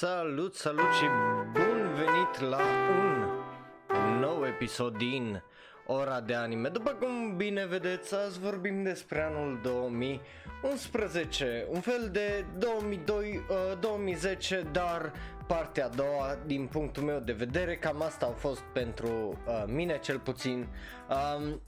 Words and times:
Salut, 0.00 0.54
salut 0.54 0.92
și 0.98 1.04
bun 1.52 1.94
venit 1.94 2.40
la 2.50 2.60
un 3.88 4.18
nou 4.18 4.46
episod 4.46 4.96
din 4.96 5.42
Ora 5.86 6.20
de 6.20 6.34
Anime. 6.34 6.68
După 6.68 6.90
cum 6.90 7.36
bine 7.36 7.66
vedeți, 7.66 8.14
azi 8.14 8.38
vorbim 8.38 8.82
despre 8.82 9.22
anul 9.22 9.60
2011, 9.62 11.66
un 11.68 11.80
fel 11.80 12.08
de 12.12 12.44
2002, 12.58 13.44
uh, 13.48 13.56
2010, 13.80 14.66
dar 14.72 15.12
partea 15.46 15.84
a 15.84 15.88
doua 15.88 16.38
din 16.46 16.66
punctul 16.66 17.02
meu 17.02 17.18
de 17.18 17.32
vedere, 17.32 17.76
cam 17.76 18.02
asta 18.02 18.26
a 18.26 18.38
fost 18.38 18.62
pentru 18.72 19.08
uh, 19.08 19.64
mine 19.66 19.98
cel 19.98 20.18
puțin. 20.18 20.66
Um, 21.08 21.60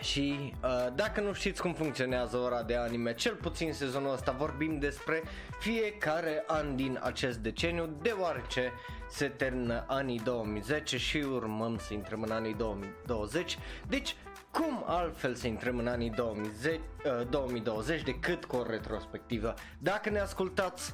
și 0.00 0.52
uh, 0.62 0.86
dacă 0.94 1.20
nu 1.20 1.32
știți 1.32 1.60
cum 1.60 1.74
funcționează 1.74 2.36
ora 2.36 2.62
de 2.62 2.76
anime, 2.76 3.14
cel 3.14 3.34
puțin 3.34 3.72
sezonul 3.72 4.12
ăsta 4.12 4.32
vorbim 4.32 4.78
despre 4.78 5.22
fiecare 5.58 6.44
an 6.46 6.76
din 6.76 6.98
acest 7.02 7.38
deceniu, 7.38 7.90
deoarece 8.02 8.72
se 9.08 9.28
termină 9.28 9.84
anii 9.88 10.20
2010 10.24 10.96
și 10.96 11.16
urmăm 11.16 11.78
să 11.78 11.92
intrăm 11.94 12.22
în 12.22 12.30
anii 12.30 12.54
2020. 12.54 13.58
Deci, 13.88 14.16
cum 14.50 14.84
altfel 14.86 15.34
să 15.34 15.46
intrăm 15.46 15.78
în 15.78 15.86
anii 15.86 16.10
2010, 16.10 16.80
uh, 17.04 17.28
2020 17.30 18.02
decât 18.02 18.44
cu 18.44 18.56
o 18.56 18.66
retrospectivă? 18.66 19.54
Dacă 19.78 20.10
ne 20.10 20.18
ascultați 20.18 20.92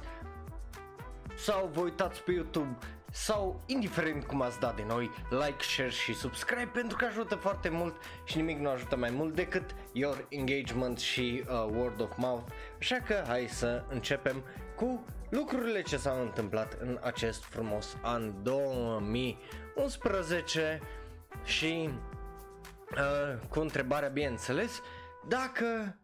sau 1.35 1.69
vă 1.73 1.79
uitați 1.79 2.21
pe 2.21 2.31
YouTube 2.31 2.77
sau 3.13 3.61
indiferent 3.65 4.23
cum 4.23 4.41
ați 4.41 4.59
dat 4.59 4.75
de 4.75 4.83
noi, 4.87 5.11
like, 5.29 5.63
share 5.63 5.89
și 5.89 6.13
subscribe 6.13 6.69
pentru 6.73 6.97
că 6.97 7.05
ajută 7.05 7.35
foarte 7.35 7.69
mult 7.69 7.95
și 8.23 8.37
nimic 8.37 8.59
nu 8.59 8.69
ajută 8.69 8.95
mai 8.95 9.09
mult 9.09 9.35
decât 9.35 9.75
your 9.91 10.25
engagement 10.29 10.99
și 10.99 11.43
uh, 11.47 11.67
word 11.71 12.01
of 12.01 12.17
mouth. 12.17 12.51
Așa 12.79 12.97
că 13.05 13.23
hai 13.27 13.47
să 13.49 13.83
începem 13.89 14.43
cu 14.75 15.05
lucrurile 15.29 15.81
ce 15.81 15.97
s-au 15.97 16.21
întâmplat 16.21 16.77
în 16.79 16.99
acest 17.01 17.43
frumos 17.43 17.97
an 18.01 18.43
2011 18.43 20.79
și 21.43 21.89
uh, 22.91 23.33
cu 23.49 23.59
întrebarea 23.59 24.09
bineînțeles 24.09 24.81
dacă 25.27 25.97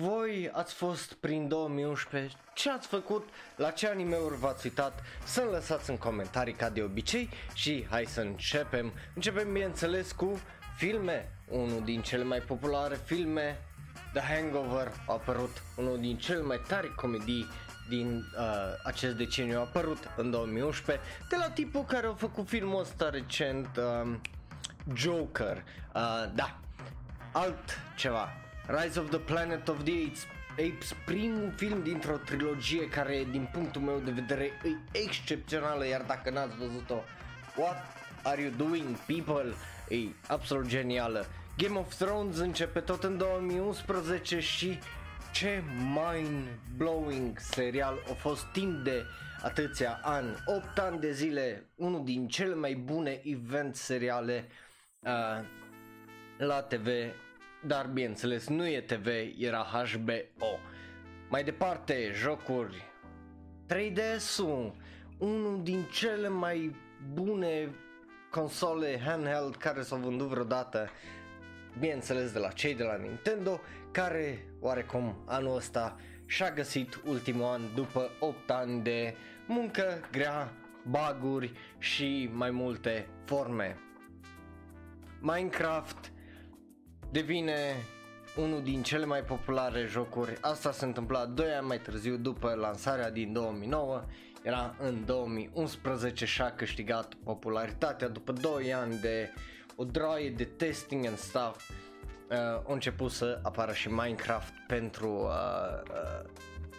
voi 0.00 0.50
ați 0.52 0.74
fost 0.74 1.12
prin 1.12 1.48
2011, 1.48 2.34
ce 2.54 2.70
ați 2.70 2.86
făcut, 2.86 3.28
la 3.56 3.70
ce 3.70 3.88
anime-uri 3.88 4.36
v-ați 4.36 4.66
uitat, 4.66 5.02
să-mi 5.24 5.50
lăsați 5.50 5.90
în 5.90 5.96
comentarii 5.96 6.52
ca 6.52 6.68
de 6.68 6.82
obicei 6.82 7.28
și 7.54 7.86
hai 7.90 8.04
să 8.04 8.20
începem. 8.20 8.92
Începem 9.14 9.52
bineînțeles 9.52 10.12
cu 10.12 10.40
filme, 10.76 11.32
unul 11.48 11.84
din 11.84 12.02
cele 12.02 12.24
mai 12.24 12.38
populare 12.38 12.94
filme, 13.04 13.58
The 14.12 14.34
Hangover 14.34 14.92
a 15.06 15.12
apărut, 15.12 15.62
unul 15.76 15.98
din 15.98 16.16
cele 16.16 16.42
mai 16.42 16.60
tari 16.68 16.94
comedii 16.94 17.46
din 17.88 18.16
uh, 18.16 18.44
acest 18.84 19.16
deceniu. 19.16 19.58
A 19.58 19.60
apărut 19.60 19.98
în 20.16 20.30
2011 20.30 21.04
de 21.28 21.36
la 21.36 21.50
tipul 21.50 21.84
care 21.84 22.06
a 22.06 22.14
făcut 22.14 22.48
filmul 22.48 22.80
ăsta 22.80 23.10
recent 23.10 23.68
uh, 23.76 24.14
Joker. 24.94 25.56
Uh, 25.94 26.24
da. 26.34 26.58
Alt 27.32 27.78
ceva 27.96 28.28
Rise 28.70 29.00
of 29.00 29.10
the 29.10 29.18
Planet 29.18 29.68
of 29.68 29.84
the 29.84 30.06
Apes, 30.06 30.26
Apes 30.52 30.94
primul 31.04 31.52
film 31.56 31.82
dintr-o 31.82 32.16
trilogie 32.16 32.88
care 32.88 33.26
din 33.30 33.48
punctul 33.52 33.80
meu 33.80 33.98
de 33.98 34.10
vedere 34.10 34.44
e 34.44 34.98
excepțională 34.98 35.86
iar 35.86 36.02
dacă 36.02 36.30
n-ați 36.30 36.56
văzut-o 36.56 37.02
What 37.56 37.76
are 38.22 38.42
you 38.42 38.52
doing 38.56 38.96
people? 38.96 39.52
E 39.88 40.08
absolut 40.26 40.66
genială. 40.66 41.26
Game 41.56 41.78
of 41.78 41.94
Thrones 41.94 42.38
începe 42.38 42.80
tot 42.80 43.04
în 43.04 43.16
2011 43.16 44.40
și 44.40 44.78
ce 45.32 45.62
mind-blowing 45.94 47.38
serial 47.38 47.94
a 48.10 48.12
fost 48.12 48.44
timp 48.52 48.84
de 48.84 49.04
atâția 49.42 50.00
ani, 50.02 50.36
8 50.46 50.78
ani 50.78 51.00
de 51.00 51.12
zile, 51.12 51.66
unul 51.74 52.04
din 52.04 52.28
cele 52.28 52.54
mai 52.54 52.74
bune 52.74 53.20
event 53.24 53.76
seriale 53.76 54.46
uh, 55.00 55.44
la 56.38 56.62
TV 56.62 56.86
dar 57.66 57.86
bineînțeles 57.86 58.48
nu 58.48 58.66
e 58.66 58.80
TV, 58.80 59.06
era 59.38 59.66
HBO. 59.72 60.58
Mai 61.28 61.44
departe, 61.44 62.10
jocuri 62.14 62.84
3DS-ul, 63.66 64.72
unul 65.18 65.60
din 65.62 65.82
cele 65.92 66.28
mai 66.28 66.76
bune 67.12 67.74
console 68.30 69.00
handheld 69.04 69.56
care 69.56 69.82
s-au 69.82 69.98
vândut 69.98 70.26
vreodată, 70.26 70.90
bineînțeles 71.78 72.32
de 72.32 72.38
la 72.38 72.48
cei 72.48 72.74
de 72.74 72.82
la 72.82 72.96
Nintendo, 72.96 73.60
care 73.90 74.46
oarecum 74.60 75.22
anul 75.26 75.56
ăsta 75.56 75.96
și-a 76.26 76.50
găsit 76.50 77.00
ultimul 77.06 77.44
an 77.44 77.60
după 77.74 78.10
8 78.20 78.50
ani 78.50 78.82
de 78.82 79.14
muncă 79.46 80.00
grea, 80.12 80.52
baguri 80.86 81.52
și 81.78 82.30
mai 82.32 82.50
multe 82.50 83.08
forme. 83.24 83.76
Minecraft 85.20 86.12
devine 87.10 87.54
unul 88.36 88.62
din 88.62 88.82
cele 88.82 89.04
mai 89.04 89.20
populare 89.20 89.86
jocuri. 89.86 90.38
Asta 90.40 90.72
se 90.72 90.84
întâmpla 90.84 91.26
2 91.26 91.46
ani 91.46 91.66
mai 91.66 91.80
târziu 91.80 92.16
după 92.16 92.54
lansarea 92.54 93.10
din 93.10 93.32
2009. 93.32 94.04
Era 94.42 94.74
în 94.78 95.04
2011 95.04 96.24
și 96.24 96.42
a 96.42 96.50
câștigat 96.50 97.14
popularitatea 97.24 98.08
după 98.08 98.32
2 98.32 98.74
ani 98.74 98.98
de 99.00 99.32
o 99.76 99.84
droaie 99.84 100.30
de 100.30 100.44
testing 100.44 101.06
and 101.06 101.18
stuff. 101.18 101.70
Uh, 102.30 102.36
a 102.36 102.64
început 102.66 103.10
să 103.10 103.40
apară 103.42 103.72
și 103.72 103.88
Minecraft 103.88 104.52
pentru 104.66 105.08
uh, 105.08 105.92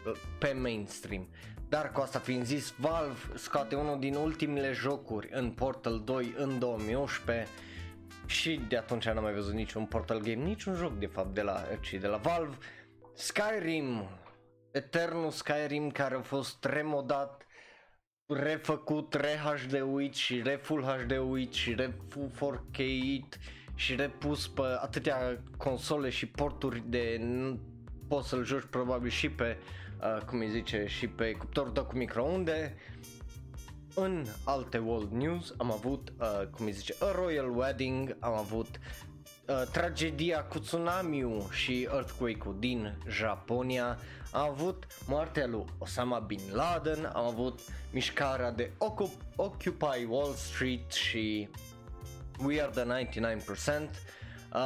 uh, 0.05 0.19
pe 0.39 0.57
mainstream. 0.61 1.27
Dar 1.69 1.91
cu 1.91 2.01
asta 2.01 2.19
fiind 2.19 2.45
zis, 2.45 2.73
Valve 2.77 3.19
scoate 3.35 3.75
unul 3.75 3.99
din 3.99 4.15
ultimele 4.15 4.71
jocuri 4.71 5.29
în 5.31 5.49
Portal 5.49 6.01
2 6.05 6.33
în 6.37 6.59
2011 6.59 7.47
și 8.31 8.61
de 8.67 8.77
atunci 8.77 9.05
n-am 9.05 9.23
mai 9.23 9.33
văzut 9.33 9.53
niciun 9.53 9.85
Portal 9.85 10.19
Game, 10.19 10.43
niciun 10.43 10.75
joc 10.75 10.97
de 10.97 11.05
fapt 11.05 11.33
de 11.33 11.41
la, 11.41 11.63
ci 11.81 11.93
de 11.93 12.07
la 12.07 12.17
Valve. 12.17 12.57
Skyrim, 13.13 14.09
Eternul 14.71 15.31
Skyrim 15.31 15.89
care 15.89 16.15
a 16.15 16.21
fost 16.21 16.65
remodat, 16.65 17.45
refăcut, 18.25 19.13
re-HD-uit 19.13 20.13
și 20.13 20.41
re-full 20.41 20.83
HD-uit 20.83 21.53
și 21.53 21.73
re-full 21.73 22.31
4K 22.35 22.79
și 23.75 23.95
repus 23.95 24.47
pe 24.47 24.61
atâtea 24.81 25.43
console 25.57 26.09
și 26.09 26.25
porturi 26.25 26.83
de 26.85 27.21
poți 28.07 28.29
să-l 28.29 28.45
joci 28.45 28.67
probabil 28.69 29.09
și 29.09 29.29
pe, 29.29 29.57
uh, 30.01 30.23
cum 30.25 30.39
îi 30.39 30.49
zice, 30.49 30.85
și 30.87 31.07
pe 31.07 31.31
cuptorul 31.31 31.71
tău 31.71 31.85
cu 31.85 31.97
microunde 31.97 32.75
în 33.95 34.25
alte 34.43 34.77
world 34.77 35.11
news 35.11 35.53
am 35.57 35.71
avut, 35.71 36.13
uh, 36.19 36.47
cum 36.47 36.65
îi 36.65 36.71
zice, 36.71 36.95
a 36.99 37.11
royal 37.11 37.57
wedding, 37.57 38.17
am 38.19 38.33
avut 38.33 38.79
uh, 39.47 39.61
tragedia 39.71 40.43
cu 40.43 40.59
tsunami 40.59 41.43
și 41.51 41.87
earthquake-ul 41.91 42.55
din 42.59 42.97
Japonia, 43.07 43.99
am 44.31 44.49
avut 44.49 44.87
moartea 45.07 45.47
lui 45.47 45.65
Osama 45.77 46.19
Bin 46.19 46.41
Laden, 46.51 47.05
am 47.13 47.25
avut 47.25 47.59
mișcarea 47.91 48.51
de 48.51 48.71
Occupy 49.35 50.05
Wall 50.09 50.33
Street 50.33 50.91
și 50.91 51.49
We 52.43 52.61
Are 52.61 52.71
The 52.71 53.05
99%, 53.05 53.89
uh, 54.53 54.59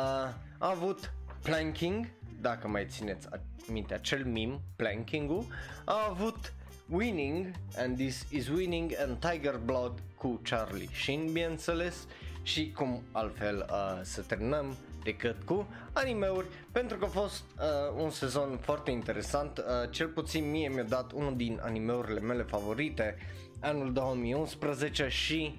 am 0.57 0.71
avut 0.71 1.13
planking, 1.41 2.07
dacă 2.41 2.67
mai 2.67 2.85
țineți 2.85 3.27
minte 3.67 3.93
acel 3.93 4.25
meme, 4.25 4.59
planking-ul, 4.75 5.45
am 5.85 5.99
avut 6.09 6.53
Winning 6.89 7.53
and 7.77 7.97
This 7.97 8.25
Is 8.29 8.47
Winning 8.47 8.91
and 8.97 9.17
Tiger 9.19 9.57
Blood 9.57 9.91
cu 10.17 10.39
Charlie. 10.43 10.89
Sheen, 10.93 11.31
bineînțeles, 11.31 12.07
și 12.43 12.71
cum 12.71 13.03
altfel 13.11 13.65
uh, 13.69 13.99
să 14.01 14.21
terminăm 14.21 14.75
decât 15.03 15.43
cu 15.43 15.67
animeuri, 15.93 16.47
pentru 16.71 16.97
că 16.97 17.05
a 17.05 17.07
fost 17.07 17.43
uh, 17.57 18.03
un 18.03 18.09
sezon 18.09 18.57
foarte 18.57 18.91
interesant, 18.91 19.57
uh, 19.57 19.63
cel 19.89 20.07
puțin 20.07 20.51
mie 20.51 20.69
mi-a 20.69 20.83
dat 20.83 21.11
unul 21.11 21.35
din 21.35 21.59
animeurile 21.63 22.19
mele 22.19 22.43
favorite 22.43 23.17
anul 23.59 23.93
2011 23.93 25.07
și 25.07 25.55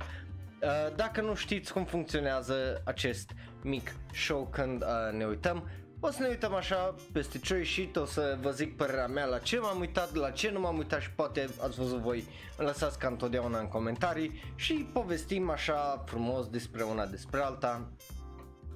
uh, 0.63 0.97
dacă 0.97 1.21
nu 1.21 1.35
știți 1.35 1.73
cum 1.73 1.85
funcționează 1.85 2.83
acest 2.85 3.31
mic 3.63 3.95
show 4.13 4.49
când 4.53 4.83
uh, 4.83 5.19
ne 5.19 5.25
uităm, 5.25 5.69
o 6.01 6.11
să 6.11 6.23
ne 6.23 6.29
uităm 6.29 6.55
așa 6.55 6.95
peste 7.13 7.39
ce 7.39 7.63
și 7.63 7.91
o 7.95 8.05
să 8.05 8.39
vă 8.41 8.51
zic 8.51 8.77
părerea 8.77 9.07
mea 9.07 9.25
la 9.25 9.39
ce 9.39 9.59
m-am 9.59 9.81
uitat, 9.81 10.15
la 10.15 10.31
ce 10.31 10.51
nu 10.51 10.61
m-am 10.61 10.77
uitat 10.77 11.01
și 11.01 11.11
poate 11.11 11.49
ați 11.61 11.77
văzut 11.77 11.99
voi, 11.99 12.25
îmi 12.57 12.69
lăsați 12.69 12.99
ca 12.99 13.09
întotdeauna 13.09 13.59
în 13.59 13.69
comentarii 13.69 14.53
și 14.55 14.89
povestim 14.93 15.51
așa 15.51 16.03
frumos 16.07 16.49
despre 16.49 16.83
una 16.83 17.07
despre 17.07 17.41
alta. 17.41 17.89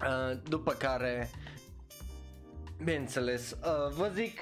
Uh, 0.00 0.38
după 0.49 0.72
care, 0.72 1.31
bineînțeles, 2.78 3.50
uh, 3.50 3.93
vă 3.96 4.11
zic, 4.14 4.38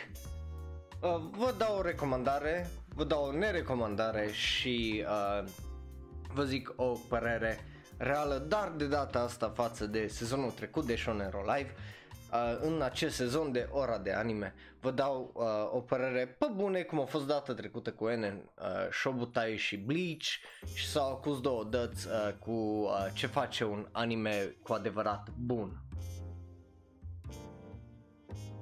uh, 1.00 1.20
vă 1.30 1.54
dau 1.58 1.76
o 1.76 1.82
recomandare, 1.82 2.70
vă 2.88 3.04
dau 3.04 3.24
o 3.24 3.32
nerecomandare 3.32 4.28
și 4.32 5.04
vă 6.32 6.44
zic 6.44 6.72
o 6.76 6.92
părere 7.08 7.64
reală, 7.96 8.44
dar 8.48 8.72
de 8.76 8.86
data 8.86 9.20
asta 9.20 9.52
față 9.54 9.86
de 9.86 10.06
sezonul 10.06 10.50
trecut 10.50 10.86
de 10.86 10.96
Shonen 10.96 11.30
Live 11.56 11.74
uh, 11.74 11.97
în 12.60 12.82
acest 12.82 13.16
sezon 13.16 13.52
de 13.52 13.68
ora 13.70 13.98
de 13.98 14.12
anime. 14.12 14.54
Vă 14.80 14.90
dau 14.90 15.32
uh, 15.34 15.76
o 15.76 15.80
părere 15.80 16.26
pe 16.38 16.46
bune 16.54 16.82
cum 16.82 17.00
a 17.00 17.04
fost 17.04 17.26
data 17.26 17.54
trecută 17.54 17.92
cu 17.92 18.08
Enen, 18.08 18.50
uh, 18.58 18.64
Shobutai 18.90 19.56
și 19.56 19.76
Bleach 19.76 20.26
și 20.74 20.88
s-au 20.88 21.10
acuz 21.10 21.40
două 21.40 21.64
dăți 21.64 22.06
uh, 22.06 22.32
cu 22.38 22.50
uh, 22.50 22.90
ce 23.12 23.26
face 23.26 23.64
un 23.64 23.88
anime 23.92 24.56
cu 24.62 24.72
adevărat 24.72 25.28
bun. 25.36 25.82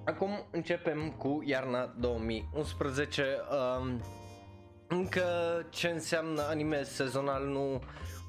Acum 0.04 0.46
începem 0.50 1.10
cu 1.10 1.42
iarna 1.44 1.94
2011. 1.98 3.36
Um, 3.78 4.02
încă 4.88 5.22
ce 5.70 5.88
înseamnă 5.88 6.42
anime 6.42 6.82
sezonal 6.82 7.46
nu 7.46 7.82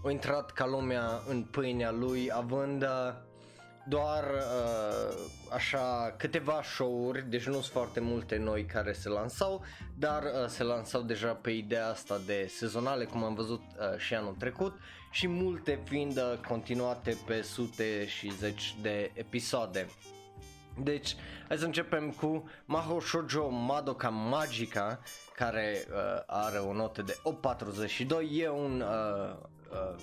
a 0.06 0.12
intrat 0.12 0.51
ca 0.51 0.66
lumea 0.66 1.22
în 1.30 1.44
pâinea 1.44 1.92
lui, 1.92 2.31
având 2.33 2.81
uh, 2.81 3.13
doar 3.88 4.24
uh, 4.24 5.18
așa 5.54 6.13
câteva 6.18 6.62
show-uri, 6.63 7.30
deci 7.30 7.45
nu 7.45 7.54
sunt 7.54 7.66
foarte 7.66 8.00
multe 8.00 8.38
noi 8.38 8.66
care 8.66 8.94
se 8.94 9.10
lansau, 9.10 9.63
dar 9.98 10.24
uh, 10.24 10.48
se 10.48 10.63
lansau 10.63 11.01
deja 11.01 11.34
pe 11.34 11.51
ideea 11.51 11.88
asta 11.88 12.22
de 12.25 12.48
sezonale, 12.50 13.06
cum 13.06 13.24
am 13.24 13.34
văzut 13.34 13.62
uh, 13.62 13.98
și 13.98 14.13
anul 14.13 14.36
trecut, 14.39 14.74
și 15.12 15.28
multe 15.28 15.80
fiind 15.84 16.18
uh, 16.18 16.34
continuate 16.48 17.18
pe 17.25 17.42
sute 17.42 18.07
și 18.07 18.34
zeci 18.38 18.75
de 18.81 19.12
episoade. 19.13 19.88
Deci, 20.83 21.16
hai 21.48 21.57
să 21.57 21.66
începem 21.66 22.12
cu 22.12 22.50
Maho 22.66 23.00
Shoujo 23.00 23.50
Madoka 23.50 24.10
Magica, 24.10 25.00
care 25.36 25.86
uh, 25.90 26.24
are 26.25 26.57
o 26.57 26.74
notă 26.74 27.01
de 27.01 27.18
8.42, 27.24 28.07
e 28.31 28.50
un 28.50 28.81
uh, 28.81 29.36
uh, 29.72 29.95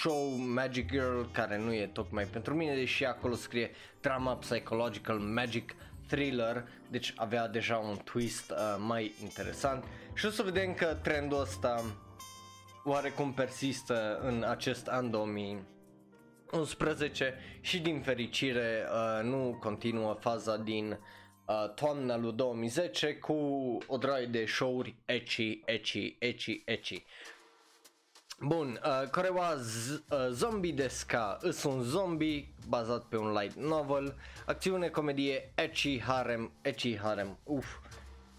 show 0.00 0.36
Magic 0.36 0.90
Girl 0.90 1.20
care 1.32 1.58
nu 1.58 1.72
e 1.72 1.86
tocmai 1.86 2.24
pentru 2.24 2.54
mine, 2.54 2.74
deși 2.74 3.04
acolo 3.04 3.34
scrie 3.34 3.70
drama 4.00 4.36
psychological 4.36 5.18
magic 5.18 5.74
thriller, 6.06 6.68
deci 6.90 7.12
avea 7.16 7.48
deja 7.48 7.76
un 7.76 7.96
twist 8.04 8.50
uh, 8.50 8.56
mai 8.78 9.12
interesant 9.22 9.84
și 10.14 10.26
o 10.26 10.30
să 10.30 10.42
vedem 10.42 10.74
că 10.74 10.96
trendul 11.02 11.40
ăsta 11.40 11.82
oarecum 12.84 13.32
persistă 13.32 14.20
în 14.22 14.44
acest 14.48 14.86
an 14.86 15.10
2011 15.10 17.34
și 17.60 17.80
din 17.80 18.00
fericire 18.00 18.86
uh, 18.88 19.20
nu 19.24 19.56
continuă 19.60 20.16
faza 20.20 20.56
din 20.56 20.98
uh, 21.46 21.74
toamna 21.74 22.16
lui 22.16 22.32
2010 22.32 23.14
cu 23.14 23.32
o 23.86 23.96
draie 23.96 24.26
de 24.26 24.44
show-uri 24.46 24.96
ecchi, 25.04 25.60
ecchi, 25.64 26.16
ecchi, 26.18 26.62
ecchi. 26.64 27.04
Bun, 28.42 28.80
uh, 28.84 29.08
Corewa 29.10 29.54
z- 29.56 30.02
uh, 30.10 30.28
Zombie 30.30 30.72
Desca 30.72 31.36
îs 31.42 31.62
un 31.62 31.82
zombie 31.82 32.54
bazat 32.68 33.04
pe 33.04 33.16
un 33.16 33.32
light 33.32 33.54
novel, 33.56 34.14
acțiune, 34.46 34.88
comedie, 34.88 35.52
ecchi 35.54 36.00
harem, 36.02 36.52
ecchi 36.62 36.98
harem, 36.98 37.38
uf, 37.44 37.66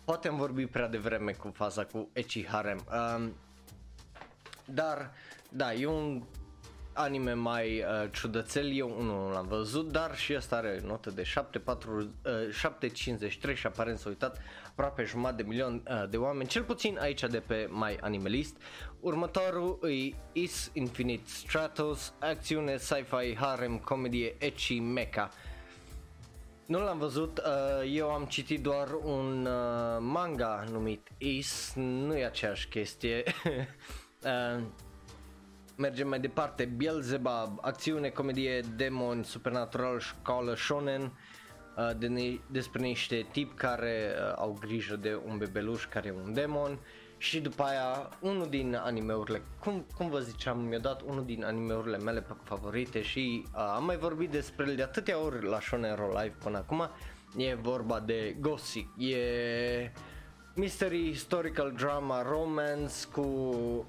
poate 0.05 0.27
am 0.27 0.35
vorbit 0.37 0.71
prea 0.71 0.87
devreme 0.87 1.31
cu 1.31 1.51
faza 1.53 1.85
cu 1.85 2.09
ecchi 2.13 2.47
harem, 2.47 2.83
um, 2.91 3.35
dar 4.65 5.11
da, 5.49 5.73
e 5.73 5.85
un 5.85 6.23
anime 6.93 7.33
mai 7.33 7.79
uh, 7.79 8.09
ciudățel, 8.11 8.71
eu 8.71 8.95
unul 8.99 9.31
l-am 9.31 9.47
văzut, 9.47 9.91
dar 9.91 10.17
și 10.17 10.33
ăsta 10.35 10.55
are 10.55 10.81
notă 10.85 11.09
de 11.09 11.23
7,53 11.23 11.29
uh, 13.43 13.55
și 13.55 13.65
aparent 13.65 13.97
s-a 13.97 14.09
uitat 14.09 14.41
aproape 14.69 15.03
jumătate 15.03 15.41
de 15.41 15.47
milion 15.47 15.83
uh, 15.87 16.09
de 16.09 16.17
oameni, 16.17 16.49
cel 16.49 16.63
puțin 16.63 16.97
aici 17.01 17.23
de 17.23 17.39
pe 17.39 17.69
My 17.71 17.97
Animalist. 18.01 18.55
Următorul 18.99 19.79
e 19.89 20.15
Is 20.31 20.69
Infinite 20.73 21.23
Stratos, 21.25 22.13
acțiune, 22.19 22.77
sci-fi, 22.77 23.35
harem, 23.35 23.77
comedie, 23.77 24.35
ecchi, 24.37 24.79
mecha. 24.79 25.29
Nu 26.65 26.83
l-am 26.83 26.97
văzut, 26.97 27.37
uh, 27.37 27.91
eu 27.93 28.09
am 28.09 28.25
citit 28.25 28.61
doar 28.61 28.87
un 29.03 29.45
uh, 29.45 29.97
manga 29.99 30.63
numit 30.71 31.07
Is, 31.17 31.73
nu 31.75 32.17
e 32.17 32.25
aceeași 32.25 32.67
chestie. 32.67 33.23
uh, 35.81 35.87
mergem 35.87 36.07
mai 36.07 36.19
departe, 36.19 36.65
Beelzebub, 36.65 37.57
acțiune, 37.61 38.09
comedie, 38.09 38.61
demon, 38.75 39.23
supernatural, 39.23 39.99
școală, 39.99 40.55
shonen, 40.55 41.01
uh, 41.01 41.89
de 41.97 42.07
ne- 42.07 42.39
despre 42.51 42.81
niște 42.81 43.27
tip 43.31 43.57
care 43.57 44.13
uh, 44.15 44.33
au 44.35 44.57
grijă 44.59 44.95
de 44.95 45.19
un 45.27 45.37
bebeluș 45.37 45.85
care 45.85 46.07
e 46.07 46.21
un 46.25 46.33
demon. 46.33 46.79
Și 47.17 47.39
după 47.39 47.63
aia 47.63 48.09
unul 48.19 48.49
din 48.49 48.75
animeurile, 48.75 49.41
cum, 49.59 49.85
cum 49.97 50.09
vă 50.09 50.19
ziceam, 50.19 50.59
mi-a 50.59 50.79
dat 50.79 51.01
unul 51.01 51.25
din 51.25 51.43
animeurile 51.43 51.97
mele 51.97 52.25
favorite 52.43 53.01
și 53.01 53.45
uh, 53.45 53.73
am 53.75 53.85
mai 53.85 53.97
vorbit 53.97 54.29
despre 54.29 54.65
el 54.69 54.75
de 54.75 54.83
atâtea 54.83 55.19
ori 55.19 55.45
la 55.45 55.59
Shonen 55.59 55.95
Roll 55.95 56.17
Live 56.21 56.35
până 56.43 56.57
acum, 56.57 56.89
e 57.37 57.55
vorba 57.55 57.99
de 57.99 58.35
Gothic, 58.39 58.87
e 58.97 59.91
mystery, 60.61 61.09
historical 61.11 61.71
drama, 61.71 62.21
romance 62.21 62.93
cu 63.11 63.21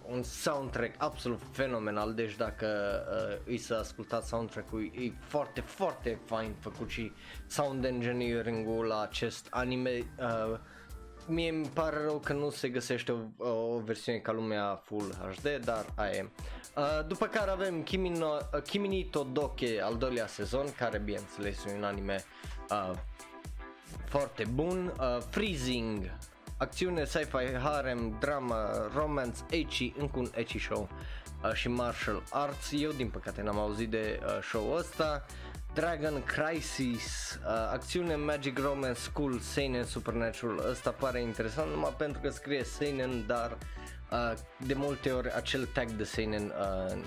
un 0.09 0.23
soundtrack 0.23 0.95
absolut 0.99 1.41
fenomenal, 1.51 2.15
deci 2.15 2.37
dacă 2.37 2.67
uh, 3.11 3.43
îi 3.47 3.59
să 3.59 3.75
ascultați 3.75 4.29
soundtrack-ul 4.29 4.91
e 4.95 5.13
foarte, 5.21 5.61
foarte 5.61 6.19
fain 6.25 6.55
făcut 6.61 6.89
și 6.89 7.13
sound 7.47 7.85
engineering-ul 7.85 8.85
la 8.85 9.01
acest 9.01 9.47
anime 9.51 10.07
uh, 10.19 10.59
Mie 11.27 11.49
îmi 11.49 11.67
pare 11.67 11.97
rău 12.03 12.19
că 12.19 12.33
nu 12.33 12.51
se 12.51 12.69
găsește 12.69 13.13
o, 13.39 13.49
o 13.49 13.79
versiune 13.79 14.19
ca 14.19 14.33
lumea 14.33 14.81
Full 14.85 15.15
HD, 15.15 15.65
dar 15.65 15.87
aia 15.95 16.11
e. 16.11 16.29
Uh, 16.77 17.07
după 17.07 17.27
care 17.27 17.51
avem 17.51 17.83
Kimi, 17.83 18.09
no, 18.09 18.27
uh, 18.27 18.63
Kimi 18.63 18.89
ni 18.89 19.05
Todoke, 19.05 19.81
al 19.83 19.97
doilea 19.97 20.27
sezon, 20.27 20.67
care 20.77 20.99
bineînțeles 20.99 21.65
e 21.65 21.75
un 21.77 21.85
anime 21.85 22.25
uh, 22.71 22.91
foarte 24.05 24.45
bun. 24.55 24.93
Uh, 25.01 25.19
Freezing, 25.31 26.11
acțiune, 26.63 27.05
sci-fi, 27.05 27.59
harem, 27.63 28.17
drama, 28.21 28.91
romance, 28.95 29.39
ecchi, 29.51 29.93
încă 29.99 30.19
un 30.19 30.31
ecchi 30.35 30.59
show 30.59 30.89
uh, 31.45 31.53
și 31.53 31.69
martial 31.69 32.23
arts. 32.31 32.71
Eu 32.73 32.91
din 32.91 33.09
păcate 33.09 33.43
n-am 33.43 33.59
auzit 33.59 33.91
de 33.91 34.21
uh, 34.23 34.43
show 34.43 34.73
ăsta. 34.73 35.27
Dragon 35.75 36.23
Crisis, 36.25 37.39
uh, 37.47 37.71
acțiune, 37.73 38.15
magic, 38.15 38.59
romance, 38.59 39.01
school, 39.01 39.39
seinen, 39.39 39.85
supernatural. 39.85 40.71
Ăsta 40.71 40.91
pare 40.91 41.21
interesant 41.21 41.71
numai 41.71 41.95
pentru 41.99 42.21
că 42.21 42.31
scrie 42.31 42.65
seinen, 42.65 43.25
dar 43.27 43.57
uh, 44.11 44.33
de 44.67 44.75
multe 44.75 45.11
ori 45.11 45.35
acel 45.35 45.67
tag 45.67 45.91
de 45.91 46.05
seinen 46.05 46.43
uh, 46.43 46.99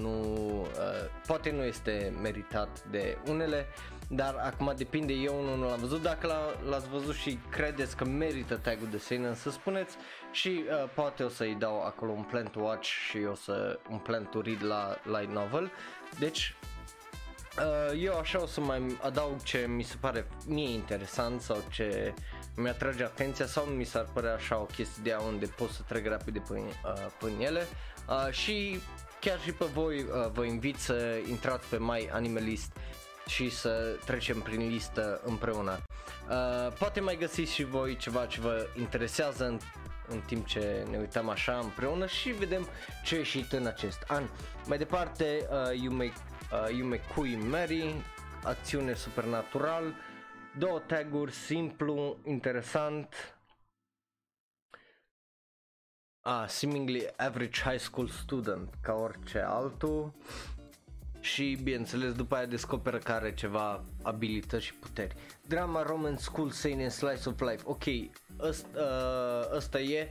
nu, 0.00 0.20
uh, 0.60 1.10
poate 1.26 1.50
nu 1.50 1.62
este 1.62 2.12
meritat 2.22 2.84
de 2.90 3.18
unele, 3.28 3.66
dar 4.08 4.34
acum 4.34 4.72
depinde, 4.76 5.12
eu 5.12 5.42
nu, 5.42 5.56
nu 5.56 5.68
l-am 5.68 5.80
văzut, 5.80 6.02
dacă 6.02 6.26
l- 6.26 6.68
l-ați 6.68 6.88
văzut 6.88 7.14
și 7.14 7.38
credeți 7.50 7.96
că 7.96 8.04
merită 8.04 8.56
tagul 8.56 8.88
de 8.90 8.98
seinen 8.98 9.34
să 9.34 9.50
spuneți. 9.50 9.96
Și 10.32 10.48
uh, 10.48 10.90
poate 10.94 11.22
o 11.22 11.28
să-i 11.28 11.54
dau 11.54 11.82
acolo 11.82 12.12
un 12.12 12.22
plan 12.22 12.46
to 12.46 12.60
watch 12.60 12.88
și 12.88 13.18
o 13.30 13.34
să 13.34 13.78
un 13.90 13.98
plan 13.98 14.24
to 14.24 14.40
read 14.40 14.64
la 14.64 14.96
light 15.04 15.32
novel, 15.32 15.70
deci 16.18 16.56
Uh, 17.58 18.02
eu 18.02 18.18
așa 18.18 18.42
o 18.42 18.46
să 18.46 18.60
mai 18.60 18.98
adaug 19.02 19.42
ce 19.42 19.66
mi 19.68 19.82
se 19.82 19.94
pare 20.00 20.26
mie 20.46 20.70
interesant 20.70 21.40
sau 21.40 21.64
ce 21.70 22.14
mi 22.56 22.68
atrage 22.68 23.04
atenția 23.04 23.46
sau 23.46 23.64
mi 23.64 23.84
s-ar 23.84 24.08
părea 24.12 24.34
așa 24.34 24.58
o 24.60 24.64
chestie 24.64 25.02
de 25.02 25.12
a 25.12 25.20
unde 25.20 25.46
pot 25.46 25.70
să 25.70 25.82
trec 25.88 26.06
rapid 26.06 26.38
pe, 26.48 26.54
uh, 26.54 26.72
până 27.18 27.42
ele. 27.42 27.66
Uh, 28.08 28.32
și 28.32 28.80
chiar 29.20 29.40
și 29.40 29.52
pe 29.52 29.64
voi 29.64 30.00
uh, 30.00 30.30
vă 30.32 30.44
invit 30.44 30.76
să 30.76 31.20
intrați 31.28 31.68
pe 31.68 31.76
My 31.80 32.08
Animalist 32.12 32.72
și 33.26 33.50
să 33.50 33.98
trecem 34.04 34.40
prin 34.40 34.68
listă 34.68 35.20
împreună. 35.24 35.78
Uh, 36.28 36.72
poate 36.78 37.00
mai 37.00 37.16
găsiți 37.16 37.52
și 37.52 37.64
voi 37.64 37.96
ceva 37.96 38.26
ce 38.26 38.40
vă 38.40 38.66
interesează 38.78 39.46
în, 39.46 39.58
în 40.08 40.20
timp 40.20 40.46
ce 40.46 40.86
ne 40.90 40.98
uităm 40.98 41.28
așa 41.28 41.58
împreună 41.58 42.06
și 42.06 42.30
vedem 42.30 42.68
ce 43.04 43.14
a 43.14 43.18
ieșit 43.18 43.52
în 43.52 43.66
acest 43.66 44.04
an. 44.06 44.28
Mai 44.66 44.78
departe, 44.78 45.48
uh, 45.50 45.80
You 45.80 45.94
Make 45.94 46.12
uh, 46.52 46.76
Yume 46.76 47.00
Kui 47.14 47.36
Mary, 47.36 47.94
acțiune 48.42 48.94
supernatural, 48.94 49.94
două 50.58 50.78
taguri, 50.78 51.32
simplu, 51.32 52.18
interesant, 52.24 53.38
ah, 56.20 56.44
seemingly 56.48 57.06
average 57.16 57.62
high 57.62 57.80
school 57.80 58.08
student, 58.08 58.74
ca 58.82 58.92
orice 58.92 59.38
altul 59.38 60.12
și 61.26 61.58
bineînțeles 61.62 62.12
după 62.12 62.34
aia 62.34 62.46
descoperă 62.46 62.98
că 62.98 63.12
are 63.12 63.34
ceva 63.34 63.84
abilități 64.02 64.64
și 64.64 64.74
puteri. 64.74 65.14
Drama, 65.46 65.82
romance, 65.82 66.22
school, 66.22 66.50
seinen, 66.50 66.90
slice 66.90 67.28
of 67.28 67.40
life, 67.40 67.62
ok, 67.64 67.84
ăsta, 68.40 68.68
uh, 68.74 69.56
ăsta 69.56 69.80
e 69.80 70.08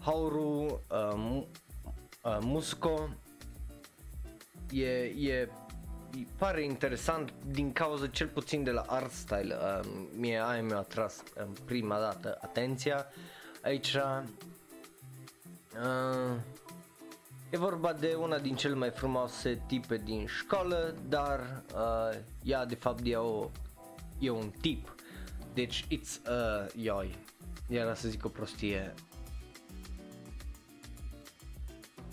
Hauru 0.00 0.80
uh, 0.90 1.42
uh, 2.22 2.38
Musco. 2.40 3.08
E, 4.70 4.88
e 5.04 5.48
pare 6.38 6.62
interesant 6.62 7.32
din 7.46 7.72
cauza 7.72 8.06
cel 8.06 8.28
puțin 8.28 8.64
de 8.64 8.70
la 8.70 8.84
art 8.86 9.10
style 9.10 9.54
uh, 9.54 9.80
mie 10.16 10.42
aia 10.44 10.62
mi-a 10.62 10.76
atras 10.76 11.22
uh, 11.36 11.46
prima 11.64 11.98
dată 11.98 12.38
atenția 12.42 13.06
aici. 13.62 13.94
Uh, 13.94 14.24
e 17.56 17.58
vorba 17.58 17.92
de 17.92 18.14
una 18.14 18.38
din 18.38 18.56
cele 18.56 18.74
mai 18.74 18.90
frumoase 18.90 19.62
tipe 19.66 19.96
din 19.96 20.26
școală 20.26 20.94
dar 21.08 21.62
uh, 21.74 22.18
ea 22.42 22.64
de 22.64 22.74
fapt 22.74 23.00
e 23.04 23.16
o 23.16 23.50
e 24.18 24.30
un 24.30 24.50
tip. 24.60 24.94
Deci, 25.54 25.84
it's, 25.84 26.20
uh, 26.28 26.82
ioi, 26.82 27.18
era 27.68 27.94
să 27.94 28.08
zic 28.08 28.24
o 28.24 28.28
prostie. 28.28 28.94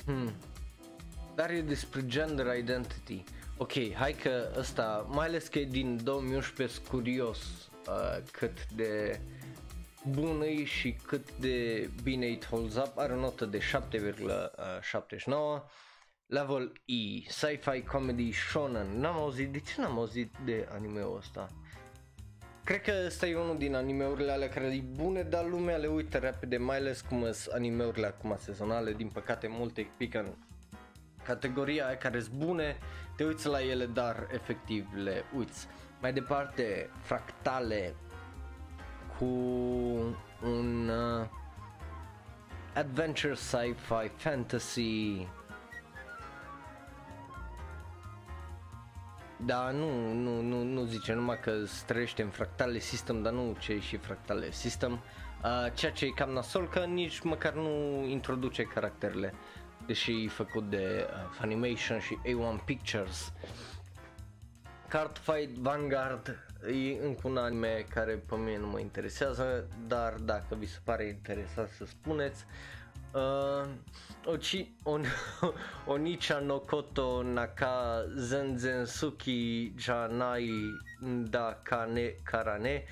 Hmm. 0.05 0.33
Dar 1.35 1.49
e 1.49 1.61
despre 1.61 2.05
gender 2.05 2.57
identity. 2.57 3.23
Ok, 3.57 3.93
hai 3.93 4.13
că 4.13 4.53
ăsta, 4.57 5.07
mai 5.09 5.25
ales 5.25 5.47
că 5.47 5.59
e 5.59 5.65
din 5.65 6.03
2011, 6.03 6.79
curios 6.89 7.39
uh, 7.87 8.23
cât 8.31 8.71
de 8.75 9.19
bun 10.09 10.41
e 10.41 10.63
și 10.63 10.95
cât 11.07 11.37
de 11.37 11.89
bine 12.03 12.29
it 12.29 12.45
holds 12.45 12.75
up. 12.75 12.97
Are 12.97 13.13
o 13.13 13.19
notă 13.19 13.45
de 13.45 13.59
7,79. 13.59 13.63
Level 16.25 16.81
E, 16.85 17.29
sci-fi 17.29 17.81
comedy 17.81 18.31
shonen. 18.31 18.99
N-am 18.99 19.15
auzit, 19.15 19.51
de 19.51 19.59
ce 19.59 19.81
n-am 19.81 19.97
auzit 19.97 20.35
de 20.45 20.67
anime-ul 20.71 21.17
ăsta? 21.17 21.49
Cred 22.63 22.81
că 22.81 22.91
ăsta 23.05 23.27
e 23.27 23.35
unul 23.35 23.57
din 23.57 23.75
animeurile 23.75 24.31
alea 24.31 24.49
care 24.49 24.65
e 24.65 24.79
bune, 24.79 25.21
dar 25.21 25.45
lumea 25.45 25.77
le 25.77 25.87
uită 25.87 26.17
repede, 26.17 26.57
mai 26.57 26.77
ales 26.77 27.01
cum 27.01 27.31
sunt 27.31 27.53
animeurile 27.53 28.05
acum 28.05 28.35
sezonale, 28.39 28.93
din 28.93 29.07
păcate 29.07 29.47
multe 29.47 29.91
pică 29.97 30.19
în 30.19 30.33
categoria 31.23 31.85
aia 31.85 31.97
care 31.97 32.19
sunt 32.19 32.33
bune, 32.33 32.77
te 33.15 33.23
uiți 33.23 33.47
la 33.47 33.61
ele, 33.61 33.85
dar 33.85 34.27
efectiv 34.33 34.87
le 34.95 35.23
uiți. 35.35 35.67
Mai 36.01 36.13
departe, 36.13 36.89
fractale 37.01 37.95
cu 39.17 39.25
un 40.43 40.89
uh, 40.89 41.27
adventure 42.73 43.33
sci-fi 43.33 44.07
fantasy 44.15 45.27
Da, 49.45 49.71
nu, 49.71 50.13
nu, 50.13 50.41
nu, 50.41 50.63
nu 50.63 50.83
zice 50.83 51.13
numai 51.13 51.39
că 51.39 51.65
străiește 51.65 52.21
în 52.21 52.29
fractale 52.29 52.79
system, 52.79 53.21
dar 53.21 53.33
nu 53.33 53.55
ce 53.59 53.79
și 53.79 53.97
fractale 53.97 54.51
system. 54.51 54.91
Uh, 54.91 55.73
ceea 55.73 55.91
ce 55.91 56.05
e 56.05 56.09
cam 56.09 56.29
nasol 56.29 56.67
că 56.69 56.79
nici 56.79 57.19
măcar 57.21 57.53
nu 57.53 58.05
introduce 58.07 58.63
caracterele, 58.63 59.33
deși 59.85 60.23
e 60.23 60.27
făcut 60.27 60.69
de 60.69 61.07
uh, 61.09 61.29
Funimation 61.31 61.99
și 61.99 62.17
A1 62.17 62.65
Pictures. 62.65 63.33
Cardfight 64.87 65.57
Vanguard 65.57 66.47
e 66.67 67.05
încă 67.05 67.27
un 67.27 67.37
anime 67.37 67.85
care 67.89 68.23
pe 68.25 68.35
mine 68.35 68.57
nu 68.57 68.67
mă 68.67 68.79
interesează, 68.79 69.67
dar 69.87 70.13
dacă 70.13 70.55
vi 70.55 70.65
se 70.65 70.79
pare 70.83 71.07
interesat 71.07 71.69
să 71.69 71.85
spuneți. 71.85 72.45
Uh, 73.11 73.69
Ochi, 74.25 74.67
on, 74.83 75.05
Onicha 75.93 76.39
no 76.39 76.59
Koto 76.59 77.21
Naka 77.23 78.05
Zenzensuki 78.15 79.73
Janai 79.77 80.49
Da 81.29 81.59
Kane 81.63 82.15
Karane 82.23 82.83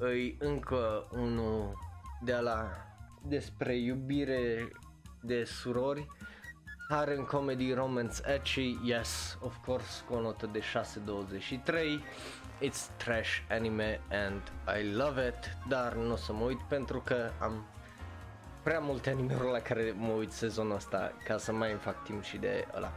e 0.00 0.34
încă 0.38 1.08
unul 1.12 1.78
de 2.24 2.34
la 2.34 2.70
despre 3.22 3.76
iubire 3.76 4.72
de 5.20 5.44
surori 5.44 6.06
Harem 6.88 7.24
comedy 7.24 7.72
romance 7.72 8.20
ecchi, 8.26 8.78
yes, 8.82 9.38
of 9.40 9.56
course, 9.64 10.04
cu 10.08 10.14
o 10.14 10.20
notă 10.20 10.46
de 10.52 10.60
6.23 10.60 10.64
It's 12.60 12.88
trash 12.96 13.42
anime 13.50 14.00
and 14.10 14.42
I 14.80 14.92
love 14.92 15.26
it, 15.28 15.56
dar 15.68 15.92
nu 15.92 16.12
o 16.12 16.16
să 16.16 16.32
mă 16.32 16.44
uit 16.44 16.60
pentru 16.68 17.00
că 17.00 17.30
am 17.40 17.66
prea 18.62 18.80
multe 18.80 19.10
anime-uri 19.10 19.50
la 19.50 19.58
care 19.58 19.94
mă 19.96 20.12
uit 20.12 20.32
sezonul 20.32 20.74
ăsta 20.74 21.12
ca 21.24 21.38
să 21.38 21.52
mai 21.52 21.70
îmi 21.70 21.80
fac 21.80 22.04
timp 22.04 22.22
și 22.22 22.36
de 22.36 22.66
ăla. 22.74 22.92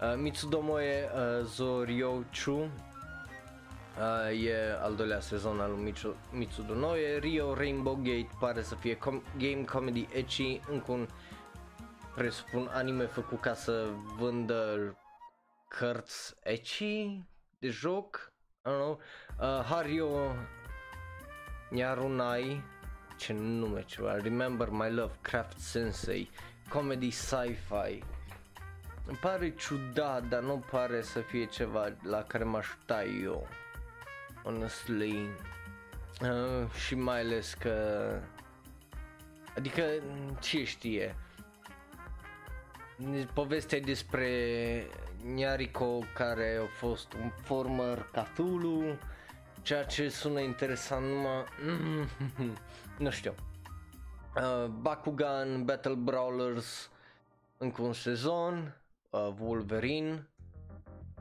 Uh, 0.00 0.14
Mitsudomoe 0.16 1.10
uh, 1.14 1.44
Zoryouchu 1.44 2.50
uh, 2.50 4.44
e 4.44 4.78
al 4.82 4.94
doilea 4.94 5.20
sezon 5.20 5.60
al 5.60 5.70
lui 5.70 5.94
Mitsudomoe 6.30 7.18
Rio 7.18 7.54
Rainbow 7.54 7.94
Gate 7.94 8.28
pare 8.40 8.62
să 8.62 8.74
fie 8.74 8.96
com- 8.96 9.36
game 9.38 9.64
comedy 9.64 10.08
ecchi 10.12 10.60
încă 10.68 10.92
un 10.92 11.08
presupun 12.14 12.70
anime 12.72 13.04
făcut 13.04 13.40
ca 13.40 13.54
să 13.54 13.88
vândă 14.18 14.94
cărți 15.68 16.34
ecchi 16.42 17.22
de 17.58 17.68
joc 17.68 18.32
I 18.66 18.70
don't 18.70 18.78
know. 18.78 18.98
Uh, 19.38 19.62
Hario 19.62 20.34
Nyarunai 21.70 22.62
ce 23.16 23.32
nume 23.32 23.82
ceva, 23.82 24.16
Remember 24.16 24.68
My 24.70 24.90
Love, 24.90 25.12
Craft 25.20 25.58
Sensei, 25.58 26.30
comedy 26.68 27.10
sci-fi. 27.10 28.02
Îmi 29.06 29.16
pare 29.20 29.54
ciudat, 29.54 30.28
dar 30.28 30.42
nu 30.42 30.64
pare 30.70 31.02
să 31.02 31.20
fie 31.20 31.44
ceva 31.44 31.92
la 32.02 32.22
care 32.22 32.44
m-aș 32.44 32.66
eu. 33.22 33.48
Honestly. 34.42 35.28
Uh, 36.20 36.70
și 36.86 36.94
mai 36.94 37.20
ales 37.20 37.54
că... 37.54 38.06
Adică, 39.56 39.82
ce 40.40 40.64
știe? 40.64 41.16
Povestea 43.34 43.80
despre 43.80 44.28
Nyariko 45.32 45.98
care 46.14 46.58
a 46.62 46.66
fost 46.66 47.12
un 47.12 47.30
former 47.42 48.10
Cthulhu 48.12 48.98
ceea 49.62 49.84
ce 49.84 50.08
sună 50.08 50.40
interesant 50.40 51.06
numai... 51.06 51.44
nu 53.04 53.10
știu. 53.10 53.34
Uh, 54.36 54.66
Bakugan, 54.66 55.64
Battle 55.64 55.94
Brawlers, 55.94 56.90
încă 57.58 57.82
un 57.82 57.92
sezon, 57.92 58.76
uh, 59.10 59.34
Wolverine. 59.38 60.28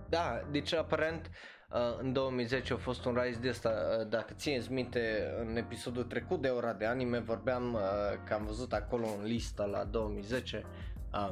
Da, 0.10 0.48
deci 0.52 0.74
aparent 0.74 1.30
uh, 1.70 2.00
în 2.00 2.14
2010 2.14 2.74
a 2.74 2.78
fost 2.78 3.06
un 3.06 3.20
rise 3.22 3.40
de 3.40 3.50
asta, 3.50 3.74
uh, 4.00 4.08
dacă 4.08 4.34
țineți 4.34 4.72
minte 4.72 5.34
în 5.40 5.56
episodul 5.56 6.04
trecut 6.04 6.42
de 6.42 6.48
ora 6.48 6.74
de 6.74 6.86
anime 6.86 7.20
vorbeam 7.20 7.74
uh, 7.74 7.82
că 8.26 8.34
am 8.34 8.46
văzut 8.46 8.74
acolo 8.74 9.08
în 9.20 9.26
lista 9.26 9.66
la 9.66 9.84
2010 9.84 10.66
uh, 11.14 11.30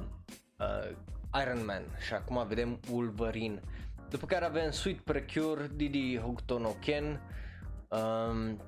uh, 0.59 0.95
Iron 1.39 1.65
Man 1.65 1.83
și 2.05 2.13
acum 2.13 2.47
vedem 2.47 2.79
Wolverine. 2.91 3.61
După 4.09 4.25
care 4.25 4.45
avem 4.45 4.71
Sweet 4.71 4.99
Precure, 4.99 5.69
Didi 5.75 6.17
Hokuto 6.17 6.59
no 6.59 6.69
Ken, 6.69 7.21
um, 7.89 8.61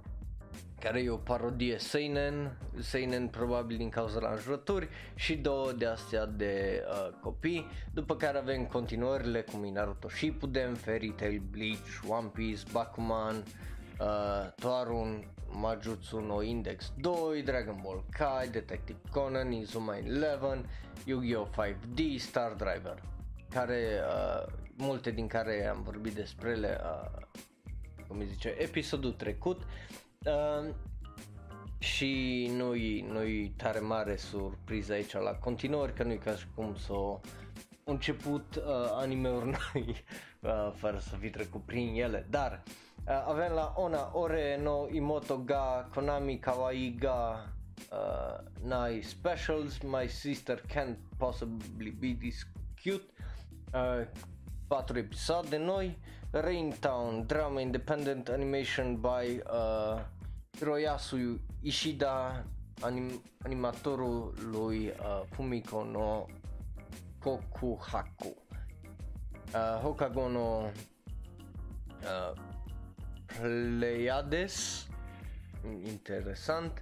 care 0.79 0.99
e 0.99 1.09
o 1.09 1.17
parodie 1.17 1.77
Seinen, 1.77 2.57
Seinen 2.79 3.27
probabil 3.27 3.77
din 3.77 3.89
cauza 3.89 4.19
la 4.19 4.29
înjurături 4.29 4.87
și 5.15 5.35
două 5.35 5.71
de 5.71 5.85
astea 5.85 6.25
de 6.25 6.83
uh, 6.87 7.09
copii, 7.21 7.67
după 7.93 8.15
care 8.15 8.37
avem 8.37 8.65
continuările 8.65 9.41
cum 9.41 9.71
Naruto 9.73 10.09
Shippuden, 10.09 10.73
Fairy 10.73 11.09
Tail, 11.09 11.41
Bleach, 11.51 12.01
One 12.07 12.27
Piece, 12.33 12.61
Bakuman, 12.71 13.35
uh, 13.99 14.51
Toarun, 14.55 15.27
Majutsu 15.53 16.19
no 16.19 16.41
Index 16.41 16.93
2, 16.97 17.41
Dragon 17.41 17.79
Ball 17.81 18.03
Kai, 18.09 18.47
Detective 18.47 18.99
Conan, 19.11 19.51
Izuma 19.51 19.95
11, 19.95 20.65
Yu-Gi-Oh! 21.05 21.47
5D, 21.47 22.17
Star 22.17 22.53
Driver, 22.53 23.03
care 23.49 23.99
uh, 24.07 24.53
multe 24.77 25.11
din 25.11 25.27
care 25.27 25.65
am 25.67 25.81
vorbit 25.81 26.13
despre 26.13 26.49
ele, 26.49 26.79
uh, 26.83 27.21
cum 28.07 28.19
îi 28.19 28.25
zice, 28.25 28.55
episodul 28.57 29.11
trecut. 29.11 29.61
Uh, 30.25 30.73
și 31.77 32.51
nu-i, 32.55 33.05
nu-i 33.11 33.53
tare 33.57 33.79
mare 33.79 34.15
surpriză 34.15 34.93
aici 34.93 35.13
la 35.13 35.31
continuări, 35.31 35.93
că 35.93 36.03
nu-i 36.03 36.17
ca 36.17 36.35
și 36.35 36.45
cum 36.55 36.75
să 36.75 36.93
o 36.93 37.19
început 37.83 38.55
uh, 38.55 38.63
anime-uri 38.91 39.45
noi 39.45 39.85
uh, 40.39 40.71
fără 40.75 40.99
să 40.99 41.15
fi 41.15 41.29
trecut 41.29 41.61
prin 41.65 41.93
ele, 41.95 42.27
dar 42.29 42.63
uh, 42.65 42.71
avem 43.07 43.53
la 43.53 43.73
Ona 43.77 44.15
Ore 44.15 44.57
no 44.57 44.87
Imoto 44.87 45.43
ga 45.45 45.85
Konami 45.91 46.39
Kawaii 46.39 46.95
ga 46.97 47.43
uh, 47.91 48.37
Nai 48.63 49.01
Specials 49.01 49.83
My 49.83 50.07
Sister 50.07 50.61
Can't 50.67 50.97
Possibly 51.19 51.91
Be 51.91 52.13
This 52.13 52.45
Cute 52.79 53.11
uh, 53.73 54.05
4 54.69 54.97
episoade 54.97 55.57
noi, 55.59 55.93
Raintown, 56.31 57.27
drama 57.27 57.61
independent 57.61 58.29
animation 58.29 58.97
by 58.97 59.37
uh, 59.45 59.99
Hiroyasu 60.57 61.37
Ishida, 61.61 62.43
anim, 62.81 63.21
animatorul 63.45 64.33
lui 64.49 64.89
uh, 64.89 65.25
Fumiko 65.35 65.83
no 65.85 66.27
Kokuhaku. 67.21 68.33
Uh, 69.53 69.77
Hokago 69.83 70.25
uh, 72.01 72.52
Pleiades, 73.41 74.87
interesant. 75.85 76.81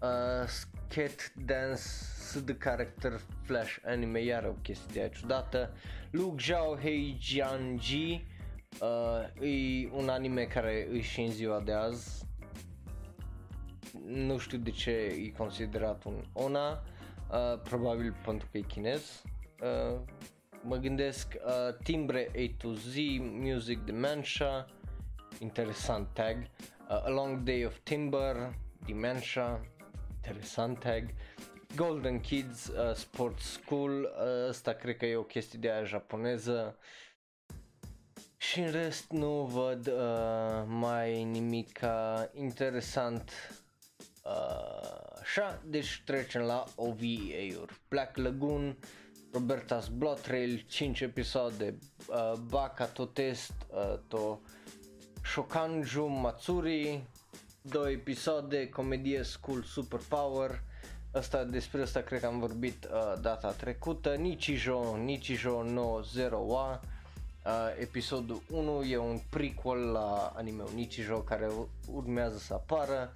Uh, 0.00 0.46
Cat 0.88 1.32
Dance 1.46 1.80
SD 1.80 2.58
Character 2.58 3.20
Flash 3.42 3.80
Anime, 3.84 4.20
iar 4.20 4.44
o 4.44 4.54
chestie 4.62 5.10
ciudată. 5.14 5.72
Lu 6.10 6.36
Zhao 6.40 6.76
Hei 6.76 7.16
Jianji 7.20 8.26
uh, 8.80 9.46
e 9.48 9.88
un 9.92 10.08
anime 10.08 10.44
care 10.44 10.88
e 10.92 11.00
și 11.00 11.20
în 11.20 11.30
ziua 11.30 11.60
de 11.60 11.72
azi. 11.72 12.26
Nu 14.06 14.38
știu 14.38 14.58
de 14.58 14.70
ce 14.70 14.90
e 14.90 15.32
considerat 15.36 16.04
un 16.04 16.24
ONA, 16.32 16.82
uh, 17.30 17.60
probabil 17.62 18.14
pentru 18.24 18.48
că 18.50 18.58
e 18.58 18.60
chinez. 18.60 19.22
Uh, 19.62 20.00
mă 20.62 20.76
gândesc 20.76 21.34
uh, 21.34 21.76
timbre 21.82 22.30
A 22.34 22.54
to 22.58 22.72
Z, 22.72 22.94
Music 23.20 23.78
Dementia, 23.78 24.66
interesant 25.40 26.08
tag. 26.12 26.36
Uh, 26.88 27.04
A 27.04 27.08
Long 27.08 27.42
Day 27.42 27.64
of 27.64 27.78
Timber, 27.82 28.54
Dementia, 28.86 29.60
interesant 30.16 30.78
tag. 30.78 31.14
Golden 31.76 32.20
Kids 32.20 32.66
uh, 32.66 32.94
Sports 32.94 33.44
School, 33.44 34.02
uh, 34.02 34.48
ăsta 34.48 34.72
cred 34.72 34.96
că 34.96 35.06
e 35.06 35.16
o 35.16 35.22
chestie 35.22 35.58
de 35.58 35.70
aia 35.70 35.84
japoneză. 35.84 36.78
Și 38.36 38.60
în 38.60 38.70
rest 38.70 39.10
nu 39.10 39.44
văd 39.44 39.86
uh, 39.86 40.62
mai 40.66 41.24
nimic 41.24 41.80
interesant. 42.32 43.30
Uh, 44.24 45.18
așa, 45.20 45.62
deci 45.66 46.02
trecem 46.04 46.40
la 46.42 46.64
OVA-uri. 46.76 47.80
Black 47.88 48.16
Lagoon, 48.16 48.76
Roberta's 49.32 49.88
Blood 49.92 50.20
Trail, 50.20 50.64
5 50.68 51.00
episoade, 51.00 51.78
uh, 52.08 52.32
Baka 52.48 52.84
to 52.84 53.04
Test, 53.04 53.52
uh, 53.70 53.98
to 54.08 54.38
Shokanju 55.22 56.06
Matsuri, 56.06 57.02
2 57.62 57.92
episoade, 57.92 58.68
comedie 58.68 59.22
School 59.22 59.62
Superpower, 59.62 60.62
Asta, 61.12 61.44
despre 61.44 61.82
asta 61.82 62.00
cred 62.00 62.20
că 62.20 62.26
am 62.26 62.38
vorbit 62.38 62.84
uh, 62.84 63.20
data 63.20 63.50
trecută, 63.50 64.14
Nichijo, 64.14 64.96
Nichijo 64.96 65.62
no 65.62 66.00
Zero 66.00 66.36
wa, 66.38 66.80
uh, 67.44 67.52
episodul 67.80 68.42
1 68.50 68.82
e 68.82 68.96
un 68.96 69.20
prequel 69.30 69.78
la 69.78 70.32
anime 70.36 70.62
Nichijo 70.74 71.18
care 71.18 71.48
urmează 71.92 72.38
să 72.38 72.54
apară, 72.54 73.12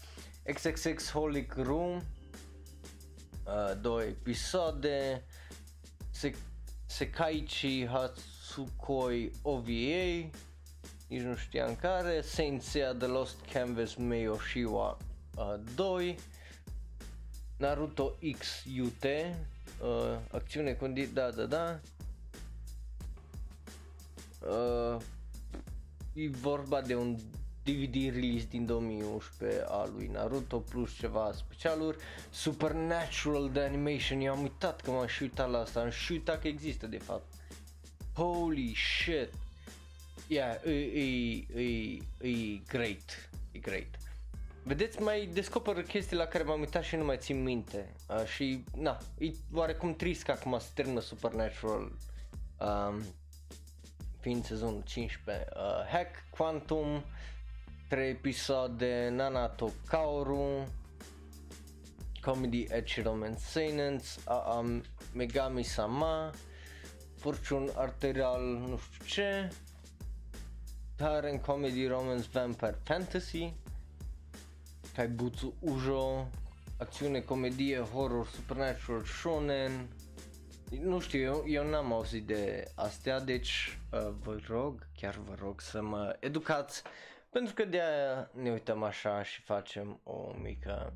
XXX 0.54 1.10
Holic 1.10 1.54
Room, 1.54 1.90
uh, 1.96 2.02
două 3.80 4.02
episoade, 4.02 5.24
Se- 6.10 6.36
Sekaichi 6.86 7.86
Hatsukoi 7.86 9.30
OVA, 9.42 10.28
nici 11.12 11.22
nu 11.22 11.36
știam 11.36 11.76
care, 11.76 12.20
Saint 12.20 12.62
Seiya 12.62 12.94
The 12.94 13.06
Lost 13.06 13.36
Canvas 13.52 13.94
Meiyoshiwa 13.94 14.96
uh, 15.36 15.54
2, 15.74 16.16
Naruto 17.56 18.18
X 18.38 18.64
UT, 18.82 19.04
uh, 19.04 20.18
acțiune 20.30 20.72
cu 20.72 20.92
da, 21.12 21.30
da, 21.30 21.44
da. 21.44 21.80
Uh, 24.48 25.02
e 26.12 26.28
vorba 26.28 26.80
de 26.80 26.94
un 26.94 27.16
DVD 27.62 27.94
release 27.94 28.46
din 28.50 28.66
2011 28.66 29.64
al 29.68 29.90
lui 29.94 30.06
Naruto 30.06 30.58
plus 30.58 30.94
ceva 30.94 31.32
specialuri. 31.34 31.96
Supernatural 32.30 33.50
de 33.50 33.60
animation, 33.60 34.20
eu 34.20 34.32
am 34.32 34.42
uitat 34.42 34.80
că 34.80 34.90
m-am 34.90 35.06
și 35.06 35.22
uitat 35.22 35.50
la 35.50 35.58
asta, 35.58 35.80
am 35.80 35.90
și 35.90 36.12
uitat 36.12 36.40
că 36.40 36.48
există 36.48 36.86
de 36.86 36.98
fapt. 36.98 37.32
Holy 38.14 38.74
shit 38.74 39.41
Yeah, 40.32 40.60
e, 40.64 40.70
e, 40.70 41.46
e, 41.54 42.02
e 42.22 42.62
great, 42.66 43.30
e 43.52 43.58
great. 43.58 43.98
Vedeți, 44.62 45.02
mai 45.02 45.28
descoper 45.32 45.82
chestii 45.82 46.16
la 46.16 46.24
care 46.24 46.44
m-am 46.44 46.60
uitat 46.60 46.82
și 46.82 46.96
nu 46.96 47.04
mai 47.04 47.16
țin 47.16 47.42
minte. 47.42 47.92
Uh, 48.08 48.24
și 48.24 48.64
na, 48.76 48.98
e 49.18 49.30
oarecum 49.52 49.94
trist 49.94 50.22
că 50.22 50.30
acum 50.30 50.58
se 50.58 50.68
termină 50.74 51.00
Supernatural 51.00 51.92
um, 52.58 53.02
fiind 54.20 54.44
sezonul 54.44 54.82
15 54.84 55.46
uh, 55.56 55.60
Hack 55.90 56.24
Quantum 56.30 57.04
3 57.88 58.08
episoade 58.08 59.08
Nanato 59.08 59.70
Kaoru 59.86 60.68
Comedy 62.20 62.66
Echelon 62.68 63.18
Maintenance 63.18 64.06
uh, 64.28 64.80
Megami 65.14 65.62
Sama 65.62 66.30
Fortune 67.16 67.70
Arterial 67.74 68.42
nu 68.42 68.78
știu 68.78 69.04
ce 69.04 69.48
Taren 71.02 71.40
Comedy 71.40 71.86
Romance 71.86 72.28
Vampire 72.32 72.78
Fantasy 72.84 73.52
Kaibutsu 74.94 75.54
Ujo, 75.60 76.28
acțiune, 76.78 77.20
comedie, 77.20 77.78
horror, 77.78 78.26
supernatural, 78.26 79.02
shonen. 79.04 79.88
Nu 80.80 81.00
știu, 81.00 81.20
eu, 81.20 81.44
eu 81.46 81.68
n-am 81.68 81.92
auzit 81.92 82.26
de 82.26 82.70
astea, 82.74 83.20
deci 83.20 83.78
uh, 83.92 84.12
vă 84.20 84.38
rog, 84.48 84.86
chiar 84.96 85.14
vă 85.14 85.34
rog 85.40 85.60
să 85.60 85.82
mă 85.82 86.16
educați, 86.20 86.82
pentru 87.30 87.54
că 87.54 87.64
de 87.64 87.80
aia 87.80 88.30
ne 88.34 88.50
uităm 88.50 88.82
așa 88.82 89.22
și 89.22 89.40
facem 89.40 90.00
o 90.02 90.32
mică, 90.42 90.92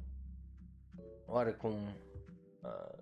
oarecum, 1.25 1.97
uh, 2.63 2.99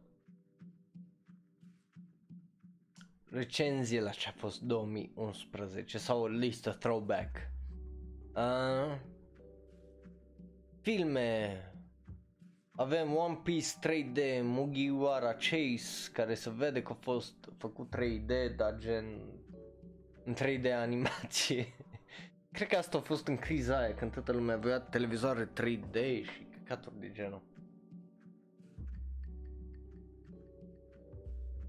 recenzie 3.34 4.00
la 4.00 4.10
ce 4.10 4.28
a 4.28 4.32
fost 4.32 4.60
2011 4.60 5.98
sau 5.98 6.20
o 6.20 6.26
listă 6.26 6.70
throwback. 6.70 7.50
Uh, 8.34 8.98
Filme 10.80 11.58
avem 12.76 13.16
One 13.16 13.40
Piece 13.42 13.68
3D, 13.80 14.42
Mugiwara 14.42 15.32
Chase, 15.32 16.10
care 16.12 16.34
se 16.34 16.50
vede 16.50 16.82
că 16.82 16.92
a 16.92 16.98
fost 17.00 17.34
făcut 17.58 17.96
3D, 17.96 18.56
dar 18.56 18.76
gen 18.78 19.04
în 20.24 20.34
3D 20.34 20.72
animație. 20.76 21.66
Cred 22.52 22.68
că 22.68 22.76
asta 22.76 22.98
a 22.98 23.00
fost 23.00 23.26
în 23.26 23.36
criza 23.36 23.78
aia, 23.78 23.94
când 23.94 24.12
toată 24.12 24.32
lumea 24.32 24.54
avea 24.54 24.80
televizoare 24.80 25.48
3D 25.60 26.22
și 26.22 26.46
căcaturi 26.52 27.00
de 27.00 27.10
genul. 27.12 27.42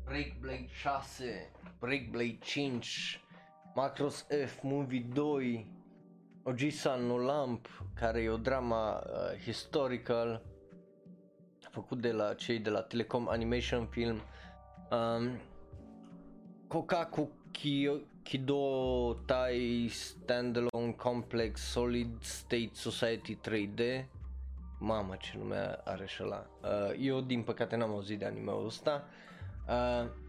Breakblade 0.05 0.67
6, 0.71 1.23
Breakblade 1.79 2.37
5, 2.41 3.21
Macross 3.75 4.25
F 4.29 4.61
Movie 4.61 5.05
2, 5.13 5.65
Ojisan 6.43 7.05
no 7.05 7.17
Lamp, 7.17 7.67
care 7.93 8.21
e 8.21 8.29
o 8.29 8.37
drama 8.37 9.03
uh, 9.05 9.39
historical 9.43 10.41
făcut 11.75 12.01
de 12.01 12.11
la 12.11 12.33
cei 12.33 12.59
de 12.59 12.69
la 12.69 12.81
Telecom 12.81 13.27
Animation 13.27 13.85
Film. 13.85 14.21
Um, 14.91 15.39
Kokaku 16.67 17.29
Kiyo, 17.51 17.93
Kido 18.23 19.13
Tai 19.25 19.87
Standalone 19.87 20.91
Complex 20.97 21.61
Solid 21.61 22.21
State 22.21 22.69
Society 22.73 23.35
3D 23.35 24.05
Mamă 24.79 25.15
ce 25.19 25.37
nume 25.37 25.79
are 25.83 26.05
și 26.05 26.23
ăla. 26.23 26.47
Uh, 26.63 26.95
Eu 26.99 27.21
din 27.21 27.43
păcate 27.43 27.75
n-am 27.75 27.91
auzit 27.91 28.19
de 28.19 28.25
anime-ul 28.25 28.65
ăsta. 28.65 29.03
uh, 29.03 29.24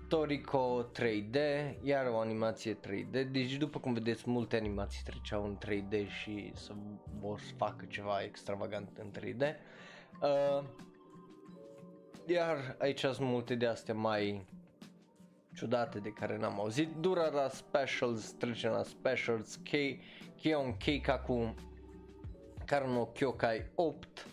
Toriko 0.08 0.90
3D, 0.92 1.36
iar 1.82 2.06
o 2.06 2.18
animație 2.18 2.74
3D, 2.74 3.30
deci 3.30 3.56
după 3.56 3.78
cum 3.78 3.92
vedeți 3.92 4.30
multe 4.30 4.56
animații 4.56 5.02
treceau 5.04 5.44
în 5.44 5.58
3D 5.66 6.08
și 6.08 6.52
să 6.54 6.72
vor 7.20 7.40
să 7.40 7.52
facă 7.56 7.84
ceva 7.88 8.22
extravagant 8.22 8.98
în 8.98 9.10
3D. 9.18 9.54
Uh, 10.20 10.64
iar 12.26 12.76
aici 12.78 13.00
sunt 13.00 13.18
multe 13.20 13.54
de 13.54 13.66
astea 13.66 13.94
mai 13.94 14.46
ciudate 15.54 15.98
de 15.98 16.08
care 16.08 16.38
n-am 16.38 16.60
auzit. 16.60 16.94
Durara 17.00 17.48
Specials, 17.48 18.30
trecem 18.30 18.70
la 18.70 18.82
Specials, 18.82 19.54
K, 19.54 19.70
Kion 20.36 20.76
Keikaku, 20.76 21.54
Karno 22.64 23.04
Kyokai 23.04 23.70
8, 23.74 24.26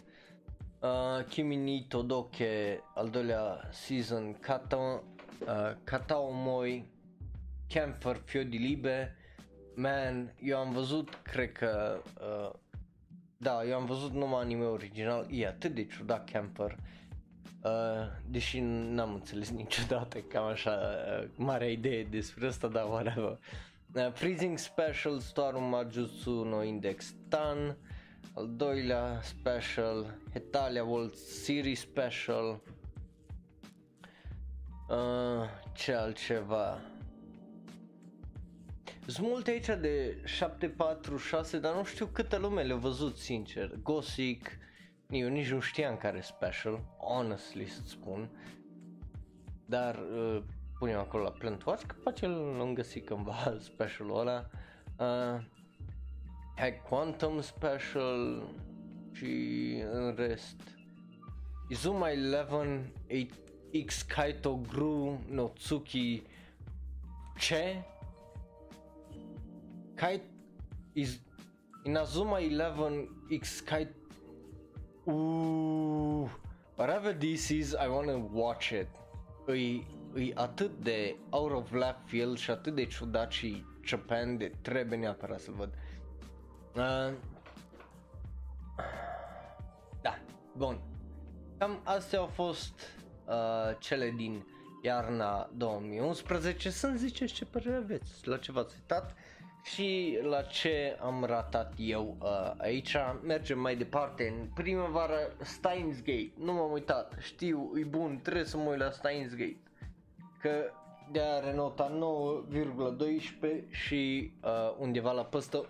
uh, 0.84 1.26
Kimi 1.30 1.56
ni 1.56 1.86
Todoke, 1.88 2.82
al 2.96 3.10
doilea 3.10 3.69
season, 3.72 4.34
Kato, 4.39 5.04
uh, 5.48 5.76
Katao 5.84 6.32
Moi, 6.32 6.86
Camphor 7.67 8.22
Fiodi 8.26 8.58
Libe, 8.58 9.15
man, 9.76 10.34
eu 10.41 10.58
am 10.58 10.72
văzut, 10.72 11.19
cred 11.22 11.52
că, 11.52 12.02
uh, 12.22 12.52
da, 13.38 13.63
eu 13.63 13.76
am 13.76 13.86
văzut 13.86 14.12
numai 14.12 14.41
anime 14.41 14.65
original, 14.65 15.28
e 15.32 15.48
atât 15.48 15.74
de 15.74 15.86
ciudat 15.86 16.30
Camphor, 16.32 16.78
uh, 17.63 17.72
deși 18.30 18.60
n-am 18.60 19.13
înțeles 19.13 19.50
niciodată 19.50 20.19
cam 20.19 20.46
așa 20.46 20.72
uh, 20.72 21.30
marea 21.36 21.69
idee 21.69 22.04
despre 22.04 22.48
asta, 22.48 22.67
dar 22.67 22.86
whatever. 22.86 23.39
Uh, 23.96 24.12
Freezing 24.12 24.58
Special, 24.58 25.19
Storm 25.19 25.63
Majutsu 25.63 26.43
no 26.43 26.63
Index 26.63 27.15
Tan, 27.28 27.78
al 28.34 28.56
doilea 28.56 29.19
special, 29.22 30.17
Hetalia 30.34 30.84
World 30.84 31.13
Series 31.13 31.80
Special, 31.80 32.62
Uh, 34.93 35.50
ce 35.74 35.93
altceva? 35.93 36.82
Sunt 39.06 39.28
multe 39.28 39.52
aici 39.52 39.65
de 39.65 40.22
746, 40.24 41.60
dar 41.60 41.76
nu 41.76 41.84
știu 41.84 42.06
câtă 42.06 42.38
lume 42.38 42.63
le-a 42.63 42.76
văzut, 42.76 43.17
sincer. 43.17 43.72
Gothic, 43.84 44.58
eu 45.10 45.28
nici 45.28 45.50
nu 45.50 45.60
știam 45.60 45.98
care 45.98 46.22
special, 46.22 46.84
honestly 46.98 47.65
să 47.65 47.82
spun. 47.86 48.30
Dar 49.65 49.96
uh, 49.96 50.43
punem 50.80 50.98
acolo 50.98 51.24
la 51.24 51.32
Plant 51.32 51.63
Watch, 51.63 51.86
că 51.86 51.96
poate 52.04 52.28
l-am 52.28 52.74
găsit 52.74 53.06
cândva 53.06 53.58
specialul 53.60 54.19
ăla. 54.19 54.50
Uh, 54.98 55.43
Hack 56.56 56.88
Quantum 56.88 57.42
Special 57.42 58.44
și 59.12 59.26
în 59.92 60.13
rest. 60.18 60.62
Izuma 61.68 62.08
11 62.10 63.28
X 63.86 64.02
Kaito 64.02 64.60
Gru 64.68 65.20
no 65.30 65.48
Tsuki 65.48 66.24
ce? 67.38 67.84
Kai 69.96 70.22
is 70.94 71.22
Inazuma 71.84 72.39
11X 72.39 73.63
Kai 73.66 73.88
Uuuu 75.04 76.30
Whatever 76.76 77.13
this 77.13 77.50
is, 77.50 77.72
I 77.72 77.88
wanna 77.88 78.30
watch 78.32 78.70
it 78.70 78.88
Îi, 79.46 79.88
îi 80.13 80.34
atât 80.34 80.72
de 80.84 81.16
out 81.30 81.52
of 81.52 81.72
left 81.72 82.00
field 82.06 82.38
și 82.38 82.52
atât 82.52 82.76
de 82.76 82.86
ciudat 82.86 83.32
și 83.32 83.66
Japan 83.84 84.38
de 84.38 84.52
trebuie 84.62 85.00
neapărat 85.00 85.39
să 85.39 85.52
văd 85.52 85.74
uh, 86.76 87.14
Da, 90.02 90.18
bun 90.58 90.80
Cam 91.58 91.82
astea 91.84 92.20
au 92.20 92.28
fost 92.28 92.80
uh, 93.26 93.78
cele 93.80 94.10
din 94.10 94.46
iarna 94.82 95.50
2011 95.58 96.70
Să-mi 96.70 96.98
ziceți 96.98 97.34
ce 97.34 97.46
părere 97.46 97.76
aveți, 97.76 98.28
la 98.28 98.38
ce 98.38 98.52
v-ați 98.52 98.76
uitat 98.76 99.16
și 99.64 100.20
la 100.22 100.42
ce 100.42 100.98
am 101.02 101.24
ratat 101.24 101.74
eu 101.78 102.18
uh, 102.22 102.52
aici. 102.58 102.96
Mergem 103.24 103.60
mai 103.60 103.76
departe 103.76 104.28
în 104.40 104.48
primăvară 104.54 105.16
Steins 105.42 105.98
Gate. 105.98 106.32
Nu 106.40 106.54
m-am 106.54 106.72
uitat, 106.72 107.16
știu, 107.20 107.72
e 107.76 107.84
bun, 107.84 108.20
trebuie 108.24 108.44
să 108.46 108.58
mă 108.58 108.70
uit 108.70 108.80
la 108.80 108.90
Steins 108.90 109.30
Gate. 109.36 109.58
Că 110.42 110.50
de 111.12 111.20
are 111.20 111.54
nota 111.54 111.92
9,12 112.50 113.70
și 113.70 114.32
uh, 114.44 114.76
undeva 114.80 115.12
la 115.12 115.24
păstă 115.26 115.66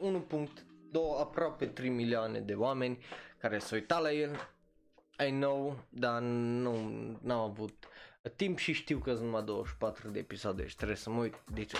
1.2 0.93 1.19
aproape 1.19 1.65
3 1.65 1.89
milioane 1.89 2.39
de 2.39 2.53
oameni 2.53 3.03
care 3.37 3.59
s-au 3.59 3.77
uitat 3.77 4.01
la 4.01 4.11
el. 4.11 4.49
I 5.27 5.29
know, 5.29 5.77
dar 5.89 6.21
nu 6.21 6.75
n-am 7.21 7.39
avut 7.39 7.87
timp 8.35 8.57
și 8.57 8.73
știu 8.73 8.97
că 8.97 9.11
sunt 9.13 9.25
numai 9.25 9.43
24 9.43 10.09
de 10.09 10.19
episoade 10.19 10.67
și 10.67 10.75
trebuie 10.75 10.97
să 10.97 11.09
mă 11.09 11.21
uit. 11.21 11.35
Deci 11.53 11.71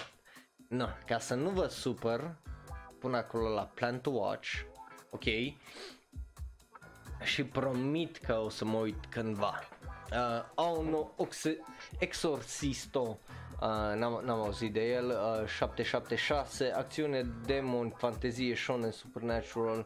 No, 0.73 0.87
ca 1.05 1.19
să 1.19 1.35
nu 1.35 1.49
vă 1.49 1.67
supăr, 1.67 2.35
pun 2.99 3.13
acolo 3.13 3.49
la 3.49 3.61
Plan 3.61 3.99
to 4.01 4.09
Watch, 4.09 4.49
ok? 5.09 5.23
Și 7.23 7.43
promit 7.43 8.17
că 8.17 8.33
o 8.39 8.49
să 8.49 8.65
mă 8.65 8.77
uit 8.77 9.05
cândva. 9.09 9.59
Uh, 10.11 10.65
oh, 10.65 10.85
no, 10.85 11.07
Oxe- 11.15 11.59
Exorcisto, 11.99 13.19
uh, 13.61 13.95
n-am, 13.95 14.21
n-am 14.25 14.39
auzit 14.39 14.73
de 14.73 14.79
el, 14.79 15.05
uh, 15.05 15.47
776, 15.47 16.71
acțiune, 16.75 17.25
demon, 17.45 17.89
fantezie, 17.89 18.53
shonen, 18.53 18.91
supernatural, 18.91 19.85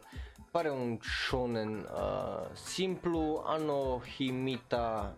pare 0.50 0.70
un 0.70 0.98
shonen 1.00 1.88
uh, 1.92 2.46
simplu, 2.54 3.42
Anohimita, 3.46 5.16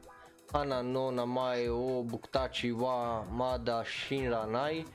Hana 0.52 0.80
no 0.80 1.10
Namae 1.10 1.68
o 1.68 2.02
Buktachi 2.02 2.70
wa 2.70 3.26
Mada 3.30 3.84
Shinranai, 3.84 4.86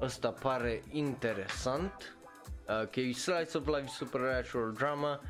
ăsta 0.00 0.30
pare 0.30 0.82
interesant, 0.90 2.18
uh, 2.68 2.88
că 2.90 3.00
e 3.00 3.12
slice 3.12 3.56
of 3.56 3.66
life 3.66 3.88
supernatural 3.88 4.72
drama, 4.72 5.20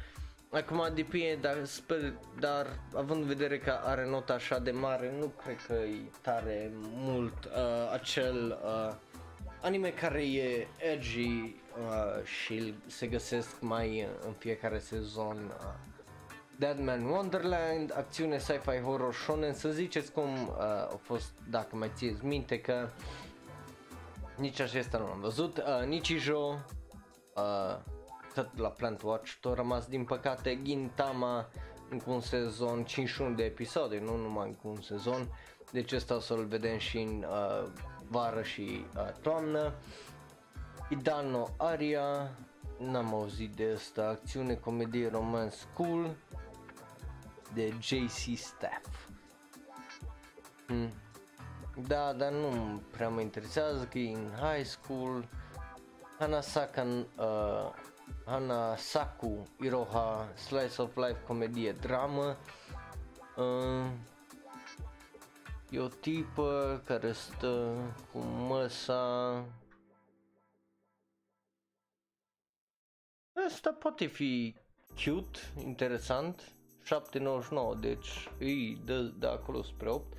acum 0.51 0.91
depinde, 0.95 1.39
dar, 1.41 1.65
sper, 1.65 2.13
dar 2.39 2.67
având 2.95 3.21
în 3.23 3.27
vedere 3.27 3.59
că 3.59 3.71
are 3.85 4.07
nota 4.07 4.33
așa 4.33 4.59
de 4.59 4.71
mare, 4.71 5.13
nu 5.19 5.27
cred 5.27 5.57
că 5.67 5.73
e 5.73 6.11
tare 6.21 6.71
mult 6.95 7.45
uh, 7.45 7.93
acel 7.93 8.59
uh, 8.65 8.95
anime 9.63 9.91
care 9.91 10.23
e 10.23 10.67
edgy 10.93 11.29
uh, 11.29 12.25
și 12.25 12.75
se 12.87 13.07
găsesc 13.07 13.61
mai 13.61 14.09
în 14.27 14.33
fiecare 14.33 14.79
sezon 14.79 15.37
uh, 15.37 15.97
Deadman 16.59 17.05
Wonderland, 17.05 17.93
acțiune 17.97 18.39
sci-fi 18.39 18.81
horror 18.85 19.15
shonen, 19.15 19.55
să 19.55 19.69
ziceți 19.69 20.13
cum 20.13 20.49
uh, 20.49 20.59
a 20.65 20.99
fost, 21.03 21.31
dacă 21.51 21.77
mai 21.77 21.91
țineți 21.95 22.25
minte 22.25 22.61
că 22.61 22.89
nici 24.37 24.61
acesta 24.61 24.99
nu 24.99 25.07
l-am 25.07 25.21
văzut, 25.21 25.57
uh, 25.57 25.87
nici 25.87 26.17
Jo, 26.17 26.55
uh, 27.35 27.77
tot 28.43 28.59
la 28.59 28.69
Plant 28.69 29.03
Watch, 29.03 29.33
tot 29.41 29.55
rămas 29.55 29.87
din 29.87 30.05
păcate 30.05 30.63
Gintama 30.63 31.49
încă 31.91 32.11
un 32.11 32.21
sezon, 32.21 32.85
51 32.85 33.35
de 33.35 33.45
episoade, 33.45 33.99
nu 33.99 34.17
numai 34.17 34.47
încă 34.47 34.69
un 34.69 34.81
sezon, 34.81 35.29
deci 35.73 35.93
ăsta 35.93 36.15
o 36.15 36.21
să-l 36.21 36.45
vedem 36.45 36.79
și 36.79 36.99
în 36.99 37.27
uh, 37.29 37.71
vară 38.09 38.43
și 38.43 38.85
uh, 38.97 39.13
toamnă. 39.23 39.73
Idano 40.89 41.49
Aria, 41.57 42.31
n-am 42.79 43.15
auzit 43.15 43.55
de 43.55 43.73
asta, 43.75 44.09
acțiune, 44.09 44.55
comedie, 44.55 45.09
romance, 45.09 45.57
school, 45.57 46.17
de 47.55 47.75
JC 47.81 48.37
Staff. 48.37 49.09
Hmm. 50.67 50.93
Da, 51.87 52.13
dar 52.13 52.33
nu 52.33 52.81
prea 52.91 53.09
mă 53.09 53.21
interesează 53.21 53.85
că 53.85 53.99
e 53.99 54.15
în 54.15 54.31
high 54.41 54.67
school. 54.67 55.29
Hanasaka, 56.19 56.87
uh, 57.17 57.75
Hanasaku 58.25 59.43
Iroha, 59.61 60.29
Slice 60.35 60.83
of 60.83 60.97
Life, 60.97 61.23
comedie, 61.27 61.73
dramă. 61.73 62.37
Uh, 63.37 63.91
e 65.71 65.79
o 65.81 65.89
tipă 65.89 66.83
care 66.85 67.13
stă 67.13 67.77
cu 68.13 68.19
măsa. 68.19 69.45
Asta 73.47 73.73
poate 73.73 74.07
fi 74.07 74.57
cute, 75.05 75.39
interesant. 75.65 76.53
7,99, 76.85 77.81
deci 77.81 78.29
îi 78.39 78.83
dă 78.85 79.01
de 79.03 79.27
acolo 79.27 79.63
spre 79.63 79.91
8 79.91 80.17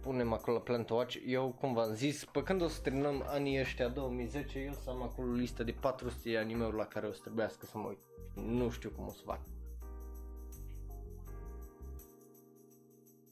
punem 0.00 0.32
acolo 0.32 0.56
la 0.56 0.62
Plant 0.62 0.90
Watch, 0.90 1.16
eu 1.26 1.56
cum 1.60 1.72
v-am 1.72 1.94
zis, 1.94 2.24
pe 2.24 2.42
când 2.42 2.62
o 2.62 2.68
să 2.68 2.80
terminăm 2.80 3.24
anii 3.26 3.60
ăștia 3.60 3.88
2010, 3.88 4.58
eu 4.58 4.72
să 4.72 4.90
am 4.90 5.02
acolo 5.02 5.32
listă 5.32 5.62
de 5.62 5.74
400 5.80 6.30
de 6.30 6.38
anime-uri 6.38 6.76
la 6.76 6.84
care 6.84 7.06
o 7.06 7.12
să 7.12 7.20
trebuiască 7.22 7.66
să 7.66 7.78
mă 7.78 7.86
uit. 7.88 7.98
Nu 8.34 8.70
știu 8.70 8.90
cum 8.90 9.06
o 9.06 9.10
să 9.10 9.20
fac. 9.24 9.40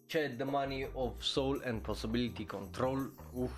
Ce 0.06 0.34
The 0.36 0.44
Money 0.44 0.90
of 0.94 1.20
Soul 1.20 1.62
and 1.66 1.80
Possibility 1.80 2.46
Control, 2.46 3.12
uf, 3.32 3.52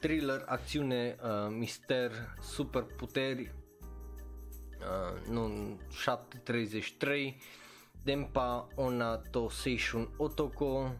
thriller, 0.00 0.42
acțiune, 0.46 1.16
uh, 1.22 1.54
mister, 1.58 2.10
super 2.42 2.82
puteri, 2.82 3.52
uh, 4.78 5.28
nu, 5.28 5.76
733, 5.90 7.36
Dempa 8.02 8.68
Onato 8.74 9.48
Seishun 9.48 10.08
Otoko, 10.16 10.94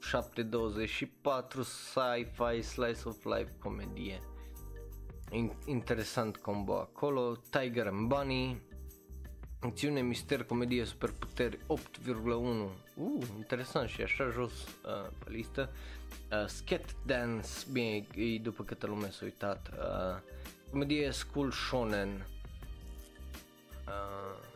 724 0.00 1.62
sci-fi 1.62 2.62
slice 2.62 3.00
of 3.04 3.24
life 3.24 3.52
comedie. 3.58 4.20
interesant 5.66 6.36
combo 6.36 6.80
acolo, 6.80 7.36
Tiger 7.50 7.86
and 7.86 8.08
Bunny, 8.08 8.60
acțiune, 9.60 10.00
mister, 10.00 10.44
comedie, 10.44 10.84
superputeri 10.84 11.58
8,1. 11.66 12.68
Uh, 12.94 13.26
interesant 13.36 13.88
și 13.88 14.02
așa 14.02 14.28
jos 14.30 14.52
uh, 14.52 15.10
pe 15.24 15.30
listă. 15.30 15.70
Uh, 16.30 16.46
Sket 16.46 16.96
Dance, 17.06 17.48
bine, 17.72 18.06
e 18.14 18.38
după 18.38 18.62
câtă 18.62 18.86
lume 18.86 19.10
s-a 19.10 19.20
uitat. 19.22 19.70
Uh, 19.72 20.20
comedie 20.70 21.10
School 21.10 21.50
Shonen. 21.50 22.26
Uh, 23.86 24.48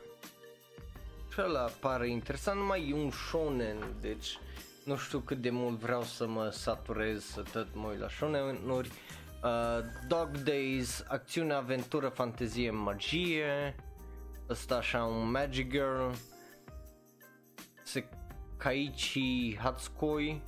și 1.32 1.40
ăla 1.40 1.64
pare 1.80 2.08
interesant, 2.08 2.58
numai 2.58 2.88
e 2.90 2.94
un 2.94 3.10
shonen, 3.10 3.76
deci 4.00 4.38
nu 4.84 4.96
știu 4.96 5.18
cât 5.18 5.40
de 5.40 5.50
mult 5.50 5.78
vreau 5.78 6.02
să 6.02 6.26
mă 6.26 6.48
saturez 6.50 7.24
să 7.24 7.42
tot 7.52 7.66
mă 7.74 7.88
uit 7.88 7.98
la 7.98 8.08
shonen-uri. 8.08 8.90
Uh, 9.42 9.78
Dog 10.08 10.28
Days, 10.38 11.04
acțiune, 11.08 11.52
aventură, 11.52 12.08
fantezie, 12.08 12.70
magie. 12.70 13.74
Ăsta 14.48 14.76
așa 14.76 15.04
un 15.04 15.30
Magic 15.30 15.70
Girl. 15.70 16.10
Sekaichi 17.82 19.56
Hatsukoi. 19.58 20.42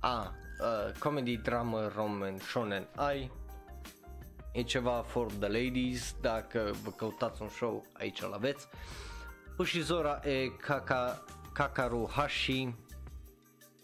A, 0.00 0.34
uh, 0.60 0.92
comedy, 0.98 1.36
drama, 1.36 1.92
roman, 1.96 2.38
shonen 2.38 2.88
ai. 2.96 3.30
E 4.52 4.62
ceva 4.62 5.04
for 5.06 5.26
the 5.32 5.48
ladies, 5.48 6.14
dacă 6.20 6.70
vă 6.82 6.90
căutați 6.90 7.42
un 7.42 7.48
show, 7.48 7.86
aici 7.92 8.20
l 8.20 8.32
aveți. 8.32 8.68
Ushizora 9.58 10.20
e 10.24 10.48
Kaka, 10.48 11.24
Kakaru 11.52 12.10
Hashi, 12.12 12.74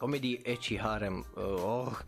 comedii 0.05 0.41
ecchi 0.43 0.79
harem, 0.79 1.27
uh, 1.35 1.43
oh, 1.43 1.99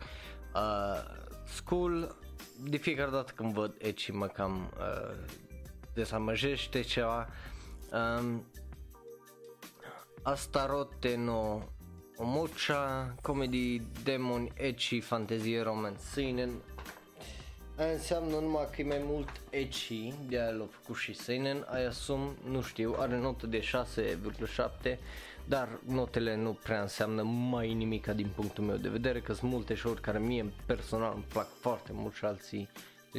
uh, 0.55 1.03
school, 1.45 2.15
de 2.63 2.77
fiecare 2.77 3.11
dată 3.11 3.31
când 3.35 3.53
văd 3.53 3.75
ecchi 3.77 4.11
mă 4.11 4.27
cam 4.27 4.73
uh, 4.77 5.15
dezamăjește 5.93 6.81
ceva. 6.81 7.27
Um, 7.91 8.45
Astarote 10.21 11.15
no 11.15 11.59
Omocha, 12.15 13.15
comedii, 13.21 13.87
demoni, 14.03 14.51
ecchi, 14.55 14.99
fantezie, 14.99 15.61
romance, 15.61 15.99
seinen. 16.11 16.51
Aia 17.77 17.91
înseamnă 17.91 18.39
numai 18.39 18.67
că 18.75 18.81
e 18.81 18.85
mai 18.85 19.01
mult 19.03 19.29
ecchi, 19.49 20.13
de 20.27 20.39
aia 20.39 20.49
l-a 20.49 20.67
făcut 20.69 20.95
și 20.95 21.13
seinen, 21.13 21.65
aia 21.69 21.87
asum, 21.87 22.35
nu 22.49 22.61
știu, 22.61 22.95
are 22.97 23.17
notă 23.17 23.47
de 23.47 23.59
6,7 23.59 24.97
dar 25.47 25.79
notele 25.85 26.35
nu 26.35 26.53
prea 26.63 26.81
înseamnă 26.81 27.21
mai 27.23 27.73
nimica 27.73 28.13
din 28.13 28.29
punctul 28.35 28.63
meu 28.63 28.75
de 28.75 28.89
vedere, 28.89 29.19
că 29.19 29.33
sunt 29.33 29.51
multe 29.51 29.75
show 29.75 29.97
care 30.01 30.19
mie 30.19 30.53
personal 30.65 31.11
îmi 31.15 31.25
plac 31.27 31.47
foarte 31.59 31.91
mult 31.93 32.13
și 32.13 32.25
alții 32.25 32.69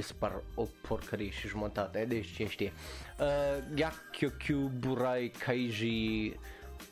se 0.00 0.12
par 0.18 0.42
o 0.54 0.66
porcărie 0.88 1.30
și 1.30 1.48
jumătate, 1.48 2.04
deci 2.08 2.32
cine 2.34 2.48
știe. 2.48 2.72
Uh, 3.20 3.64
Gyakyokyu 3.74 4.70
Burai 4.78 5.32
Kaiji 5.44 6.32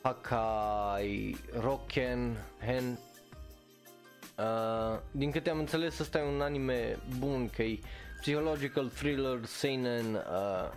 Hakai 0.01 1.37
Roken 1.59 2.37
Hen 2.65 2.99
Uh, 4.37 4.99
din 5.11 5.31
câte 5.31 5.49
am 5.49 5.59
înțeles, 5.59 5.99
ăsta 5.99 6.19
e 6.19 6.35
un 6.35 6.41
anime 6.41 6.97
bun, 7.19 7.49
că 7.55 7.63
e 7.63 7.79
psychological 8.19 8.87
thriller, 8.87 9.45
seinen 9.45 10.13
uh, 10.13 10.71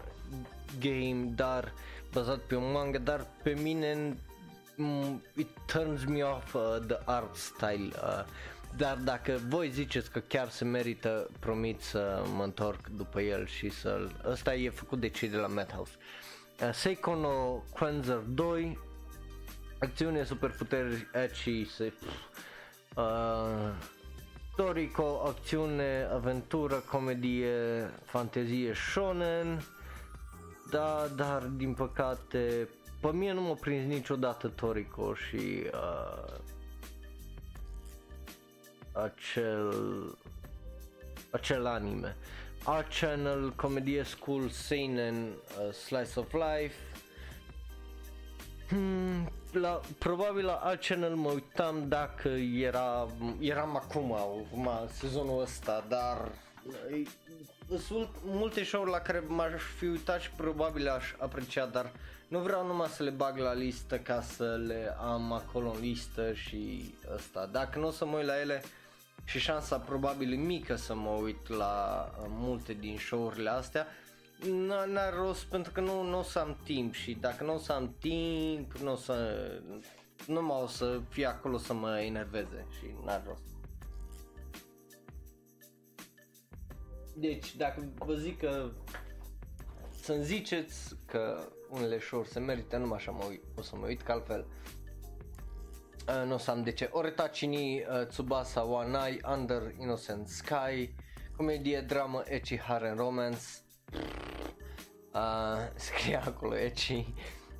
game, 0.80 1.32
dar 1.34 1.72
bazat 2.12 2.38
pe 2.38 2.56
un 2.56 2.72
manga, 2.72 2.98
dar 2.98 3.26
pe 3.42 3.54
mine 3.62 3.94
mm, 3.94 4.16
it 5.36 5.48
turns 5.66 6.04
me 6.04 6.22
off 6.22 6.54
uh, 6.54 6.78
the 6.86 6.98
art 7.04 7.36
style. 7.36 7.90
Uh, 7.94 8.24
dar 8.76 8.96
dacă 8.96 9.40
voi 9.48 9.70
ziceți 9.70 10.10
că 10.10 10.18
chiar 10.18 10.48
se 10.48 10.64
merită, 10.64 11.30
promit 11.38 11.80
să 11.80 12.22
mă 12.36 12.44
întorc 12.44 12.86
după 12.86 13.20
el 13.20 13.46
și 13.46 13.68
să-l... 13.68 14.20
Ăsta 14.26 14.54
e 14.54 14.70
făcut 14.70 15.00
de 15.00 15.08
cei 15.08 15.28
de 15.28 15.36
la 15.36 15.46
Madhouse. 15.46 15.92
Uh, 16.62 16.70
Seiko 16.72 17.14
no 17.14 17.62
Quenzer 17.72 18.16
2 18.16 18.78
Acțiune, 19.80 20.24
superputeri, 20.24 21.08
ecchi, 21.12 21.70
se... 21.70 21.92
Uh, 22.96 23.70
Torico, 24.56 25.22
acțiune, 25.26 26.08
aventură, 26.12 26.74
comedie, 26.74 27.90
fantezie, 28.04 28.72
shonen 28.74 29.62
Da, 30.70 31.08
dar 31.16 31.42
din 31.42 31.74
păcate 31.74 32.68
Pe 33.00 33.12
mine 33.12 33.32
nu 33.32 33.40
m-a 33.40 33.54
prins 33.54 33.86
niciodată 33.86 34.48
Torico 34.48 35.14
și 35.14 35.62
uh, 35.72 36.34
acel 38.92 39.74
acel 41.30 41.66
anime. 41.66 42.16
Art 42.64 42.92
Channel, 42.92 43.52
comedie 43.56 44.02
school, 44.02 44.48
seinen, 44.48 45.14
uh, 45.24 45.72
slice 45.72 46.18
of 46.18 46.32
life. 46.32 46.74
Hmm, 48.68 49.30
la, 49.52 49.80
probabil 49.98 50.44
la 50.44 50.52
alt 50.52 50.80
channel 50.86 51.14
mă 51.14 51.30
uitam 51.30 51.88
dacă 51.88 52.28
era, 52.54 53.06
eram 53.38 53.76
acum, 53.76 54.12
acum 54.12 54.68
sezonul 54.92 55.40
ăsta, 55.40 55.84
dar 55.88 56.32
sunt 57.86 58.08
multe 58.24 58.64
show-uri 58.64 58.90
la 58.90 58.98
care 58.98 59.24
m-aș 59.26 59.62
fi 59.78 59.84
uitat 59.84 60.20
și 60.20 60.30
probabil 60.30 60.88
aș 60.88 61.14
aprecia, 61.18 61.66
dar 61.66 61.92
nu 62.30 62.38
vreau 62.38 62.66
numai 62.66 62.88
să 62.88 63.02
le 63.02 63.10
bag 63.10 63.38
la 63.38 63.52
listă 63.52 63.98
ca 63.98 64.20
să 64.20 64.56
le 64.66 64.96
am 64.98 65.32
acolo 65.32 65.70
în 65.70 65.80
listă 65.80 66.32
și 66.32 66.94
ăsta. 67.14 67.46
Dacă 67.46 67.78
nu 67.78 67.86
o 67.86 67.90
să 67.90 68.06
mă 68.06 68.16
uit 68.16 68.26
la 68.26 68.40
ele, 68.40 68.62
și 69.24 69.38
șansa 69.38 69.78
probabil 69.78 70.32
e 70.32 70.36
mică 70.36 70.76
să 70.76 70.94
mă 70.94 71.08
uit 71.10 71.48
la 71.48 72.04
uh, 72.18 72.26
multe 72.28 72.72
din 72.72 72.96
show-urile 72.98 73.50
astea, 73.50 73.86
n-are 74.86 75.16
rost 75.16 75.44
pentru 75.44 75.72
că 75.72 75.80
nu, 75.80 76.02
nu 76.02 76.18
o 76.18 76.22
să 76.22 76.38
am 76.38 76.56
timp 76.64 76.94
și 76.94 77.14
dacă 77.14 77.44
nu 77.44 77.54
o 77.54 77.58
să 77.58 77.72
am 77.72 77.94
timp, 77.98 78.72
nu 78.72 78.92
o 78.92 78.96
să, 78.96 79.36
nu 80.26 80.42
mă 80.42 80.54
o 80.54 80.66
să 80.66 81.00
fie 81.08 81.26
acolo 81.26 81.58
să 81.58 81.74
mă 81.74 82.00
enerveze 82.00 82.66
și 82.78 82.86
n-are 83.04 83.22
rost. 83.26 83.42
Deci, 87.14 87.56
dacă 87.56 87.92
vă 87.98 88.14
zic 88.14 88.38
că 88.38 88.70
să-mi 90.00 90.24
ziceți 90.24 90.96
că 91.06 91.48
unele 91.70 91.98
show 91.98 92.24
se 92.24 92.38
merită, 92.38 92.76
numai 92.76 92.96
așa 92.96 93.10
mă 93.10 93.24
uit, 93.28 93.42
o 93.56 93.62
să 93.62 93.76
mă 93.76 93.86
uit, 93.86 94.02
că 94.02 94.12
altfel 94.12 94.46
uh, 96.08 96.26
nu 96.26 96.34
o 96.34 96.38
să 96.38 96.50
am 96.50 96.62
de 96.62 96.72
ce. 96.72 96.88
Oretachini, 96.92 97.80
uh, 97.80 98.06
Tsubasa 98.06 98.60
Wanai, 98.60 99.20
Under 99.32 99.74
Innocent 99.78 100.28
Sky, 100.28 100.94
comedie, 101.36 101.80
dramă, 101.80 102.22
ecchi, 102.26 102.58
harem, 102.58 102.96
romance, 102.96 103.42
uh, 105.12 105.58
scrie 105.86 106.16
acolo 106.16 106.56
ecchi, 106.56 107.14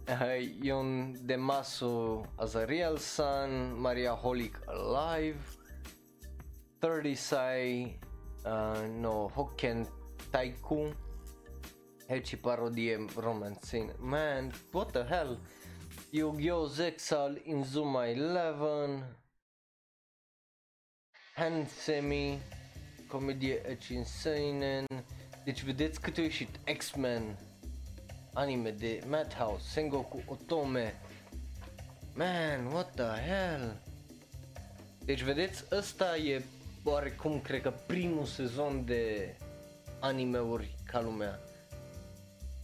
uh, 0.09 0.59
Ion 0.63 1.15
Demasu 1.25 2.25
Azariel 2.37 2.97
Sun, 2.97 3.81
Maria 3.81 4.13
Holic 4.13 4.59
Alive, 4.67 5.41
30 6.79 7.17
Sai, 7.17 7.99
uh, 8.45 8.89
no 8.99 9.29
Hokken 9.35 9.89
Taiku, 10.31 10.95
ecchi 12.11 12.37
parodie 12.37 13.07
romance 13.17 13.95
Man, 13.99 14.53
what 14.73 14.91
the 14.91 15.05
hell? 15.05 15.39
Yu-Gi-Oh! 16.11 16.67
Zexal, 16.67 17.41
Inzuma 17.45 18.09
11, 18.09 19.05
Hansemi, 21.37 22.39
comedie 23.09 23.63
Ecchi 23.67 24.05
Seinen, 24.05 24.87
deci 25.45 25.63
vedeți 25.63 26.01
cât 26.01 26.17
a 26.17 26.21
ieșit 26.21 26.61
X-Men, 26.77 27.39
anime 28.33 28.71
de 28.71 29.03
Madhouse, 29.09 29.69
Sengoku 29.69 30.23
Otome, 30.27 31.01
Man, 32.15 32.67
what 32.67 32.95
the 32.95 33.21
hell? 33.21 33.81
Deci 35.05 35.23
vedeți, 35.23 35.65
ăsta 35.73 36.17
e 36.17 36.45
oarecum, 36.85 37.41
cred 37.41 37.63
că 37.63 37.73
primul 37.87 38.25
sezon 38.25 38.85
de 38.85 39.35
animeuri 40.01 40.75
ca 40.85 41.01
lumea. 41.01 41.39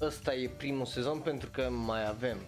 Ăsta 0.00 0.34
e 0.34 0.48
primul 0.48 0.86
sezon 0.86 1.18
pentru 1.18 1.50
că 1.50 1.70
mai 1.70 2.08
avem 2.08 2.38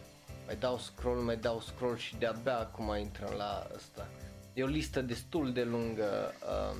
mai 0.48 0.56
dau 0.56 0.78
scroll, 0.78 1.20
mai 1.20 1.37
dau 1.37 1.61
scroll 1.61 1.96
și 1.96 2.16
de-abia 2.16 2.58
acum 2.58 2.96
intrăm 2.98 3.34
la 3.37 3.66
asta. 3.76 4.08
E 4.54 4.62
o 4.62 4.66
listă 4.66 5.00
destul 5.00 5.52
de 5.52 5.62
lungă, 5.62 6.32
uh, 6.42 6.76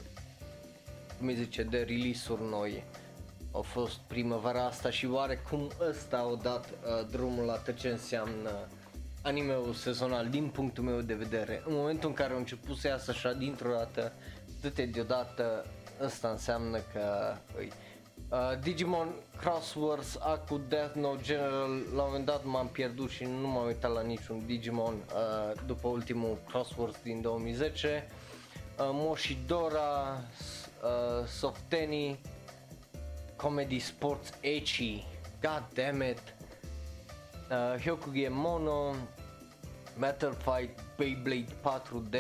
cum 1.19 1.27
îi 1.27 1.35
zice, 1.35 1.63
de 1.63 1.79
release-uri 1.79 2.43
noi. 2.51 2.85
Au 3.53 3.63
fost 3.63 3.99
primăvara 3.99 4.65
asta 4.65 4.91
și 4.91 5.07
oarecum 5.07 5.71
ăsta 5.89 6.17
au 6.17 6.37
dat 6.37 6.71
uh, 6.71 7.07
drumul 7.11 7.45
la 7.45 7.57
tot 7.57 7.77
ce 7.77 7.89
înseamnă 7.89 8.51
animeul 9.23 9.73
sezonal 9.73 10.29
din 10.29 10.49
punctul 10.49 10.85
meu 10.85 11.01
de 11.01 11.15
vedere. 11.15 11.63
În 11.67 11.75
momentul 11.75 12.09
în 12.09 12.15
care 12.15 12.33
au 12.33 12.39
început 12.39 12.77
să 12.77 12.89
iasă 12.89 13.11
așa 13.11 13.33
dintr-o 13.33 13.73
dată, 13.73 14.13
toate 14.61 14.87
deodată, 14.87 15.67
ăsta 16.01 16.29
înseamnă 16.29 16.79
că 16.93 17.35
îi, 17.57 17.73
Uh, 18.31 18.61
Digimon 18.61 19.09
Crosswords, 19.41 20.19
Aku 20.21 20.61
Death 20.69 20.97
Note 20.97 21.23
General, 21.23 21.69
la 21.95 22.03
un 22.03 22.09
moment 22.11 22.25
dat 22.25 22.45
m-am 22.45 22.69
pierdut 22.69 23.11
și 23.11 23.25
nu 23.25 23.47
m-am 23.49 23.67
uitat 23.67 23.93
la 23.93 24.03
niciun 24.03 24.43
Digimon 24.47 24.95
uh, 24.95 25.61
după 25.67 25.89
ultimul 25.89 26.39
Crosswords 26.49 27.03
din 27.03 27.21
2010. 27.21 28.07
Uh, 28.79 28.89
Moshidora, 28.93 30.23
uh, 30.83 31.27
Softeni, 31.27 32.19
Comedy 33.37 33.79
Sports 33.79 34.33
Echi, 34.41 35.05
God 35.41 35.63
damn 35.75 36.03
it, 36.03 36.23
uh, 37.51 37.81
Hyokuge 37.81 38.29
Mono, 38.31 38.95
Metal 39.99 40.33
Fight 40.33 40.81
Beyblade 40.97 41.53
4D, 41.63 42.17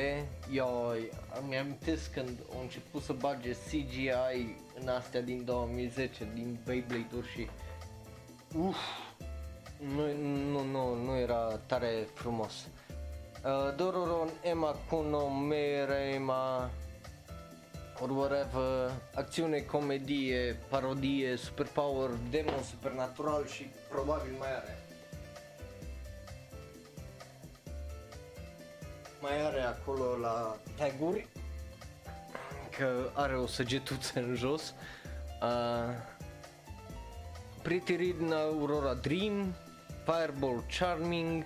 eu 0.52 0.94
îmi 1.42 1.56
amintesc 1.56 2.12
când 2.12 2.38
au 2.54 2.60
început 2.60 3.02
să 3.02 3.12
bage 3.12 3.50
CGI 3.52 4.54
în 4.80 4.88
astea 4.88 5.20
din 5.20 5.44
2010, 5.44 6.28
din 6.34 6.58
Beyblade-uri 6.64 7.28
și 7.28 7.48
uff, 8.58 8.78
nu, 9.94 10.12
nu, 10.50 10.64
nu, 10.64 10.94
nu 10.94 11.16
era 11.16 11.60
tare 11.66 12.08
frumos. 12.14 12.52
Uh, 13.44 13.74
Dororon, 13.76 14.28
Emma 14.42 14.76
Kuno, 14.88 15.28
Meirema, 15.28 16.70
or 18.00 18.10
whatever, 18.10 18.90
acțiune, 19.14 19.58
comedie, 19.58 20.58
parodie, 20.68 21.36
superpower, 21.36 22.10
demon 22.30 22.62
supernatural 22.62 23.46
și 23.46 23.70
probabil 23.88 24.32
mai 24.38 24.54
are. 24.56 24.78
mai 29.20 29.46
are 29.46 29.60
acolo 29.60 30.16
la 30.16 30.56
taguri 30.76 31.26
că 32.78 33.10
are 33.14 33.36
o 33.36 33.46
săgetuță 33.46 34.20
în 34.20 34.34
jos. 34.34 34.74
Uh, 35.42 35.94
Pretty 37.62 37.96
Read 37.96 38.32
Aurora 38.32 38.94
Dream, 38.94 39.54
Fireball 40.04 40.64
Charming. 40.78 41.44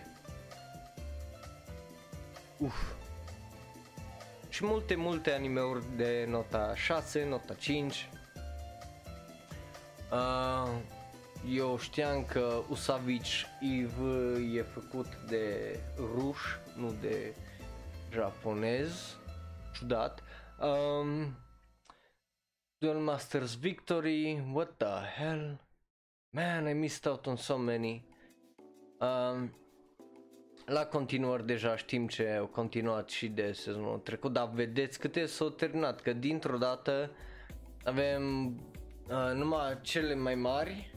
Uf. 2.59 2.77
Și 4.49 4.65
multe, 4.65 4.95
multe 4.95 5.33
animeuri 5.33 5.85
de 5.97 6.27
nota 6.29 6.75
6, 6.75 7.25
nota 7.25 7.55
5. 7.55 8.09
Uh, 10.13 10.69
eu 11.51 11.79
știam 11.79 12.25
că 12.25 12.63
Usavich 12.69 13.43
IV 13.61 13.99
e 14.55 14.63
făcut 14.63 15.07
de 15.29 15.79
ruși, 15.97 16.59
nu 16.77 16.95
de 17.01 17.35
japonez, 18.13 19.17
ciudat. 19.75 20.23
Um, 20.63 21.37
Duel 22.79 23.01
Masters 23.01 23.55
Victory, 23.55 24.41
what 24.53 24.79
the 24.79 25.01
hell? 25.17 25.59
Man, 26.31 26.69
I 26.69 26.73
missed 26.73 27.07
out 27.07 27.27
on 27.27 27.37
so 27.37 27.59
many. 27.59 28.05
Um, 29.01 29.57
la 30.67 30.87
continuări 30.87 31.47
deja 31.47 31.77
știm 31.77 32.09
ce 32.09 32.29
au 32.29 32.47
continuat 32.47 33.09
și 33.09 33.29
de 33.29 33.53
sezonul 33.53 33.99
trecut, 33.99 34.33
dar 34.33 34.51
vedeți 34.53 34.99
câte 34.99 35.27
s-au 35.27 35.49
terminat, 35.49 36.01
că 36.01 36.13
dintr-o 36.13 36.57
dată 36.57 37.11
avem 37.85 38.47
uh, 39.09 39.33
numai 39.35 39.79
cele 39.81 40.15
mai 40.15 40.35
mari 40.35 40.95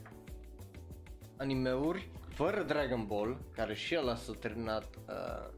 animeuri 1.37 2.09
fără 2.29 2.63
Dragon 2.63 3.05
Ball, 3.07 3.37
care 3.55 3.73
și 3.73 3.93
el 3.93 4.15
s-a 4.15 4.33
terminat 4.39 4.95
uh, 5.07 5.54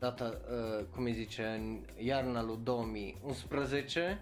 data, 0.00 0.40
uh, 0.50 0.84
cum 0.94 1.04
îi 1.04 1.12
zice, 1.12 1.42
în 1.42 1.80
iarna 1.96 2.42
lui 2.42 2.58
2011 2.62 4.20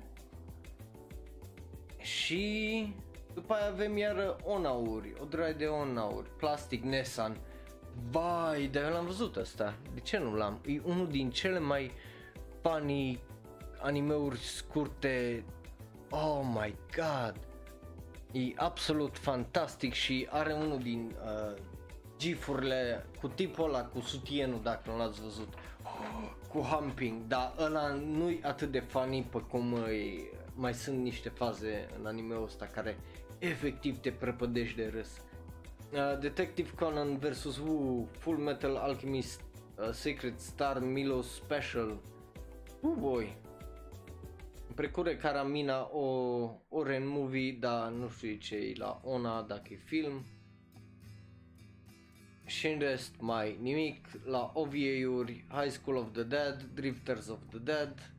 și 1.99 2.95
după 3.35 3.55
aia 3.55 3.67
avem 3.67 3.97
iară 3.97 4.37
onauri, 4.45 5.13
o 5.21 5.25
draie 5.25 5.53
de 5.53 5.67
onauri, 5.67 6.29
Plastic 6.37 6.83
Nessan. 6.83 7.37
Vai, 8.11 8.67
dar 8.67 8.83
eu 8.85 8.91
l-am 8.91 9.07
văzut 9.07 9.37
asta. 9.37 9.75
De 9.95 10.01
ce 10.01 10.19
nu 10.19 10.35
l-am? 10.35 10.61
E 10.67 10.81
unul 10.85 11.09
din 11.09 11.31
cele 11.31 11.59
mai 11.59 11.91
funny 12.63 13.21
animeuri 13.81 14.39
scurte. 14.39 15.45
Oh 16.11 16.41
my 16.55 16.75
god. 16.97 17.35
E 18.33 18.53
absolut 18.57 19.17
fantastic 19.17 19.93
și 19.93 20.29
are 20.31 20.53
unul 20.53 20.79
din 20.79 21.17
uh, 21.25 21.57
gifurile 22.19 23.07
cu 23.21 23.29
tipul 23.29 23.65
ăla 23.65 23.85
cu 23.85 24.01
sutienul 24.01 24.61
dacă 24.63 24.91
nu 24.91 24.97
l-ați 24.97 25.21
văzut. 25.21 25.49
Oh, 26.01 26.31
cu 26.49 26.59
humping, 26.59 27.27
dar 27.27 27.55
ăla 27.59 27.89
nu-i 27.89 28.41
atât 28.43 28.71
de 28.71 28.79
funny 28.79 29.23
pe 29.31 29.39
cum 29.39 29.73
îi, 29.73 30.31
mai 30.55 30.75
sunt 30.75 30.99
niște 31.03 31.29
faze 31.29 31.89
în 31.99 32.07
anime-ul 32.07 32.45
ăsta 32.45 32.67
care 32.67 32.99
efectiv 33.39 33.99
te 33.99 34.11
prăpădești 34.11 34.77
de 34.77 34.91
râs. 34.95 35.21
Uh, 35.93 36.19
Detective 36.21 36.71
Conan 36.79 37.19
vs. 37.19 37.57
Who, 37.57 38.05
Full 38.19 38.37
Metal 38.37 38.77
Alchemist, 38.77 39.41
uh, 39.79 39.91
Secret 39.91 40.41
Star 40.41 40.79
Milo 40.79 41.21
Special. 41.21 42.01
Uh, 42.81 42.95
boy. 42.99 43.37
Precure 44.75 45.17
Caramina 45.17 45.89
o 45.93 46.07
Oren 46.69 47.09
Movie, 47.09 47.57
dar 47.61 47.91
nu 47.91 48.09
știu 48.09 48.35
ce 48.35 48.55
e 48.55 48.73
la 48.77 49.01
Ona, 49.05 49.43
dacă 49.43 49.69
e 49.71 49.77
film. 49.85 50.25
Și 52.59 52.67
în 52.67 52.79
rest 52.79 53.15
mai 53.21 53.59
nimic, 53.61 54.07
la 54.25 54.51
OVA-uri, 54.55 55.45
High 55.49 55.71
School 55.71 55.97
of 55.97 56.13
the 56.13 56.23
Dead, 56.23 56.69
Drifters 56.75 57.29
of 57.29 57.39
the 57.49 57.59
Dead, 57.59 58.13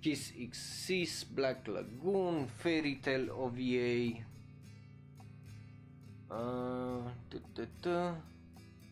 Kiss 0.00 0.32
X6, 0.32 1.32
Black 1.34 1.66
Lagoon, 1.66 2.46
Fairy 2.46 2.98
Tail 3.02 3.32
OVA, 3.32 4.24
uh, 6.28 7.12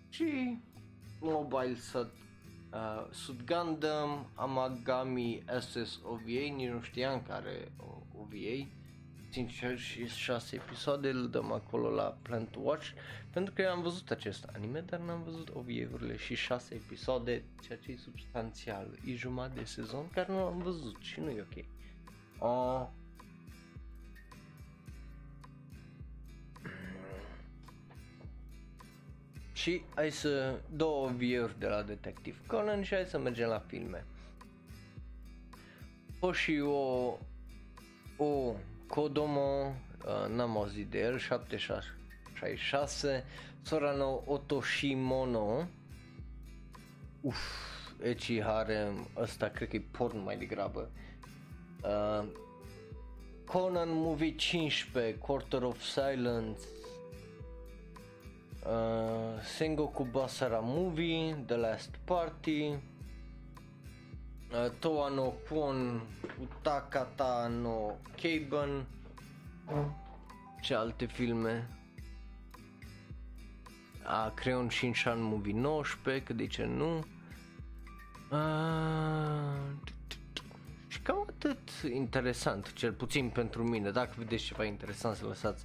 și 0.08 0.58
Mobile 1.20 1.74
Suit, 1.74 2.10
uh, 2.72 3.06
Suit 3.10 3.44
Gundam, 3.44 4.26
Amagami 4.34 5.42
SS 5.60 6.00
OVA, 6.02 6.54
nici 6.56 6.68
nu 6.68 6.80
știam 6.80 7.22
care 7.22 7.72
OVA, 8.16 8.66
5 9.34 9.80
și 9.80 10.08
6 10.08 10.56
episoade, 10.56 11.08
îl 11.08 11.28
dăm 11.28 11.52
acolo 11.52 11.90
la 11.90 12.16
Plan 12.22 12.46
to 12.46 12.58
Watch, 12.62 12.86
pentru 13.30 13.54
că 13.54 13.62
eu 13.62 13.70
am 13.70 13.82
văzut 13.82 14.10
acest 14.10 14.50
anime, 14.54 14.80
dar 14.80 15.00
n-am 15.00 15.22
văzut 15.22 15.48
OVA-urile 15.48 16.16
și 16.16 16.34
6 16.34 16.74
episoade, 16.74 17.44
ceea 17.62 17.78
ce 17.78 17.90
e 17.90 17.96
substanțial, 17.96 18.98
e 19.04 19.14
jumătate 19.14 19.58
de 19.58 19.64
sezon 19.64 20.10
care 20.10 20.32
nu 20.32 20.38
am 20.38 20.58
văzut 20.58 20.96
și 21.00 21.20
nu 21.20 21.30
e 21.30 21.44
ok. 21.50 21.64
Uh, 22.40 22.88
Și 29.52 29.82
hai 29.94 30.10
să 30.10 30.60
două 30.76 31.08
vieri 31.08 31.58
de 31.58 31.66
la 31.66 31.82
Detective 31.82 32.36
Conan 32.46 32.82
și 32.82 32.94
hai 32.94 33.04
să 33.04 33.18
mergem 33.18 33.48
la 33.48 33.58
filme. 33.58 34.04
O 36.20 36.32
și 36.32 36.60
o, 36.60 37.18
o 38.16 38.54
Kodomo, 38.86 39.74
uh, 40.06 40.26
n-am 40.28 40.56
auzit 40.56 40.90
de 40.90 40.98
el, 40.98 41.18
766, 41.18 43.24
Sorano 43.62 44.22
Otoshimono, 44.26 45.66
Uf, 47.20 47.36
Echi 48.02 48.42
Harem, 48.42 49.08
ăsta 49.16 49.48
cred 49.48 49.68
că 49.68 49.76
e 49.76 49.82
porn 49.90 50.22
mai 50.22 50.36
degrabă. 50.36 50.90
Uh, 51.82 52.24
Conan 53.44 53.88
Movie 53.92 54.34
15, 54.34 55.18
Quarter 55.18 55.62
of 55.62 55.82
Silence, 55.82 56.60
uh, 58.66 59.40
Sengoku 59.56 60.04
Basara 60.04 60.60
Movie, 60.62 61.44
The 61.46 61.56
Last 61.56 61.90
Party, 62.04 62.74
uh, 64.54 64.70
Toa 64.78 65.08
no 65.08 65.32
Kwon, 65.48 66.00
Utakata 66.40 67.48
no 67.48 67.96
Keiban, 68.16 68.86
ce 70.60 70.74
alte 70.74 71.06
filme? 71.06 71.68
A, 74.02 74.30
Creon 74.34 74.68
Shinshan 74.68 75.22
Movie 75.22 75.52
19, 75.52 76.22
că 76.22 76.32
de 76.32 76.46
ce 76.46 76.64
nu? 76.64 77.04
Uh, 78.30 79.90
și 80.88 81.00
cam 81.00 81.26
atât 81.28 81.70
interesant, 81.92 82.72
cel 82.72 82.92
puțin 82.92 83.28
pentru 83.28 83.62
mine. 83.62 83.90
Dacă 83.90 84.14
vedeți 84.16 84.44
ceva 84.44 84.64
interesant 84.64 85.16
să 85.16 85.26
lăsați 85.26 85.64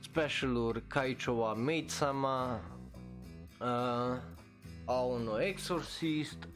specialuri 0.00 0.86
Kaichowa 0.86 1.52
Maid-sama, 1.52 2.60
uh, 3.60 4.18
Aono 4.84 5.40
Exorcist, 5.40 6.48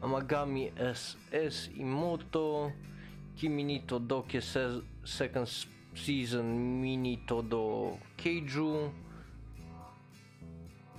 Amagami 0.00 0.72
SS 0.92 1.70
Imoto, 1.76 2.72
Kimi 3.36 3.82
to 3.86 3.98
Doke 3.98 4.40
se- 4.40 4.82
Second 5.02 5.46
Season 5.94 6.80
Mini 6.80 7.22
Todo 7.26 7.98
Keiju, 8.16 8.92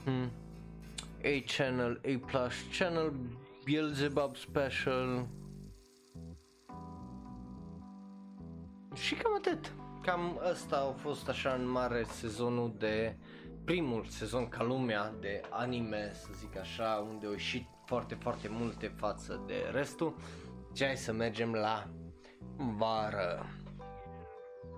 hmm. 0.06 0.30
A 1.24 1.44
Channel, 1.46 2.00
A 2.06 2.18
Plus 2.28 2.54
Channel, 2.78 3.14
Beelzebub 3.66 4.36
Special 4.36 5.28
și 8.94 9.16
cam 9.16 9.36
atât 9.38 9.74
cam 10.02 10.40
ăsta 10.52 10.78
a 10.78 11.00
fost 11.00 11.30
așa 11.30 11.54
în 11.54 11.70
mare 11.70 12.04
sezonul 12.04 12.74
de 12.78 13.16
primul 13.66 14.06
sezon 14.06 14.48
ca 14.48 14.64
lumea 14.64 15.14
de 15.20 15.42
anime, 15.50 16.12
să 16.14 16.28
zic 16.40 16.58
așa, 16.58 17.06
unde 17.10 17.26
au 17.26 17.32
ieșit 17.32 17.66
foarte, 17.90 18.16
foarte 18.16 18.48
multe 18.52 18.88
față 18.96 19.44
de 19.48 19.54
restul. 19.72 20.16
Și 20.74 20.86
hai 20.86 20.98
să 20.98 21.14
mergem 21.14 21.54
la 21.54 21.88
vară. 22.78 23.46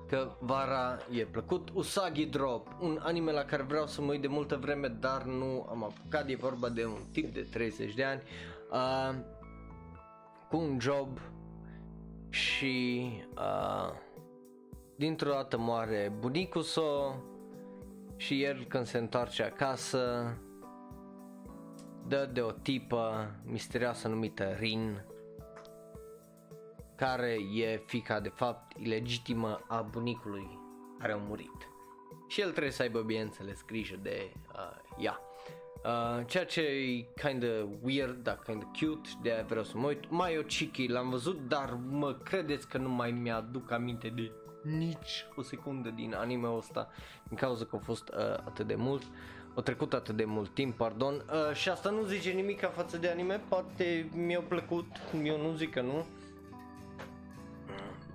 Că 0.07 0.31
vara 0.39 0.97
e 1.11 1.25
plăcut. 1.25 1.69
Usagi 1.73 2.25
Drop, 2.25 2.67
un 2.79 2.99
anime 3.01 3.31
la 3.31 3.43
care 3.43 3.63
vreau 3.63 3.87
să 3.87 4.01
mă 4.01 4.11
uit 4.11 4.21
de 4.21 4.27
multă 4.27 4.55
vreme, 4.55 4.87
dar 4.87 5.23
nu 5.23 5.67
am 5.69 5.83
apucat. 5.83 6.29
E 6.29 6.35
vorba 6.35 6.69
de 6.69 6.85
un 6.85 6.99
tip 7.11 7.33
de 7.33 7.41
30 7.41 7.93
de 7.93 8.03
ani 8.03 8.21
uh, 8.71 9.15
cu 10.49 10.57
un 10.57 10.79
job 10.79 11.19
și 12.29 13.07
uh, 13.35 13.93
dintr-o 14.95 15.29
dată 15.29 15.57
moare 15.57 16.13
bunicul 16.19 16.61
său 16.61 17.23
și 18.15 18.43
el 18.43 18.65
când 18.67 18.85
se 18.85 18.97
întoarce 18.97 19.43
acasă 19.43 20.33
dă 22.07 22.29
de 22.33 22.41
o 22.41 22.51
tipă 22.51 23.31
misterioasă 23.45 24.07
numită 24.07 24.43
Rin 24.43 25.05
care 26.95 27.37
e 27.53 27.83
fica 27.85 28.19
de 28.19 28.29
fapt 28.29 28.77
ilegitimă 28.77 29.59
a 29.67 29.81
bunicului 29.81 30.59
care 30.99 31.13
a 31.13 31.17
murit. 31.17 31.69
Și 32.27 32.41
el 32.41 32.49
trebuie 32.51 32.71
să 32.71 32.81
aibă 32.81 33.01
bineînțeles 33.01 33.65
grijă 33.65 33.95
de 34.01 34.33
uh, 34.55 35.03
ea. 35.03 35.19
Uh, 35.83 36.25
ceea 36.25 36.45
ce 36.45 36.61
e 36.61 37.07
kind 37.27 37.43
of 37.43 37.69
weird, 37.81 38.23
dar 38.23 38.39
kind 38.39 38.63
of 38.63 38.69
cute, 38.79 39.09
de 39.21 39.31
aia 39.31 39.43
vreau 39.43 39.63
să 39.63 39.77
mă 39.77 39.87
uit. 39.87 40.09
Mai 40.09 40.37
o 40.37 40.41
Chiki 40.41 40.87
l-am 40.87 41.09
văzut, 41.09 41.47
dar 41.47 41.79
mă 41.89 42.13
credeți 42.13 42.67
că 42.67 42.77
nu 42.77 42.89
mai 42.89 43.11
mi-aduc 43.11 43.71
aminte 43.71 44.09
de 44.09 44.31
nici 44.63 45.25
o 45.35 45.41
secundă 45.41 45.89
din 45.89 46.13
anime-ul 46.13 46.57
ăsta 46.57 46.89
din 47.27 47.37
cauza 47.37 47.65
că 47.65 47.75
a 47.75 47.79
fost 47.83 48.09
uh, 48.09 48.17
atât 48.19 48.67
de 48.67 48.75
mult 48.75 49.03
o 49.55 49.61
trecut 49.61 49.93
atât 49.93 50.15
de 50.15 50.25
mult 50.25 50.53
timp, 50.53 50.75
pardon. 50.75 51.13
Uh, 51.13 51.55
și 51.55 51.69
asta 51.69 51.89
nu 51.89 52.03
zice 52.03 52.29
nimic 52.29 52.59
ca 52.59 52.67
față 52.67 52.97
de 52.97 53.09
anime, 53.09 53.41
poate 53.47 54.09
mi-a 54.15 54.41
plăcut, 54.41 54.85
eu 55.23 55.41
nu 55.41 55.55
zic 55.55 55.71
că 55.71 55.81
nu. 55.81 56.05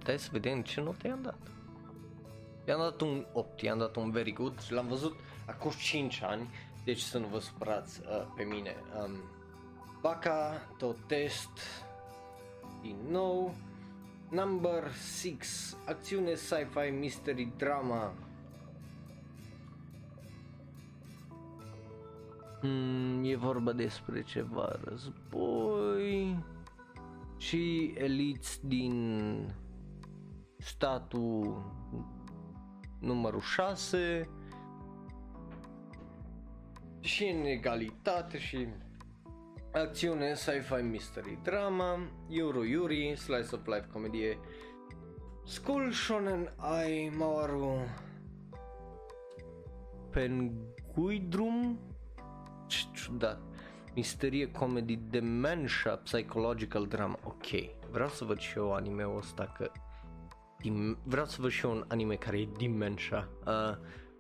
Hai 0.05 0.19
să 0.19 0.29
vedem 0.33 0.63
ce 0.63 0.81
note 0.81 1.07
i-am 1.07 1.23
dat. 1.23 1.39
I-am 2.69 2.81
dat 2.81 3.01
un 3.01 3.27
8, 3.33 3.61
i-am 3.61 3.79
dat 3.79 3.97
un 3.97 4.11
very 4.11 4.33
good. 4.33 4.61
Și 4.61 4.73
l-am 4.73 4.87
văzut 4.87 5.17
acum 5.47 5.71
5 5.71 6.23
ani, 6.23 6.49
deci 6.85 7.01
să 7.01 7.19
nu 7.19 7.27
vă 7.27 7.39
supărați 7.39 8.01
uh, 8.01 8.27
pe 8.37 8.43
mine. 8.43 8.77
Um, 9.03 9.11
Baca, 10.01 10.69
tot 10.79 10.97
test 11.07 11.51
din 12.83 12.97
nou. 13.11 13.55
Number 14.29 14.93
6 14.93 15.77
Acțiune 15.87 16.35
sci-fi 16.35 16.91
mystery 16.99 17.49
drama 17.57 18.13
mm, 22.67 23.25
E 23.25 23.37
vorba 23.37 23.73
despre 23.73 24.23
ceva 24.23 24.79
război. 24.85 26.39
Și 27.37 27.95
eliți 27.97 28.67
din 28.67 29.55
statul 30.59 31.63
numărul 33.01 33.41
6 33.41 34.29
și 37.01 37.25
în 37.25 37.45
egalitate 37.45 38.39
și 38.39 38.69
acțiune, 39.73 40.35
sci-fi, 40.35 40.83
mystery, 40.83 41.39
drama, 41.43 41.99
Euro 42.29 42.65
Yuri, 42.65 43.17
slice 43.17 43.55
of 43.55 43.67
life, 43.67 43.89
comedie, 43.93 44.39
school 45.45 45.91
shonen, 45.93 46.55
ai 46.57 47.13
Mawaru, 47.17 47.79
Penguidrum, 50.11 51.79
ce 52.67 52.85
ciudat, 52.93 53.41
misterie, 53.95 54.51
comedy, 54.51 54.97
dementia, 54.97 55.97
psychological 56.03 56.87
drama, 56.87 57.19
ok, 57.25 57.47
vreau 57.91 58.09
să 58.09 58.25
văd 58.25 58.39
și 58.39 58.59
eu 58.59 58.75
anime-ul 58.75 59.17
ăsta 59.17 59.53
că 59.57 59.71
dim- 60.63 60.99
vreau 61.03 61.27
să 61.27 61.37
văd 61.41 61.51
și 61.51 61.65
eu 61.65 61.71
un 61.71 61.85
anime 61.89 62.15
care 62.15 62.39
e 62.39 62.49
dementia, 62.59 63.29
uh, 63.47 63.77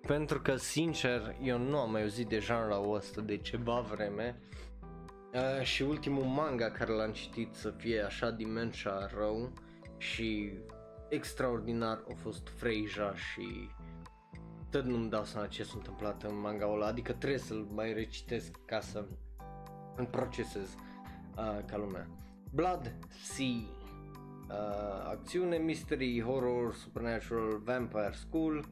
pentru 0.06 0.40
că 0.40 0.56
sincer 0.56 1.36
eu 1.42 1.58
nu 1.58 1.78
am 1.78 1.90
mai 1.90 2.02
auzit 2.02 2.28
de 2.28 2.38
genul 2.38 2.94
ăsta 2.94 3.20
de 3.20 3.36
ceva 3.36 3.80
vreme. 3.80 4.40
Uh, 5.32 5.64
și 5.64 5.82
ultimul 5.82 6.24
manga 6.24 6.70
care 6.70 6.92
l-am 6.92 7.12
citit 7.12 7.54
să 7.54 7.70
fie 7.70 8.02
așa 8.02 8.30
dementia 8.30 9.10
rău 9.16 9.52
și 9.98 10.52
extraordinar 11.08 12.04
a 12.08 12.14
fost 12.22 12.48
Freja 12.48 13.14
și 13.14 13.68
tot 14.70 14.84
nu-mi 14.84 15.10
dau 15.10 15.24
seama 15.24 15.46
ce 15.46 15.64
s-a 15.64 15.72
întâmplat 15.74 16.22
în 16.22 16.40
manga 16.40 16.66
ăla, 16.66 16.86
adică 16.86 17.12
trebuie 17.12 17.38
să-l 17.38 17.66
mai 17.74 17.92
recitesc 17.92 18.50
ca 18.64 18.80
să 18.80 19.04
îl 19.96 20.06
procesez 20.06 20.74
uh, 21.36 21.58
ca 21.66 21.76
lumea. 21.76 22.06
Blood 22.50 22.94
Sea 23.22 23.46
uh, 24.48 25.10
acțiune, 25.10 25.56
mystery, 25.56 26.22
horror, 26.22 26.74
supernatural, 26.74 27.60
vampire 27.64 28.12
school. 28.12 28.68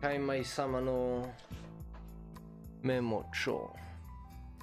Kai 0.00 0.18
mai 0.18 0.42
sama 0.42 0.78
no 0.78 1.26
Memo 2.80 3.28
Cho 3.44 3.70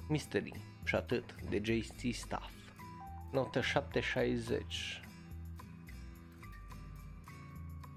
Mystery. 0.08 0.52
Și 0.84 0.94
atât 0.94 1.34
de 1.48 1.60
JC 1.64 2.14
Staff. 2.14 2.50
Notă 3.32 3.60
760 3.60 5.07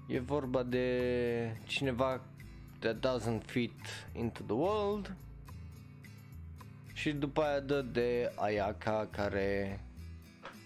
E 0.06 0.18
vorba 0.18 0.62
de 0.62 1.56
cineva 1.64 2.20
that 2.78 2.96
doesn't 2.96 3.42
fit 3.46 4.06
into 4.12 4.42
the 4.42 4.54
world 4.54 5.16
și 6.92 7.12
după 7.12 7.42
aia 7.42 7.60
dă 7.60 7.82
de 7.82 8.32
Ayaka 8.36 9.08
care 9.10 9.80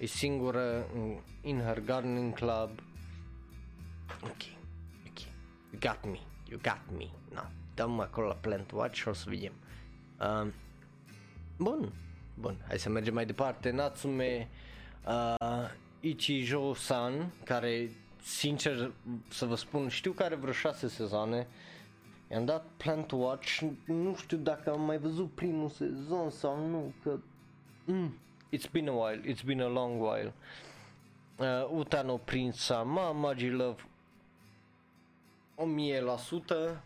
e 0.00 0.06
singură 0.06 0.86
in, 0.94 1.20
in 1.42 1.60
her 1.60 1.80
gardening 1.80 2.34
club. 2.34 2.70
Ok, 4.22 4.42
ok, 5.08 5.18
you 5.70 5.80
got 5.80 5.98
me, 6.04 6.18
you 6.48 6.60
got 6.62 6.98
me. 6.98 7.08
No, 7.34 7.42
dăm 7.74 8.00
acolo 8.00 8.26
la 8.26 8.34
Plant 8.34 8.70
Watch 8.70 8.96
și 8.96 9.08
o 9.08 9.12
să 9.12 9.24
vedem. 9.28 9.52
Uh, 10.20 10.52
bun, 11.56 11.92
bun, 12.34 12.64
hai 12.66 12.78
să 12.78 12.88
mergem 12.88 13.14
mai 13.14 13.26
departe. 13.26 13.70
Natsume 13.70 14.48
uh, 15.06 15.70
Ichijo-san, 16.00 17.32
care 17.44 17.90
sincer 18.26 18.92
să 19.28 19.44
vă 19.44 19.54
spun, 19.54 19.88
știu 19.88 20.12
că 20.12 20.22
are 20.22 20.34
vreo 20.34 20.52
șase 20.52 20.88
sezoane. 20.88 21.46
I-am 22.30 22.44
dat 22.44 22.66
Plant 22.76 23.10
Watch, 23.10 23.60
nu 23.84 24.16
știu 24.16 24.36
dacă 24.36 24.70
am 24.70 24.80
mai 24.80 24.98
văzut 24.98 25.30
primul 25.30 25.68
sezon 25.68 26.30
sau 26.30 26.68
nu, 26.68 26.92
că... 27.02 27.18
Mm, 27.84 28.18
it's 28.56 28.70
been 28.72 28.88
a 28.88 28.92
while, 28.92 29.32
it's 29.32 29.44
been 29.44 29.60
a 29.60 29.68
long 29.68 30.02
while. 30.02 30.32
Uh, 31.36 31.68
Utano 31.70 32.16
Prince 32.16 32.58
Sama, 32.58 33.12
Magi 33.12 33.48
Love 33.48 33.82
1000%. 35.56 36.82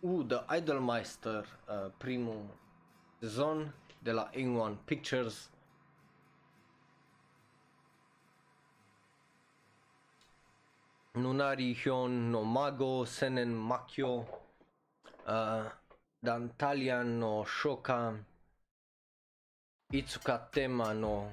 Uh, 0.00 0.24
The 0.26 0.56
Idolmeister, 0.56 1.46
uh, 1.68 1.90
primul 1.96 2.42
sezon 3.20 3.74
de 3.98 4.10
la 4.10 4.30
A1 4.30 4.76
Pictures. 4.84 5.51
Nunari 11.14 11.74
Hyun 11.74 12.30
no 12.30 12.42
Mago, 12.42 13.04
Senen 13.04 13.52
Makyo, 13.54 14.24
uh, 15.26 15.64
Dantalia 16.24 17.04
no 17.04 17.44
Shoka, 17.44 18.16
Itsuka 19.92 20.50
Tema 20.50 20.92
no 20.94 21.32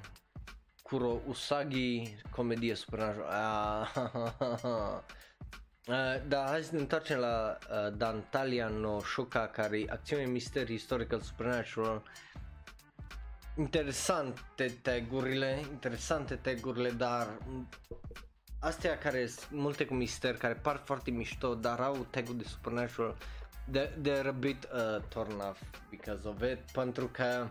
Kuro 0.82 1.22
Usagi, 1.26 2.16
comedie 2.30 2.74
supranaturală. 2.74 3.86
Ah, 4.62 5.02
Uh, 5.88 6.22
da, 6.28 6.44
hai 6.48 6.62
să 6.62 6.74
ne 6.74 6.80
întoarcem 6.80 7.18
la 7.18 7.58
uh, 7.70 7.96
Dantalia 7.96 8.68
no 8.68 9.00
Shoka, 9.00 9.46
care 9.46 9.78
e 9.78 9.86
acțiune, 9.88 10.24
mister, 10.24 10.66
historical, 10.66 11.20
supernatural. 11.20 12.02
Interesante 13.56 14.78
tagurile, 14.82 15.64
interesante 15.70 16.34
tagurile, 16.34 16.90
dar 16.90 17.38
astea 18.60 18.98
care 18.98 19.26
sunt 19.26 19.60
multe 19.60 19.84
cu 19.84 19.94
mister, 19.94 20.36
care 20.36 20.54
par 20.54 20.82
foarte 20.84 21.10
mișto, 21.10 21.54
dar 21.54 21.80
au 21.80 22.06
tagul 22.10 22.36
de 22.36 22.44
supernatural, 22.44 23.16
de, 23.64 23.98
they're 24.02 24.26
a 24.28 24.30
bit 24.30 24.68
uh, 24.72 25.02
torn 25.08 25.40
off 25.48 25.62
because 25.90 26.28
of 26.28 26.42
it, 26.42 26.58
pentru 26.72 27.06
că 27.06 27.46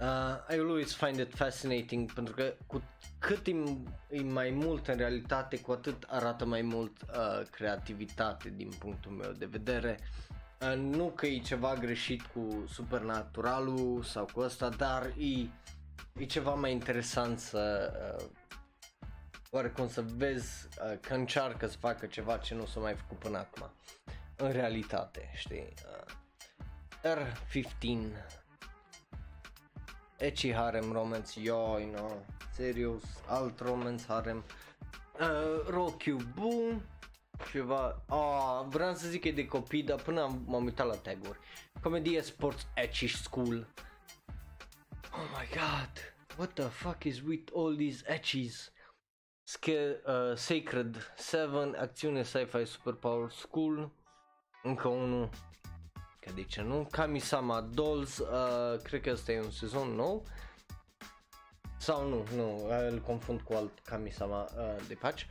uh, 0.00 0.54
I 0.54 0.58
always 0.58 0.94
find 0.94 1.18
it 1.18 1.34
fascinating, 1.34 2.12
pentru 2.12 2.34
că 2.34 2.54
cu 2.66 2.82
cât 3.18 3.46
e, 3.46 3.54
e 4.08 4.22
mai 4.22 4.50
mult 4.50 4.88
în 4.88 4.96
realitate, 4.96 5.60
cu 5.60 5.72
atât 5.72 6.06
arată 6.08 6.44
mai 6.44 6.62
mult 6.62 7.02
uh, 7.02 7.46
creativitate 7.50 8.52
din 8.56 8.70
punctul 8.78 9.12
meu 9.12 9.32
de 9.32 9.46
vedere. 9.46 9.98
Uh, 10.60 10.76
nu 10.76 11.06
că 11.06 11.26
e 11.26 11.38
ceva 11.38 11.74
greșit 11.74 12.22
cu 12.22 12.64
supernaturalul 12.72 14.02
sau 14.02 14.28
cu 14.32 14.40
asta, 14.40 14.68
dar 14.68 15.06
e, 15.18 15.48
e 16.18 16.24
ceva 16.24 16.54
mai 16.54 16.72
interesant 16.72 17.38
să 17.38 17.92
uh, 18.18 18.26
oarecum 19.50 19.88
să 19.88 20.02
vezi 20.02 20.66
uh, 20.66 20.98
că 21.00 21.14
încearcă 21.14 21.66
să 21.66 21.76
facă 21.76 22.06
ceva 22.06 22.36
ce 22.36 22.54
nu 22.54 22.66
s-a 22.66 22.80
mai 22.80 22.94
făcut 22.94 23.18
până 23.18 23.38
acum 23.38 23.70
în 24.36 24.52
realitate, 24.52 25.30
știi? 25.34 25.72
Uh, 25.84 26.14
R15 27.02 28.38
Ecchi 30.18 30.52
Harem 30.52 30.92
Romance, 30.92 31.40
yoi, 31.40 31.90
no, 31.94 32.08
serios, 32.52 33.02
alt 33.26 33.60
romance 33.60 34.04
harem 34.06 34.44
uh, 35.20 35.66
Rokyu 35.66 36.18
ceva, 37.50 38.02
ah, 38.08 38.66
vreau 38.68 38.94
să 38.94 39.08
zic 39.08 39.20
că 39.20 39.28
e 39.28 39.32
de 39.32 39.46
copii, 39.46 39.82
dar 39.82 40.02
până 40.02 40.22
am, 40.22 40.42
m-am 40.46 40.64
uitat 40.64 40.86
la 40.86 40.94
taguri 40.94 41.38
Comedie 41.82 42.22
Sports 42.22 42.66
Ecchi 42.74 43.06
School 43.06 43.66
Oh 45.12 45.28
my 45.38 45.48
god, 45.48 46.14
what 46.36 46.52
the 46.52 46.68
fuck 46.68 47.04
is 47.04 47.20
with 47.20 47.52
all 47.56 47.76
these 47.76 48.04
ecchis? 48.06 48.72
Sca- 49.50 50.00
uh, 50.06 50.36
Sacred 50.36 51.12
7, 51.30 51.76
acțiune 51.78 52.22
sci-fi 52.22 52.64
superpower 52.64 53.30
school 53.30 53.90
Încă 54.62 54.88
unul 54.88 55.28
Că 56.20 56.30
de 56.34 56.42
ce 56.42 56.62
nu? 56.62 56.88
Kamisama 56.90 57.60
Dolls, 57.60 58.18
uh, 58.18 58.80
cred 58.82 59.00
că 59.00 59.10
ăsta 59.10 59.32
e 59.32 59.40
un 59.40 59.50
sezon 59.50 59.88
nou 59.88 60.26
sau 61.78 62.08
nu, 62.08 62.26
nu, 62.34 62.68
îl 62.88 63.00
confund 63.00 63.40
cu 63.40 63.52
alt 63.52 63.78
Kamisama 63.78 64.42
uh, 64.42 64.86
de 64.88 64.94
patch. 64.94 65.24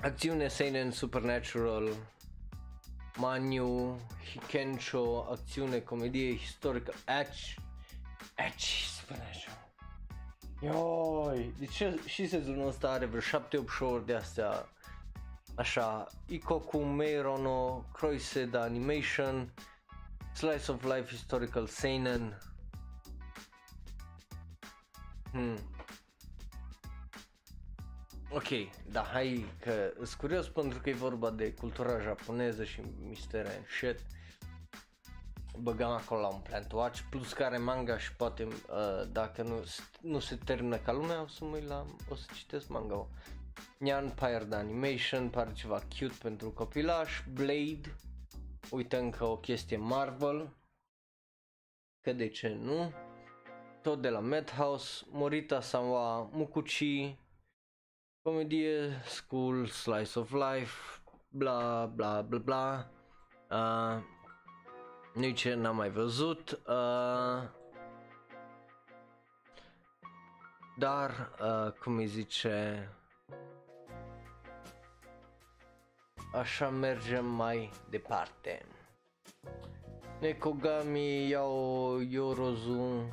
Acțiune 0.00 0.48
Seinen 0.48 0.90
Supernatural, 0.90 1.88
Manu, 3.16 4.00
Hikensho, 4.30 5.26
acțiune, 5.30 5.78
comedie 5.78 6.28
istorică, 6.28 6.92
Edge, 7.20 7.54
Edge 8.34 8.66
Supernatural. 9.00 9.69
Ioi, 10.60 11.54
de 11.58 11.66
ce 11.66 12.00
și 12.06 12.28
sezonul 12.28 12.68
ăsta 12.68 12.90
are 12.90 13.06
vreo 13.06 13.20
7-8 13.20 13.66
show-uri 13.68 14.06
de 14.06 14.14
astea 14.14 14.68
așa, 15.54 16.06
Ikoku 16.26 16.78
Meirono, 16.78 17.84
Croised 17.92 18.54
Animation, 18.54 19.54
Slice 20.34 20.72
of 20.72 20.82
Life 20.82 21.14
Historical 21.14 21.66
Seinen, 21.66 22.38
Hmm. 25.32 25.56
Ok, 28.30 28.48
da, 28.92 29.02
hai 29.02 29.46
că 29.60 29.92
sunt 29.96 30.12
curios 30.12 30.48
pentru 30.48 30.78
că 30.80 30.88
e 30.90 30.94
vorba 30.94 31.30
de 31.30 31.52
cultura 31.52 32.00
japoneză 32.00 32.64
și 32.64 32.82
mistere 33.08 33.48
and 33.48 33.66
shit. 33.66 33.98
Băgam 35.58 35.90
acolo 35.90 36.20
la 36.20 36.28
un 36.28 36.40
plant 36.40 36.72
watch, 36.72 37.00
plus 37.10 37.32
care 37.32 37.58
manga 37.58 37.98
și 37.98 38.14
poate 38.14 38.44
uh, 38.44 39.08
dacă 39.12 39.42
nu, 39.42 39.64
nu 40.00 40.18
se 40.18 40.36
termină 40.36 40.76
ca 40.76 40.92
lumea 40.92 41.22
o 41.22 41.26
să 41.26 41.44
mă 41.44 41.58
la, 41.66 41.86
o 42.08 42.14
să 42.14 42.26
citesc 42.34 42.68
manga. 42.68 43.06
Nyan 43.78 44.10
Pyre 44.10 44.44
de 44.44 44.56
Animation, 44.56 45.28
pare 45.28 45.52
ceva 45.52 45.78
cute 45.98 46.14
pentru 46.22 46.50
copilaș, 46.50 47.22
Blade, 47.32 47.96
uite 48.70 48.96
încă 48.96 49.24
o 49.24 49.36
chestie 49.36 49.76
Marvel, 49.76 50.56
că 52.00 52.12
de 52.12 52.28
ce 52.28 52.48
nu, 52.48 52.92
tot 53.82 54.00
de 54.00 54.08
la 54.08 54.18
Madhouse, 54.18 55.06
Morita 55.10 55.60
Sanwa, 55.60 56.28
Mukuchi, 56.32 57.18
comedie, 58.22 59.02
school, 59.04 59.66
slice 59.66 60.18
of 60.18 60.32
life, 60.32 61.00
bla 61.28 61.86
bla 61.86 62.22
bla 62.22 62.38
bla. 62.38 62.90
Uh, 63.50 64.02
nici 65.14 65.48
n-am 65.48 65.76
mai 65.76 65.90
văzut. 65.90 66.50
Uh, 66.50 67.42
dar, 70.78 71.30
uh, 71.40 71.72
cum 71.72 71.96
îi 71.96 72.06
zice, 72.06 72.88
așa 76.32 76.68
mergem 76.68 77.26
mai 77.26 77.70
departe. 77.90 78.66
Nekogami 80.20 81.28
Yao 81.28 82.00
Yorozu 82.00 83.08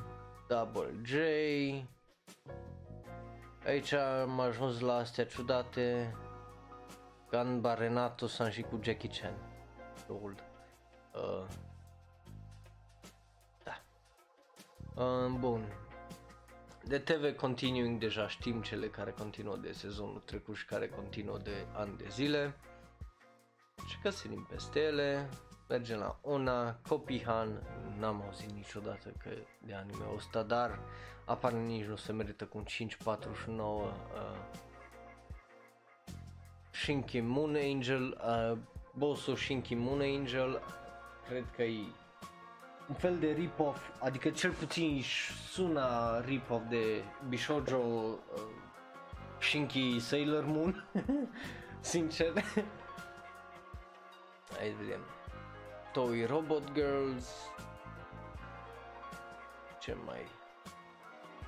Double 0.48 1.00
J 1.04 1.14
Aici 3.66 3.92
am 3.92 4.40
ajuns 4.40 4.80
la 4.80 4.94
astea 4.94 5.24
ciudate 5.24 6.16
Ganba 7.30 7.74
Renato 7.74 8.26
Sanji 8.26 8.62
cu 8.62 8.78
Jackie 8.82 9.08
Chan 9.08 9.34
Old. 10.08 10.44
Uh. 11.14 11.67
Uh, 14.98 15.38
Bun. 15.38 15.72
De 16.84 16.98
TV 16.98 17.36
Continuing 17.36 17.98
deja 17.98 18.28
știm 18.28 18.62
cele 18.62 18.86
care 18.86 19.10
continuă 19.10 19.56
de 19.56 19.72
sezonul 19.72 20.22
trecut 20.24 20.54
și 20.54 20.64
care 20.64 20.88
continuă 20.88 21.38
de 21.38 21.66
ani 21.72 21.96
de 21.96 22.06
zile. 22.10 22.56
Și 23.86 23.98
că 24.02 24.10
se 24.10 24.28
peste 24.48 24.80
ele. 24.80 25.28
Mergem 25.68 25.98
la 25.98 26.18
una, 26.22 26.78
Kopihan, 26.88 27.62
n-am 27.98 28.22
auzit 28.22 28.50
niciodată 28.50 29.12
că 29.22 29.30
de 29.66 29.74
anime 29.74 30.04
ăsta, 30.14 30.42
dar 30.42 30.78
apar 31.24 31.52
nici 31.52 31.84
nu 31.84 31.96
se 31.96 32.12
merită 32.12 32.44
cu 32.44 32.58
un 32.58 32.64
549 32.64 33.82
uh, 33.82 33.92
Shinki 36.70 37.20
Moon 37.20 37.54
Angel, 37.54 38.20
uh, 38.26 38.58
bossul 38.94 39.36
Shinki 39.36 39.74
Moon 39.74 40.00
Angel, 40.00 40.62
cred 41.28 41.44
că 41.56 41.62
e 41.62 41.86
un 42.88 42.94
fel 42.94 43.18
de 43.18 43.30
rip-off, 43.30 43.78
adică 43.98 44.30
cel 44.30 44.50
puțin 44.50 45.02
sună 45.50 46.20
rip-off 46.24 46.68
de 46.68 47.02
Bishojo 47.28 47.76
uh, 47.76 48.40
Shinki 49.40 49.98
Sailor 50.00 50.44
Moon, 50.44 50.84
sincer. 51.80 52.32
Hai 54.56 54.74
vedem. 54.80 55.00
Toy 55.92 56.24
Robot 56.24 56.72
Girls, 56.72 57.32
ce 59.80 59.96
mai 60.04 60.26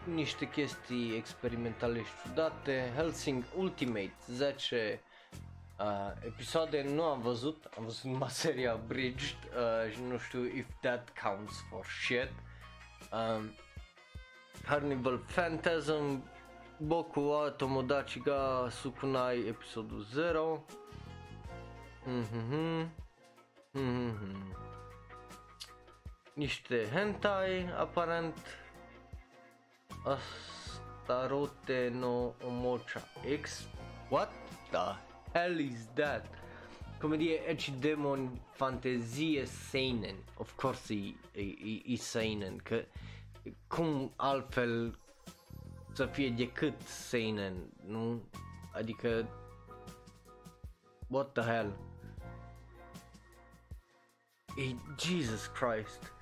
niște 0.04 0.48
chestii 0.48 1.16
experimentale 1.16 2.02
și 2.02 2.10
ciudate, 2.22 2.92
Helsing 2.96 3.44
Ultimate 3.56 4.14
10 4.26 5.00
uh, 5.80 6.12
episoade 6.26 6.82
nu 6.82 7.02
am 7.02 7.20
văzut, 7.20 7.68
am 7.76 7.84
văzut 7.84 8.10
numai 8.10 8.30
seria 8.30 8.80
Bridged 8.86 9.36
uh, 9.56 9.92
și 9.92 10.00
nu 10.08 10.18
știu 10.18 10.44
if 10.44 10.66
that 10.80 11.08
counts 11.22 11.64
for 11.70 11.84
shit. 11.84 12.30
Um, 13.12 13.50
Carnival 14.66 15.18
Phantasm, 15.18 16.22
Boku 16.78 17.20
wa 17.20 17.50
Tomodachi 17.50 18.20
ga 18.20 18.68
Sukunai 18.70 19.46
episodul 19.46 20.06
0. 20.12 20.64
Mhm. 22.04 22.90
Mm-hmm. 23.72 24.56
Niște 26.34 26.88
hentai, 26.92 27.70
aparent. 27.78 28.36
Astarote 30.04 31.88
no 31.92 32.34
Omocha 32.46 33.02
X. 33.40 33.68
What 34.08 34.32
the 34.70 35.09
hell 35.34 35.58
is 35.60 35.88
that? 35.94 36.26
Comedie 37.00 37.40
Edge 37.46 37.72
Demon 37.80 38.38
Fantezie 38.58 39.46
Seinen. 39.46 40.16
Of 40.38 40.56
course 40.56 40.90
e, 40.90 41.14
e, 41.34 41.42
e, 41.42 41.82
e 41.86 41.96
Seinen, 41.96 42.56
că 42.56 42.84
cum 43.66 44.12
altfel 44.16 44.98
să 45.92 46.06
fie 46.06 46.30
decât 46.30 46.80
Seinen, 46.80 47.54
nu? 47.86 48.22
Adică 48.72 49.28
what 51.08 51.32
the 51.32 51.42
hell? 51.42 51.72
E, 54.56 54.74
Jesus 54.98 55.46
Christ. 55.46 56.12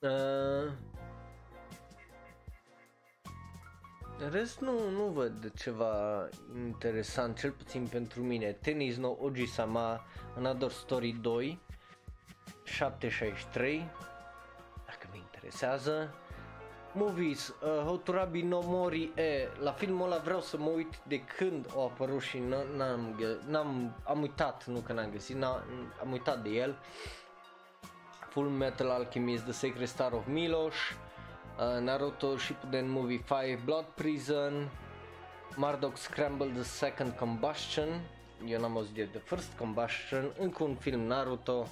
Uh, 0.00 0.72
în 4.22 4.30
rest 4.30 4.60
nu, 4.60 4.90
nu 4.90 5.02
văd 5.02 5.52
ceva 5.58 6.28
interesant, 6.56 7.38
cel 7.38 7.50
puțin 7.50 7.86
pentru 7.86 8.22
mine. 8.22 8.52
Tennis 8.52 8.96
no 8.96 9.16
Oji-sama, 9.20 10.04
Another 10.36 10.70
Story 10.70 11.16
2, 11.20 11.60
763, 12.64 13.90
dacă 14.86 15.06
mă 15.10 15.16
interesează. 15.16 16.14
Movies, 16.92 17.48
uh, 17.48 17.84
Hoturabi 17.86 18.42
no 18.42 18.60
Mori 18.64 19.12
e, 19.14 19.48
la 19.60 19.72
filmul 19.72 20.06
ăla 20.06 20.18
vreau 20.18 20.40
să 20.40 20.58
mă 20.58 20.68
uit 20.68 21.00
de 21.06 21.20
când 21.20 21.66
a 21.76 21.82
apărut 21.82 22.20
și 22.20 22.38
n-am, 22.38 23.16
n-am, 23.46 23.96
am 24.04 24.20
uitat, 24.20 24.66
nu 24.66 24.78
că 24.78 24.92
n-am 24.92 25.10
găsit, 25.10 25.36
n-am, 25.36 25.62
am 26.00 26.12
uitat 26.12 26.42
de 26.42 26.48
el. 26.50 26.78
Full 28.28 28.48
Metal 28.48 28.90
Alchemist, 28.90 29.42
The 29.42 29.52
Sacred 29.52 29.88
Star 29.88 30.12
of 30.12 30.26
Milosh, 30.26 30.92
uh, 31.58 31.80
Naruto 31.80 32.36
Shippuden 32.36 32.90
Movie 32.90 33.22
5, 33.28 33.58
Blood 33.64 33.84
Prison, 33.94 34.70
Marduk 35.56 35.96
Scramble 35.96 36.46
The 36.46 36.62
Second 36.62 37.12
Combustion, 37.12 37.88
eu 38.46 38.60
n-am 38.60 38.76
auzit 38.76 38.94
de 38.94 39.04
The 39.04 39.20
First 39.20 39.52
Combustion, 39.58 40.32
încă 40.38 40.64
un 40.64 40.74
film 40.74 41.00
Naruto, 41.00 41.66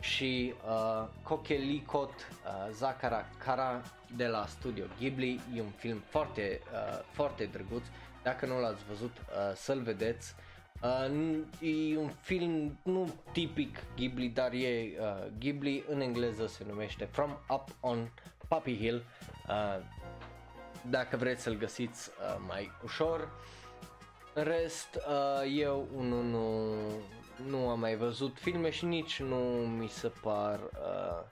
și 0.00 0.54
uh, 0.66 1.08
Kokelikot 1.22 2.10
uh, 2.10 2.72
Zakara 2.72 3.26
Kara 3.44 3.82
de 4.16 4.26
la 4.26 4.46
Studio 4.46 4.84
Ghibli. 4.98 5.40
E 5.54 5.60
un 5.60 5.70
film 5.76 6.02
foarte, 6.08 6.60
uh, 6.72 7.04
foarte 7.10 7.44
drăguț. 7.44 7.82
Dacă 8.22 8.46
nu 8.46 8.60
l-ați 8.60 8.84
văzut, 8.88 9.16
uh, 9.18 9.54
să-l 9.54 9.80
vedeți. 9.80 10.34
Uh, 10.82 11.92
e 11.92 11.96
un 11.96 12.10
film 12.20 12.78
nu 12.82 13.14
tipic 13.32 13.78
Ghibli, 13.96 14.28
dar 14.28 14.52
e 14.52 14.92
uh, 15.00 15.26
Ghibli 15.38 15.84
în 15.88 16.00
engleză 16.00 16.46
se 16.46 16.64
numește 16.68 17.04
From 17.04 17.38
Up 17.48 17.68
on 17.80 18.10
Puppy 18.50 18.76
Hill. 18.76 19.04
Uh, 19.48 19.84
dacă 20.90 21.16
vreți 21.16 21.42
să-l 21.42 21.56
găsiți 21.56 22.10
uh, 22.10 22.42
mai 22.46 22.72
ușor. 22.84 23.28
În 24.34 24.42
rest, 24.42 24.94
uh, 24.94 25.52
eu 25.56 25.88
unul 25.96 26.24
nu, 26.24 26.74
nu 27.48 27.68
am 27.68 27.80
mai 27.80 27.96
văzut 27.96 28.38
filme 28.38 28.70
și 28.70 28.84
nici 28.84 29.20
nu 29.20 29.36
mi 29.78 29.88
se 29.88 30.12
par 30.22 30.58
uh, 30.58 31.24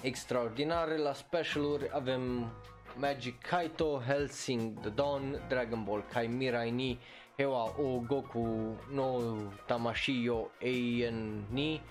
extraordinare. 0.00 0.96
La 0.96 1.12
specialuri 1.12 1.90
avem 1.92 2.52
Magic 2.96 3.42
Kaito, 3.42 4.02
Helsing 4.06 4.80
The 4.80 4.90
Dawn, 4.90 5.44
Dragon 5.48 5.84
Ball 5.84 6.04
Kai 6.12 6.26
Mirai 6.26 6.70
ni 6.70 6.98
Hewa 7.36 7.74
o 7.80 7.98
Goku 8.06 8.76
no 8.90 9.20
Tamashiyo 9.66 10.50
Eian 10.58 11.44
ni 11.50 11.82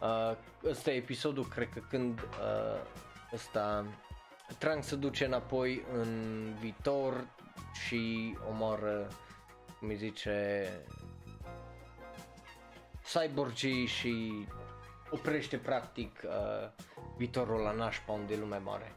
uh, 0.00 0.36
Ăsta 0.64 0.90
e 0.90 0.96
episodul, 0.96 1.44
cred 1.44 1.68
că 1.68 1.80
când 1.88 2.20
uh, 2.20 2.80
ăsta 3.32 3.86
Trunks 4.58 4.86
se 4.86 4.96
duce 4.96 5.24
înapoi 5.24 5.84
în 5.92 6.52
viitor 6.60 7.26
și 7.72 8.36
omoară, 8.48 9.08
cum 9.78 9.88
îi 9.88 9.96
zice, 9.96 10.68
cyborgii 13.12 13.86
și 13.86 14.46
oprește 15.10 15.56
practic 15.56 16.20
uh, 16.24 16.68
viitorul 17.16 17.60
la 17.60 17.72
nașpa 17.72 18.12
unde 18.12 18.34
e 18.34 18.38
lumea 18.38 18.58
mare. 18.58 18.94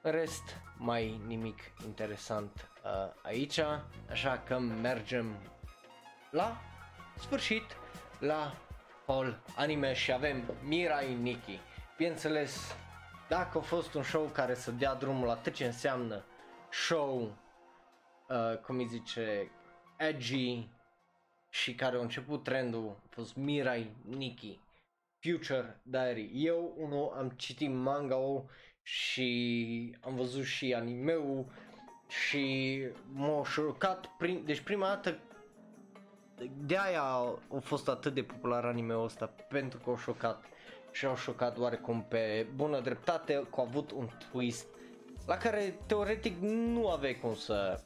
În 0.00 0.10
rest, 0.10 0.56
mai 0.76 1.20
nimic 1.26 1.58
interesant 1.84 2.68
uh, 2.84 3.12
aici, 3.22 3.60
așa 4.10 4.42
că 4.46 4.58
mergem 4.58 5.36
la 6.30 6.60
sfârșit 7.18 7.76
la 8.18 8.56
All 9.06 9.42
Anime 9.56 9.92
și 9.92 10.12
avem 10.12 10.54
Mirai 10.62 11.14
Nikki. 11.14 11.60
Bineînțeles, 11.96 12.76
dacă 13.28 13.58
a 13.58 13.60
fost 13.60 13.94
un 13.94 14.02
show 14.02 14.24
care 14.24 14.54
să 14.54 14.70
dea 14.70 14.94
drumul 14.94 15.26
la 15.26 15.34
tot 15.34 15.52
ce 15.52 15.64
înseamnă 15.64 16.24
show, 16.70 17.36
uh, 18.28 18.58
cum 18.58 18.78
îi 18.78 18.86
zice, 18.86 19.50
edgy, 19.96 20.68
și 21.48 21.74
care 21.74 21.96
a 21.96 22.00
început 22.00 22.42
trendul 22.42 23.00
a 23.04 23.06
fost 23.10 23.36
Mirai 23.36 23.96
Nikki 24.08 24.60
Future 25.18 25.80
Diary. 25.82 26.30
Eu 26.34 26.74
unul 26.76 27.12
am 27.16 27.30
citit 27.30 27.70
manga 27.70 28.16
și 28.82 29.96
am 30.00 30.14
văzut 30.14 30.44
și 30.44 30.74
anime-ul 30.74 31.46
și 32.08 32.78
m-a 33.12 33.44
șocat 33.44 34.06
prim, 34.18 34.42
deci 34.44 34.60
prima 34.60 34.86
dată 34.86 35.18
de 36.66 36.76
aia 36.76 37.02
a 37.02 37.38
fost 37.60 37.88
atât 37.88 38.14
de 38.14 38.22
popular 38.22 38.64
anime-ul 38.64 39.04
ăsta 39.04 39.30
pentru 39.48 39.78
că 39.78 39.90
a 39.90 40.00
șocat 40.00 40.44
și 40.92 41.06
au 41.06 41.16
șocat 41.16 41.58
oarecum 41.58 42.04
pe 42.08 42.46
bună 42.54 42.80
dreptate 42.80 43.32
că 43.32 43.60
a 43.60 43.64
avut 43.68 43.90
un 43.90 44.08
twist 44.30 44.66
la 45.26 45.36
care 45.36 45.78
teoretic 45.86 46.36
nu 46.40 46.88
aveai 46.90 47.18
cum 47.20 47.34
să 47.34 47.80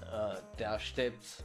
uh, 0.00 0.38
te 0.54 0.64
aștepți 0.64 1.44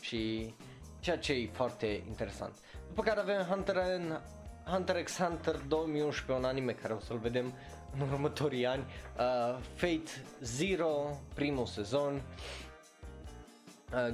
și 0.00 0.54
ceea 1.00 1.18
ce 1.18 1.32
e 1.32 1.48
foarte 1.52 2.02
interesant. 2.06 2.54
După 2.88 3.02
care 3.02 3.20
avem 3.20 3.42
Hunter, 3.42 3.76
and, 3.76 4.20
Hunter 4.64 5.02
x 5.02 5.16
Hunter 5.16 5.56
2011, 5.68 6.32
un 6.32 6.50
anime 6.50 6.72
care 6.72 6.92
o 6.92 6.98
să-l 7.00 7.18
vedem 7.18 7.52
în 7.94 8.00
următorii 8.00 8.66
ani, 8.66 8.84
uh, 9.18 9.58
Fate 9.74 10.10
Zero, 10.40 11.20
primul 11.34 11.66
sezon, 11.66 12.14
uh, 12.14 12.67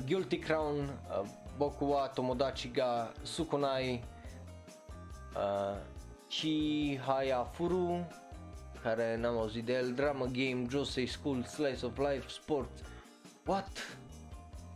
Guilty 0.05 0.39
Crown, 0.39 0.89
uh, 1.11 1.27
Boku 1.59 1.85
wa 1.85 2.09
Tomodachi 2.09 2.70
ga 2.72 3.12
Sukunai, 3.22 4.01
uh, 5.37 5.77
Chihaya 6.29 7.47
Furu, 7.53 8.05
care 8.83 9.16
n-am 9.16 9.37
auzit 9.37 9.64
de 9.64 9.72
el, 9.72 9.95
Drama 9.95 10.27
Game, 10.27 10.66
Josei 10.70 11.07
School, 11.07 11.45
Slice 11.45 11.87
of 11.87 11.99
Life, 11.99 12.29
Sport, 12.29 12.70
What? 13.47 13.79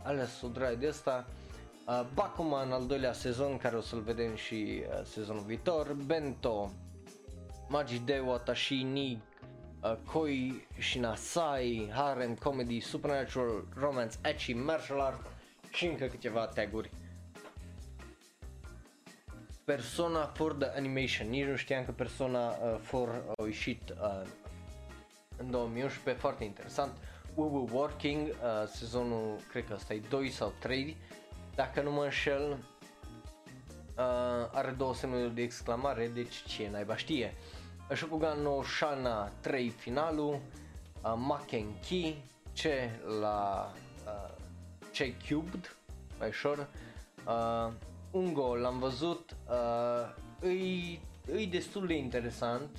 Ales 0.03 0.41
o 0.41 0.47
drag 0.47 0.77
de 0.77 0.87
asta. 0.87 1.25
Uh, 1.87 2.05
Bakuman 2.13 2.71
al 2.71 2.85
doilea 2.85 3.13
sezon 3.13 3.57
care 3.57 3.75
o 3.75 3.81
să-l 3.81 4.01
vedem 4.01 4.35
și 4.35 4.81
uh, 4.81 5.05
sezonul 5.05 5.43
viitor, 5.45 5.93
Bento, 6.05 6.71
Magi 7.67 7.99
de 7.99 8.19
Watashi 8.19 8.83
ni 8.83 9.21
uh, 9.83 9.95
Koi 10.11 10.67
Shinasai, 10.79 11.89
Harem 11.93 12.35
Comedy, 12.35 12.79
Supernatural, 12.79 13.63
Romance, 13.75 14.15
Ecchi, 14.21 14.53
Martial 14.53 14.99
Art 14.99 15.31
și 15.71 15.85
încă 15.85 16.05
câteva 16.05 16.45
taguri. 16.45 16.91
Persona 19.63 20.25
for 20.25 20.53
the 20.53 20.69
Animation, 20.75 21.29
nici 21.29 21.45
nu 21.45 21.55
știam 21.55 21.85
că 21.85 21.91
Persona 21.91 22.47
uh, 22.49 22.77
for 22.81 23.23
au 23.37 23.45
ieșit 23.45 23.81
uh, 23.89 24.27
în 25.37 25.51
2011, 25.51 26.21
foarte 26.21 26.43
interesant. 26.43 26.91
We 27.35 27.45
Were 27.45 27.71
Working, 27.71 28.27
uh, 28.27 28.67
sezonul, 28.67 29.35
cred 29.49 29.65
că 29.65 29.73
ăsta 29.73 29.93
e 29.93 30.01
2 30.09 30.29
sau 30.29 30.53
3, 30.59 30.97
dacă 31.55 31.81
nu 31.81 31.91
mă 31.91 32.03
înșel, 32.03 32.57
uh, 33.97 34.49
are 34.53 34.71
două 34.77 34.93
semnuri 34.95 35.35
de 35.35 35.41
exclamare, 35.41 36.07
deci 36.07 36.43
ce 36.43 36.69
naiba 36.71 36.95
știe. 36.95 37.33
Shokugan 37.95 38.41
no 38.41 38.63
Shana 38.63 39.31
3 39.41 39.69
finalul, 39.69 40.39
uh, 41.03 41.13
Maken 41.17 41.79
Ki, 41.79 42.23
ce 42.53 42.89
la 43.19 43.71
uh, 44.05 44.29
ce 44.91 45.15
Cubed, 45.27 45.75
mai 46.19 46.27
ușor, 46.27 46.67
uh, 47.27 47.73
Ungo 48.11 48.55
l-am 48.55 48.79
văzut, 48.79 49.35
uh, 49.49 50.15
îi, 50.39 50.99
îi 51.31 51.47
destul 51.47 51.87
de 51.87 51.93
interesant, 51.93 52.69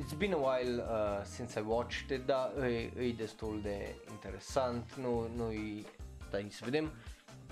It's 0.00 0.16
been 0.18 0.32
a 0.32 0.36
while 0.36 0.82
uh, 0.82 1.24
since 1.24 1.58
I 1.58 1.62
watched 1.66 2.10
it, 2.10 2.26
dar 2.26 2.50
e, 2.62 2.90
e 2.98 3.12
destul 3.16 3.60
de 3.62 3.94
interesant, 4.10 4.94
nu, 4.94 5.28
nu-i, 5.36 5.86
stai 6.26 6.46
să 6.50 6.60
vedem, 6.64 6.92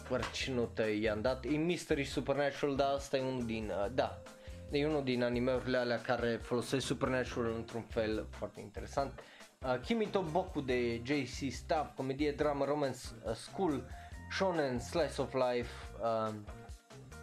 doar 0.09 0.31
ce 0.31 0.53
notă 0.53 0.91
i-am 0.91 1.21
dat, 1.21 1.45
e 1.45 1.49
Mystery 1.49 2.05
Supernatural, 2.05 2.77
dar 2.77 2.93
asta 2.93 3.17
e 3.17 3.21
unul 3.21 3.45
din, 3.45 3.71
uh, 3.71 3.87
da, 3.95 4.23
e 4.71 4.87
unul 4.87 5.05
din 5.05 5.23
animeurile 5.23 5.77
alea 5.77 6.01
care 6.01 6.37
folosesc 6.43 6.87
Supernatural 6.87 7.53
într-un 7.55 7.83
fel 7.83 8.27
foarte 8.31 8.61
interesant. 8.61 9.21
Uh, 9.63 9.81
Kimito 9.85 10.25
Boku 10.31 10.61
de 10.61 11.03
JC 11.05 11.53
Staff, 11.53 11.95
comedie, 11.97 12.33
drama, 12.33 12.65
romance, 12.65 12.99
uh, 13.27 13.35
school, 13.35 13.83
shonen, 14.31 14.79
slice 14.79 15.21
of 15.21 15.33
life, 15.33 15.71
uh, 16.03 16.35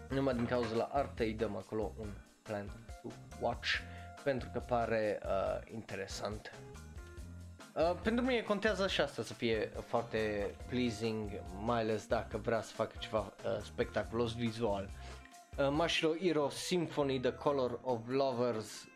numai 0.09 0.33
din 0.33 0.45
cauza 0.45 0.75
la 0.75 0.89
arte 0.91 1.23
îi 1.23 1.33
dăm 1.33 1.55
acolo 1.55 1.93
un 1.99 2.07
plan 2.41 2.65
to 3.01 3.09
watch 3.41 3.69
pentru 4.23 4.49
că 4.53 4.59
pare 4.59 5.19
uh, 5.25 5.71
interesant. 5.73 6.51
Uh, 7.75 7.95
pentru 8.03 8.25
mine 8.25 8.41
contează 8.41 8.87
și 8.87 9.01
asta 9.01 9.23
să 9.23 9.33
fie 9.33 9.71
foarte 9.85 10.51
pleasing, 10.67 11.29
mai 11.63 11.79
ales 11.79 12.07
dacă 12.07 12.37
vrea 12.37 12.61
să 12.61 12.73
facă 12.73 12.93
ceva 12.99 13.19
uh, 13.19 13.61
spectaculos 13.63 14.35
vizual. 14.35 14.83
Uh, 14.83 15.22
Mashiro 15.57 16.17
Hiro 16.17 16.49
Symphony 16.49 17.19
The 17.19 17.31
Color 17.31 17.79
of 17.83 18.07
Lovers 18.07 18.87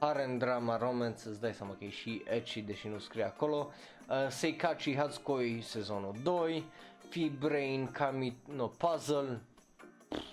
Harem 0.00 0.38
Drama 0.38 0.76
Romance, 0.76 1.28
îți 1.28 1.40
dai 1.40 1.54
seama 1.54 1.74
că 1.74 1.84
e 1.84 1.88
și 1.88 2.22
ecchi 2.24 2.60
deși 2.60 2.88
nu 2.88 2.98
scrie 2.98 3.24
acolo. 3.24 3.70
Uh, 4.08 4.28
Seikachi 4.28 4.96
Hatsukoi 4.96 5.60
sezonul 5.60 6.14
2, 6.22 6.64
Fee 7.08 7.32
Brain 7.38 7.90
Kami 7.90 8.36
no 8.54 8.66
Puzzle, 8.66 9.40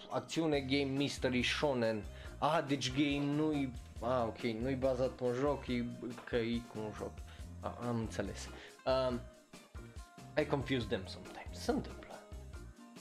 acțiune, 0.09 0.59
game, 0.59 0.91
mystery, 0.91 1.41
shonen. 1.41 2.03
Ah, 2.37 2.63
deci 2.67 2.91
game 2.91 3.33
nu-i... 3.35 3.71
Ah, 4.01 4.23
ok, 4.27 4.39
nu-i 4.39 4.75
bazat 4.75 5.09
pe 5.09 5.23
un 5.23 5.33
joc, 5.33 5.67
e 5.67 5.85
că 6.23 6.35
e 6.35 6.61
cu 6.73 6.79
un 6.79 6.91
joc. 6.97 7.11
Ah, 7.59 7.87
am 7.87 7.97
înțeles. 7.97 8.49
Um, 8.85 9.19
I 10.37 10.45
confuse 10.45 10.85
them 10.87 11.01
sometimes. 11.05 11.59
Se 11.59 11.71
întâmplă. 11.71 11.98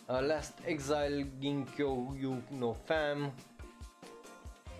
Uh, 0.09 0.23
Last 0.25 0.55
Exile, 0.65 1.29
Ginkyo 1.37 2.17
You 2.17 2.41
No 2.53 2.73
Fam, 2.73 3.31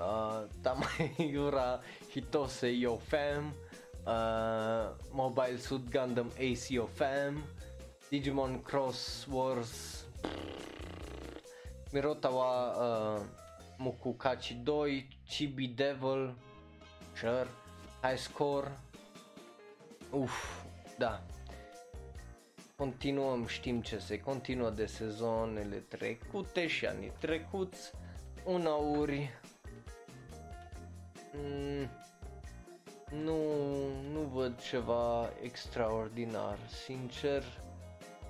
uh, 0.01 0.49
Tamayura 0.65 1.81
Hitose 2.15 2.73
Yo 2.73 2.97
Fam, 2.97 3.53
uh, 4.07 4.89
Mobile 5.13 5.59
Suit 5.59 5.85
Gundam 5.91 6.31
Ace 6.39 6.71
Yo 6.71 6.87
Fam, 6.87 7.45
Digimon 8.11 8.65
Cross 8.65 9.29
Wars, 9.29 10.05
Mirotawa 11.93 12.49
uh, 12.73 13.21
Mukukachi 13.79 14.65
2, 14.65 15.05
Chibi 15.29 15.77
Devil, 15.77 16.33
sure, 17.15 17.49
High 18.01 18.17
Score, 18.17 18.73
uf, 20.11 20.65
da. 20.99 21.21
Continuăm, 22.83 23.47
știm 23.47 23.81
ce 23.81 23.99
se 23.99 24.21
continuă 24.21 24.71
de 24.71 24.87
sezonele 24.87 25.77
trecute 25.77 26.67
și 26.67 26.87
anii 26.87 27.13
trecuți, 27.19 27.91
unauri, 28.45 29.31
mm, 31.33 31.91
nu, 33.23 33.37
nu 34.13 34.21
văd 34.21 34.61
ceva 34.61 35.31
extraordinar, 35.43 36.59
sincer. 36.85 37.45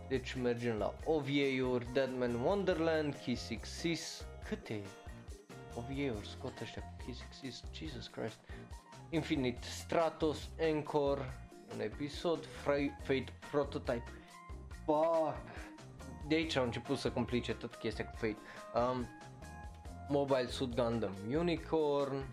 Deci 0.08 0.34
mergem 0.34 0.76
la 0.76 0.94
OVA-uri, 1.04 1.92
Deadman 1.92 2.34
Wonderland, 2.34 3.14
Kiss 3.14 3.50
Exist, 3.50 4.24
câte 4.48 4.80
OVA-uri 5.74 6.28
scot 6.28 6.60
ăștia 6.60 6.82
cu 6.82 7.04
Kiss 7.04 7.20
Exist, 7.28 7.64
Jesus 7.72 8.06
Christ, 8.06 8.38
Infinite 9.10 9.66
Stratos, 9.66 10.48
Encore, 10.56 11.22
un 11.74 11.80
episod, 11.80 12.46
Fate 13.02 13.32
Prototype, 13.50 14.12
fuck, 14.88 15.36
de 16.28 16.34
aici 16.34 16.56
au 16.56 16.64
început 16.64 16.98
să 16.98 17.10
complice 17.10 17.54
tot 17.54 17.74
chestia 17.74 18.04
cu 18.04 18.16
Fate, 18.16 18.36
um, 18.74 19.06
Mobile 20.08 20.46
Suit 20.46 20.74
Gundam 20.74 21.12
Unicorn, 21.36 22.24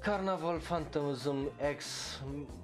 Carnival 0.00 0.58
Phantasm 0.58 1.50
X 1.76 1.86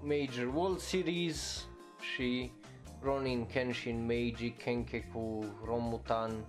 Major 0.00 0.54
World 0.54 0.78
Series 0.78 1.66
și 2.14 2.52
Ronin 3.00 3.46
Kenshin 3.46 4.06
Meiji 4.06 4.50
Kenkeku 4.50 5.44
Romutan 5.64 6.44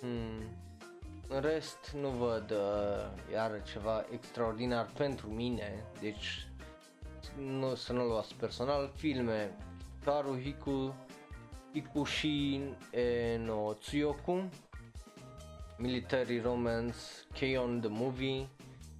hmm. 0.00 0.42
În 1.28 1.40
rest 1.40 1.90
nu 2.00 2.08
văd 2.08 2.50
uh, 2.50 3.32
iar 3.32 3.62
ceva 3.62 4.04
extraordinar 4.10 4.90
pentru 4.96 5.28
mine, 5.28 5.84
deci 6.00 6.46
nu, 7.38 7.74
să 7.74 7.92
nu 7.92 8.04
luați 8.04 8.34
personal, 8.34 8.92
filme 8.94 9.56
Karuhiku 10.04 10.94
Hikushin 11.74 12.74
e 12.92 13.36
no 13.38 13.74
Tsuyoku 13.74 14.50
Military 15.78 16.40
Romance 16.40 16.98
Keion 17.32 17.80
the 17.80 17.88
Movie 17.88 18.48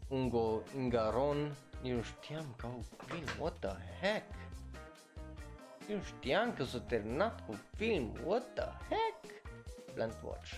Ungo 0.08 0.62
Ingaron 0.76 1.54
Eu 1.82 2.02
știam 2.02 2.54
că 2.56 2.66
au 2.66 2.84
film, 3.06 3.24
what 3.40 3.58
the 3.58 3.76
heck 4.00 4.38
eu 5.88 6.00
știam 6.02 6.54
că 6.54 6.64
s-a 6.64 6.80
terminat 6.80 7.46
cu 7.46 7.58
film, 7.76 8.16
what 8.24 8.54
the 8.54 8.64
heck? 8.88 9.42
Plant 9.94 10.16
Watch. 10.24 10.52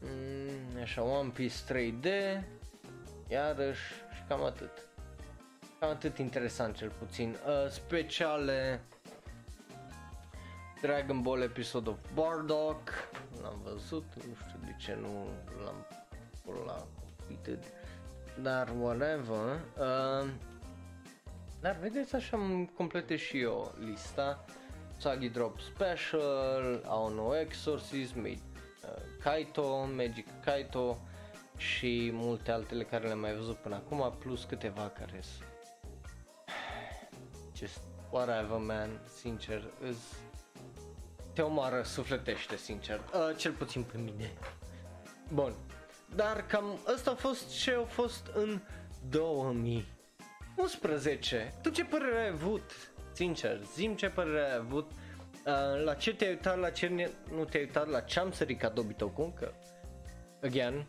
Mm, 0.00 0.82
așa, 0.82 1.02
One 1.02 1.28
Piece 1.28 1.56
3D, 1.68 2.06
iarăși 3.28 3.82
și 4.14 4.22
cam 4.28 4.42
atât. 4.42 4.87
Cam 5.80 5.90
atât 5.90 6.18
interesant 6.18 6.76
cel 6.76 6.92
puțin. 6.98 7.36
Uh, 7.46 7.70
speciale 7.70 8.80
Dragon 10.80 11.22
Ball 11.22 11.42
Episode 11.42 11.90
of 11.90 11.96
Bardock, 12.14 12.90
l-am 13.42 13.60
văzut, 13.64 14.04
nu 14.14 14.34
știu 14.46 14.58
de 14.64 14.74
ce 14.78 14.98
nu 15.00 15.26
l-am 15.64 15.86
la 16.66 16.86
completed, 17.00 17.64
dar 18.42 18.72
whatever. 18.80 19.60
Uh, 19.78 20.28
dar 21.60 21.76
vedeți 21.80 22.14
așa 22.14 22.36
îmi 22.36 22.70
completez 22.76 23.18
și 23.18 23.40
eu 23.40 23.74
lista. 23.78 24.44
Sagi 24.96 25.28
Drop 25.28 25.58
Special, 25.60 26.82
Aono 26.86 27.38
Exorcism, 27.38 28.24
uh, 28.24 28.36
Kaito, 29.22 29.88
Magic 29.96 30.26
Kaito 30.44 30.98
și 31.56 32.10
multe 32.12 32.50
altele 32.50 32.84
care 32.84 33.06
le-am 33.06 33.18
mai 33.18 33.34
văzut 33.34 33.56
până 33.56 33.74
acum, 33.74 34.16
plus 34.18 34.44
câteva 34.44 34.88
care 34.88 35.20
sunt 35.20 35.47
just 37.58 37.80
whatever 38.10 38.58
man, 38.58 39.00
sincer, 39.20 39.64
îs, 39.88 39.96
te 41.32 41.42
omoară 41.42 41.82
sufletește, 41.82 42.56
sincer, 42.56 43.00
uh, 43.14 43.30
cel 43.36 43.52
puțin 43.52 43.82
pe 43.82 43.98
mine. 43.98 44.32
Bun, 45.32 45.54
dar 46.14 46.46
cam 46.46 46.78
ăsta 46.94 47.10
a 47.10 47.14
fost 47.14 47.58
ce 47.58 47.72
a 47.72 47.84
fost 47.84 48.26
în 48.34 48.60
2011. 49.08 51.54
Tu 51.62 51.70
ce 51.70 51.84
părere 51.84 52.20
ai 52.20 52.28
avut? 52.28 52.70
Sincer, 53.12 53.60
zim 53.74 53.94
ce 53.94 54.08
părere 54.08 54.50
ai 54.50 54.56
avut. 54.56 54.90
Uh, 54.90 54.94
la 55.84 55.94
ce 55.94 56.14
te-ai 56.14 56.30
uitat, 56.30 56.58
la 56.58 56.70
ce 56.70 57.12
nu 57.34 57.44
te-ai 57.44 57.62
uitat, 57.62 57.88
la 57.88 58.00
ce 58.00 58.20
am 58.20 58.32
sărit 58.32 58.58
ca 58.58 58.68
dobitocul, 58.68 59.32
că, 59.36 59.52
again, 60.42 60.86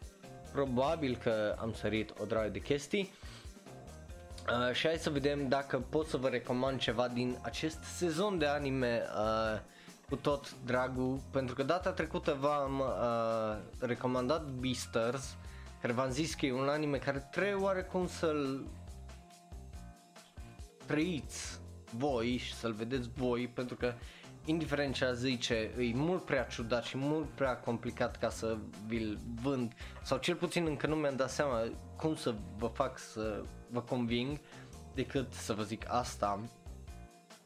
probabil 0.52 1.18
că 1.18 1.56
am 1.60 1.74
sărit 1.74 2.14
o 2.20 2.26
draie 2.26 2.50
de 2.50 2.60
chestii. 2.60 3.14
Uh, 4.50 4.74
și 4.74 4.88
hai 4.88 4.98
să 4.98 5.10
vedem 5.10 5.48
dacă 5.48 5.80
pot 5.90 6.08
să 6.08 6.18
vă 6.18 6.28
recomand 6.28 6.80
ceva 6.80 7.08
din 7.08 7.38
acest 7.42 7.84
sezon 7.84 8.38
de 8.38 8.46
anime 8.46 9.02
uh, 9.18 9.60
cu 10.10 10.16
tot 10.16 10.54
dragul, 10.66 11.20
pentru 11.32 11.56
că 11.56 11.64
data 11.64 11.92
trecută 11.92 12.38
v-am 12.40 12.80
uh, 12.80 13.58
recomandat 13.80 14.44
Beasters, 14.44 15.36
care 15.82 15.94
v-am 15.94 16.10
zis 16.10 16.34
că 16.34 16.46
e 16.46 16.54
un 16.54 16.68
anime 16.68 16.98
care 16.98 17.28
trebuie 17.32 17.64
oarecum 17.64 18.08
să-l 18.08 18.68
trăiți 20.86 21.60
voi 21.98 22.38
și 22.38 22.54
să-l 22.54 22.74
vedeți 22.74 23.10
voi, 23.16 23.48
pentru 23.48 23.76
că 23.76 23.94
indiferent 24.46 24.94
ce 24.94 25.06
a 25.06 25.14
zice, 25.14 25.72
e 25.78 25.94
mult 25.94 26.26
prea 26.26 26.44
ciudat 26.44 26.84
și 26.84 26.98
mult 26.98 27.30
prea 27.30 27.58
complicat 27.58 28.18
ca 28.18 28.30
să 28.30 28.58
vi-l 28.88 29.20
vând. 29.42 29.74
Sau 30.04 30.18
cel 30.18 30.36
puțin 30.36 30.66
încă 30.66 30.88
nu 30.88 30.96
mi-am 30.96 31.16
dat 31.16 31.30
seama 31.30 31.64
cum 31.98 32.16
să 32.16 32.34
vă 32.58 32.68
fac 32.68 32.98
să 32.98 33.42
vă 33.72 33.82
conving 33.82 34.40
decât 34.94 35.34
să 35.34 35.54
vă 35.54 35.64
zic 35.64 35.84
asta. 35.88 36.40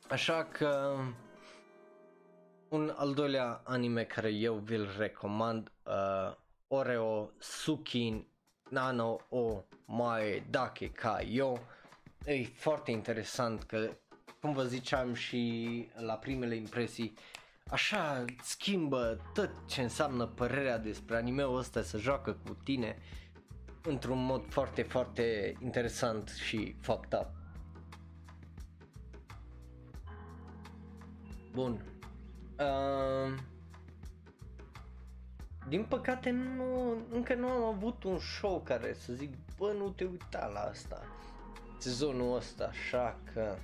Așa 0.10 0.44
că 0.44 0.96
un 2.70 2.94
al 2.96 3.14
doilea 3.14 3.62
anime 3.64 4.04
care 4.04 4.30
eu 4.30 4.56
vi-l 4.56 4.90
recomand, 4.98 5.72
uh, 5.86 6.36
Oreo 6.68 7.32
Sukin 7.38 8.28
Nano 8.70 9.20
o 9.30 9.64
Mae 9.86 10.44
Dake 10.50 10.92
Ka 10.92 11.20
Yo. 11.30 11.54
E 12.26 12.44
foarte 12.44 12.92
interesant 12.92 13.64
că 13.64 13.90
cum 14.42 14.54
vă 14.54 14.64
ziceam 14.64 15.14
și 15.14 15.88
la 15.96 16.14
primele 16.14 16.56
impresii, 16.56 17.14
așa 17.68 18.26
schimbă 18.42 19.22
tot 19.34 19.50
ce 19.68 19.82
înseamnă 19.82 20.26
părerea 20.26 20.78
despre 20.78 21.16
animeul 21.16 21.58
ăsta 21.58 21.82
să 21.82 21.98
joacă 21.98 22.38
cu 22.46 22.58
tine 22.64 22.98
într-un 23.84 24.26
mod 24.26 24.46
foarte, 24.50 24.82
foarte 24.82 25.54
interesant 25.60 26.30
și 26.30 26.76
fucked 26.80 27.20
up. 27.20 27.30
Bun. 31.52 31.86
Uh, 32.60 33.40
din 35.68 35.84
păcate 35.84 36.30
nu, 36.30 36.98
încă 37.12 37.34
nu 37.34 37.48
am 37.48 37.64
avut 37.64 38.04
un 38.04 38.20
show 38.20 38.62
care 38.62 38.94
să 38.94 39.14
zic, 39.14 39.34
bă, 39.58 39.72
nu 39.78 39.90
te 39.90 40.04
uita 40.04 40.50
la 40.54 40.60
asta. 40.60 41.02
Sezonul 41.78 42.36
ăsta, 42.36 42.66
așa 42.66 43.20
că 43.34 43.58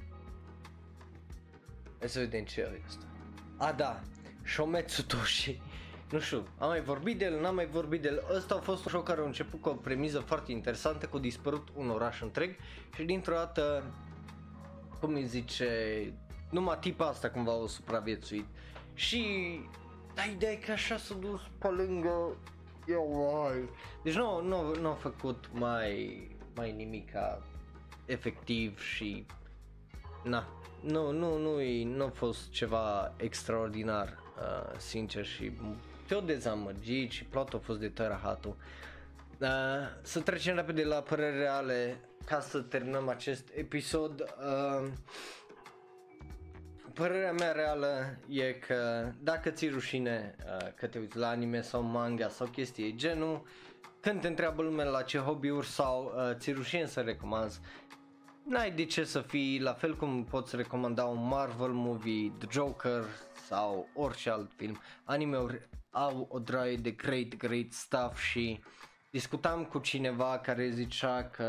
Hai 2.00 2.10
să 2.10 2.20
vedem 2.20 2.44
ce 2.44 2.62
e 2.62 2.82
asta. 2.86 3.06
A, 3.58 3.72
da, 3.72 4.02
Shometsu 4.46 5.06
Toshi. 5.06 5.62
Nu 6.12 6.20
știu, 6.20 6.48
am 6.58 6.68
mai 6.68 6.82
vorbit 6.82 7.18
de 7.18 7.26
el, 7.26 7.42
n-am 7.42 7.56
mai 7.56 7.68
vorbit 7.68 8.02
de 8.02 8.08
el. 8.08 8.24
Ăsta 8.36 8.56
a 8.56 8.60
fost 8.60 8.86
un 8.86 8.92
show 8.92 9.02
care 9.02 9.22
a 9.22 9.26
început 9.26 9.62
cu 9.62 9.70
o 9.70 9.74
premiză 9.74 10.20
foarte 10.20 10.52
interesantă, 10.52 11.08
cu 11.08 11.20
dispărut 11.20 11.68
un 11.76 11.90
oraș 11.90 12.22
întreg 12.22 12.56
și 12.96 13.04
dintr-o 13.04 13.34
dată, 13.34 13.84
cum 15.00 15.14
îi 15.14 15.26
zice, 15.26 15.68
numai 16.50 16.78
tipa 16.80 17.08
asta 17.08 17.30
cumva 17.30 17.56
o 17.56 17.68
supraviețuit. 17.68 18.46
Și 18.94 19.24
da, 20.14 20.24
ideea 20.24 20.52
e 20.52 20.56
că 20.56 20.72
așa 20.72 20.98
s-a 20.98 21.16
dus 21.16 21.42
pe 21.58 21.68
lângă 21.68 22.38
eu, 22.88 23.44
ai. 23.46 23.70
Deci 24.04 24.16
nu, 24.16 24.42
nu, 24.42 24.76
nu 24.76 24.88
a 24.88 24.94
făcut 24.94 25.50
mai, 25.52 26.28
mai 26.56 26.72
nimica 26.72 27.42
efectiv 28.06 28.80
și 28.80 29.26
na, 30.24 30.48
nu, 30.82 31.12
nu, 31.12 31.38
nu, 31.38 31.84
nu 31.84 32.04
a 32.04 32.10
fost 32.10 32.50
ceva 32.52 33.14
extraordinar, 33.18 34.18
uh, 34.38 34.78
sincer, 34.78 35.26
și 35.26 35.52
te-o 36.10 36.22
dezamăgit 36.22 37.12
și 37.12 37.24
plotul 37.24 37.60
a 37.60 37.62
fost 37.66 37.80
de 37.80 37.90
tărahatul. 37.90 38.56
Uh, 39.40 39.48
să 40.02 40.20
trecem 40.20 40.56
repede 40.56 40.84
la 40.84 40.96
păreri 40.96 41.38
reale 41.38 42.00
ca 42.26 42.40
să 42.40 42.60
terminăm 42.60 43.10
acest 43.10 43.50
episod. 43.56 44.22
Uh, 44.22 44.88
părerea 46.94 47.32
mea 47.32 47.52
reală 47.52 48.18
e 48.30 48.52
că 48.52 49.12
dacă 49.20 49.50
ți 49.50 49.68
rușine 49.68 50.36
uh, 50.46 50.68
că 50.76 50.88
te 50.88 51.00
uiți 51.00 51.18
la 51.18 51.28
anime 51.28 51.62
sau 51.62 51.82
manga 51.82 52.30
sau 52.30 52.48
chestii 52.48 52.96
genul, 52.96 53.44
când 54.00 54.22
te 54.22 54.28
întreabă 54.28 54.62
lumea 54.62 54.86
la 54.86 55.02
ce 55.02 55.18
hobby-uri 55.18 55.68
sau 55.68 56.14
uh, 56.16 56.36
ți 56.36 56.52
rușine 56.52 56.86
să 56.86 57.00
recomanzi, 57.00 57.60
n-ai 58.44 58.72
de 58.72 58.86
ce 58.86 59.04
să 59.04 59.22
fii 59.22 59.60
la 59.60 59.74
fel 59.74 59.96
cum 59.96 60.24
poți 60.24 60.56
recomanda 60.56 61.06
un 61.06 61.28
Marvel 61.28 61.72
movie, 61.72 62.32
The 62.38 62.48
Joker 62.52 63.04
sau 63.48 63.88
orice 63.94 64.30
alt 64.30 64.52
film. 64.56 64.80
Anime-uri 65.04 65.68
au 65.90 66.28
o 66.30 66.40
draie 66.40 66.76
de 66.76 66.92
great, 66.92 67.38
great 67.38 67.72
stuff 67.72 68.20
și 68.22 68.60
discutam 69.10 69.64
cu 69.64 69.80
cineva 69.80 70.40
care 70.40 70.70
zicea 70.70 71.24
că 71.24 71.48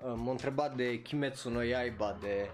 uh, 0.00 0.12
m-a 0.16 0.30
întrebat 0.30 0.76
de 0.76 1.02
Kimetsu 1.02 1.50
no 1.50 1.62
Yaiba, 1.62 2.16
de 2.20 2.50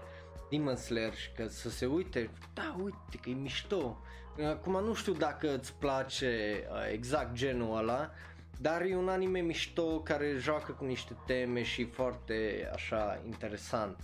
Demon 0.49 0.75
Slayer 0.75 1.15
și 1.15 1.31
că 1.31 1.47
să 1.47 1.69
se 1.69 1.85
uite, 1.85 2.29
da 2.53 2.75
uite 2.83 3.17
că 3.21 3.29
e 3.29 3.33
mișto. 3.33 4.01
Acum 4.49 4.83
nu 4.83 4.93
știu 4.93 5.13
dacă 5.13 5.57
îți 5.57 5.73
place 5.73 6.63
uh, 6.71 6.91
exact 6.91 7.33
genul 7.33 7.77
ăla, 7.77 8.11
dar 8.59 8.81
e 8.81 8.95
un 8.95 9.09
anime 9.09 9.39
mișto 9.39 9.99
care 9.99 10.35
joacă 10.37 10.71
cu 10.71 10.85
niște 10.85 11.15
teme 11.25 11.63
și 11.63 11.85
foarte 11.85 12.69
așa 12.73 13.21
interesant. 13.25 13.97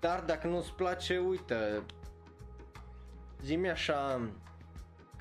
Dar 0.00 0.20
dacă 0.20 0.46
nu-ți 0.46 0.72
place, 0.72 1.18
uite, 1.18 1.82
zi 3.42 3.54
așa 3.54 4.30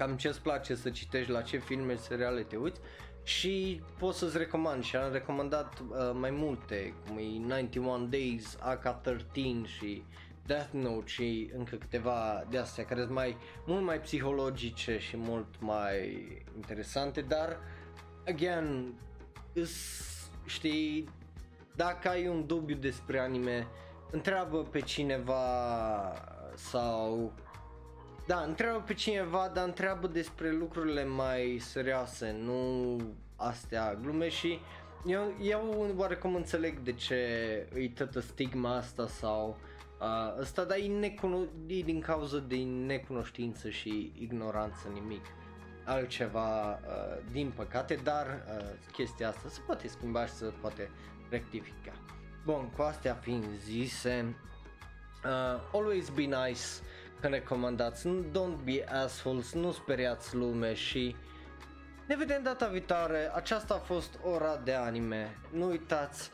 cam 0.01 0.15
ce-ți 0.15 0.41
place 0.41 0.75
să 0.75 0.89
citești, 0.89 1.31
la 1.31 1.41
ce 1.41 1.57
filme, 1.57 1.95
seriale 1.95 2.41
te 2.41 2.55
uiți 2.55 2.79
și 3.23 3.81
pot 3.97 4.15
să-ți 4.15 4.37
recomand. 4.37 4.83
Și 4.83 4.95
am 4.95 5.11
recomandat 5.11 5.79
uh, 5.79 6.11
mai 6.13 6.31
multe, 6.31 6.93
cum 7.07 7.17
e 7.17 7.47
91 7.47 8.05
Days, 8.05 8.57
AK-13 8.59 9.65
și 9.65 10.03
Death 10.45 10.71
Note 10.71 11.07
și 11.07 11.51
încă 11.57 11.75
câteva 11.75 12.43
de 12.49 12.57
astea 12.57 12.85
care 12.85 12.99
sunt 13.01 13.13
mai, 13.13 13.37
mult 13.65 13.83
mai 13.83 13.99
psihologice 13.99 14.97
și 14.97 15.17
mult 15.17 15.47
mai 15.59 16.27
interesante, 16.55 17.21
dar 17.21 17.49
uh, 17.49 17.55
again, 18.27 18.93
is, 19.53 20.03
știi, 20.45 21.09
dacă 21.75 22.09
ai 22.09 22.27
un 22.27 22.45
dubiu 22.45 22.75
despre 22.75 23.19
anime, 23.19 23.67
întreabă 24.11 24.63
pe 24.63 24.79
cineva 24.79 25.43
sau 26.55 27.33
da, 28.27 28.39
întreabă 28.39 28.83
pe 28.85 28.93
cineva, 28.93 29.51
dar 29.53 29.65
întreabă 29.65 30.07
despre 30.07 30.51
lucrurile 30.51 31.05
mai 31.05 31.57
serioase, 31.61 32.35
nu 32.43 32.97
astea 33.35 33.97
glume 34.01 34.29
și 34.29 34.59
eu, 35.05 35.33
eu 35.41 35.93
oarecum 35.97 36.35
înțeleg 36.35 36.79
de 36.79 36.93
ce 36.93 37.15
e 37.73 37.89
toată 37.89 38.19
stigma 38.19 38.75
asta 38.75 39.07
sau 39.07 39.57
uh, 39.99 40.39
ăsta, 40.39 40.63
dar 40.63 40.77
e, 40.77 40.99
necuno- 40.99 41.67
e 41.67 41.81
din 41.81 42.01
cauza 42.01 42.37
de 42.37 42.55
necunoștință 42.85 43.69
și 43.69 44.11
ignoranță 44.19 44.87
nimic 44.93 45.25
altceva 45.85 46.71
uh, 46.71 46.77
din 47.31 47.51
păcate, 47.55 47.99
dar 48.03 48.25
uh, 48.25 48.65
chestia 48.91 49.27
asta 49.27 49.49
se 49.49 49.59
poate 49.65 49.87
schimba 49.87 50.25
și 50.25 50.33
se 50.33 50.53
poate 50.61 50.89
rectifica. 51.29 51.91
Bun, 52.45 52.69
cu 52.75 52.81
astea 52.81 53.13
fiind 53.13 53.45
zise, 53.63 54.35
uh, 55.25 55.61
always 55.73 56.09
be 56.09 56.21
nice 56.21 56.61
când 56.63 56.90
recomandați, 57.27 58.07
don't 58.07 58.63
be 58.63 58.85
assholes, 59.03 59.53
nu 59.53 59.71
speriați 59.71 60.35
lume 60.35 60.73
și 60.73 61.15
ne 62.07 62.15
vedem 62.15 62.43
data 62.43 62.67
viitoare, 62.67 63.31
aceasta 63.33 63.73
a 63.73 63.77
fost 63.77 64.19
ora 64.23 64.61
de 64.63 64.73
anime, 64.73 65.37
nu 65.51 65.69
uitați 65.69 66.31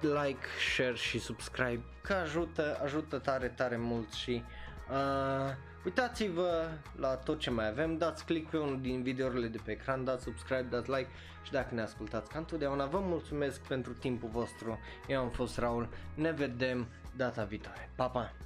like, 0.00 0.46
share 0.74 0.94
și 0.94 1.18
subscribe 1.18 1.82
că 2.02 2.12
ajută, 2.12 2.80
ajută 2.82 3.18
tare, 3.18 3.48
tare 3.48 3.76
mult 3.76 4.12
și 4.12 4.42
uh, 4.90 5.54
Uitați-vă 5.86 6.68
la 6.96 7.16
tot 7.16 7.38
ce 7.38 7.50
mai 7.50 7.68
avem, 7.68 7.98
dați 7.98 8.24
click 8.24 8.50
pe 8.50 8.56
unul 8.56 8.80
din 8.80 9.02
videourile 9.02 9.46
de 9.46 9.58
pe 9.64 9.70
ecran, 9.70 10.04
dați 10.04 10.22
subscribe, 10.22 10.66
dați 10.70 10.90
like 10.90 11.08
și 11.42 11.50
dacă 11.52 11.74
ne 11.74 11.80
ascultați 11.80 12.30
ca 12.30 12.38
întotdeauna 12.38 12.86
vă 12.86 12.98
mulțumesc 12.98 13.60
pentru 13.60 13.92
timpul 13.92 14.28
vostru. 14.28 14.78
Eu 15.06 15.20
am 15.20 15.30
fost 15.30 15.58
Raul, 15.58 15.88
ne 16.14 16.32
vedem 16.32 16.86
data 17.16 17.44
viitoare. 17.44 17.90
Pa, 17.96 18.08
pa! 18.08 18.45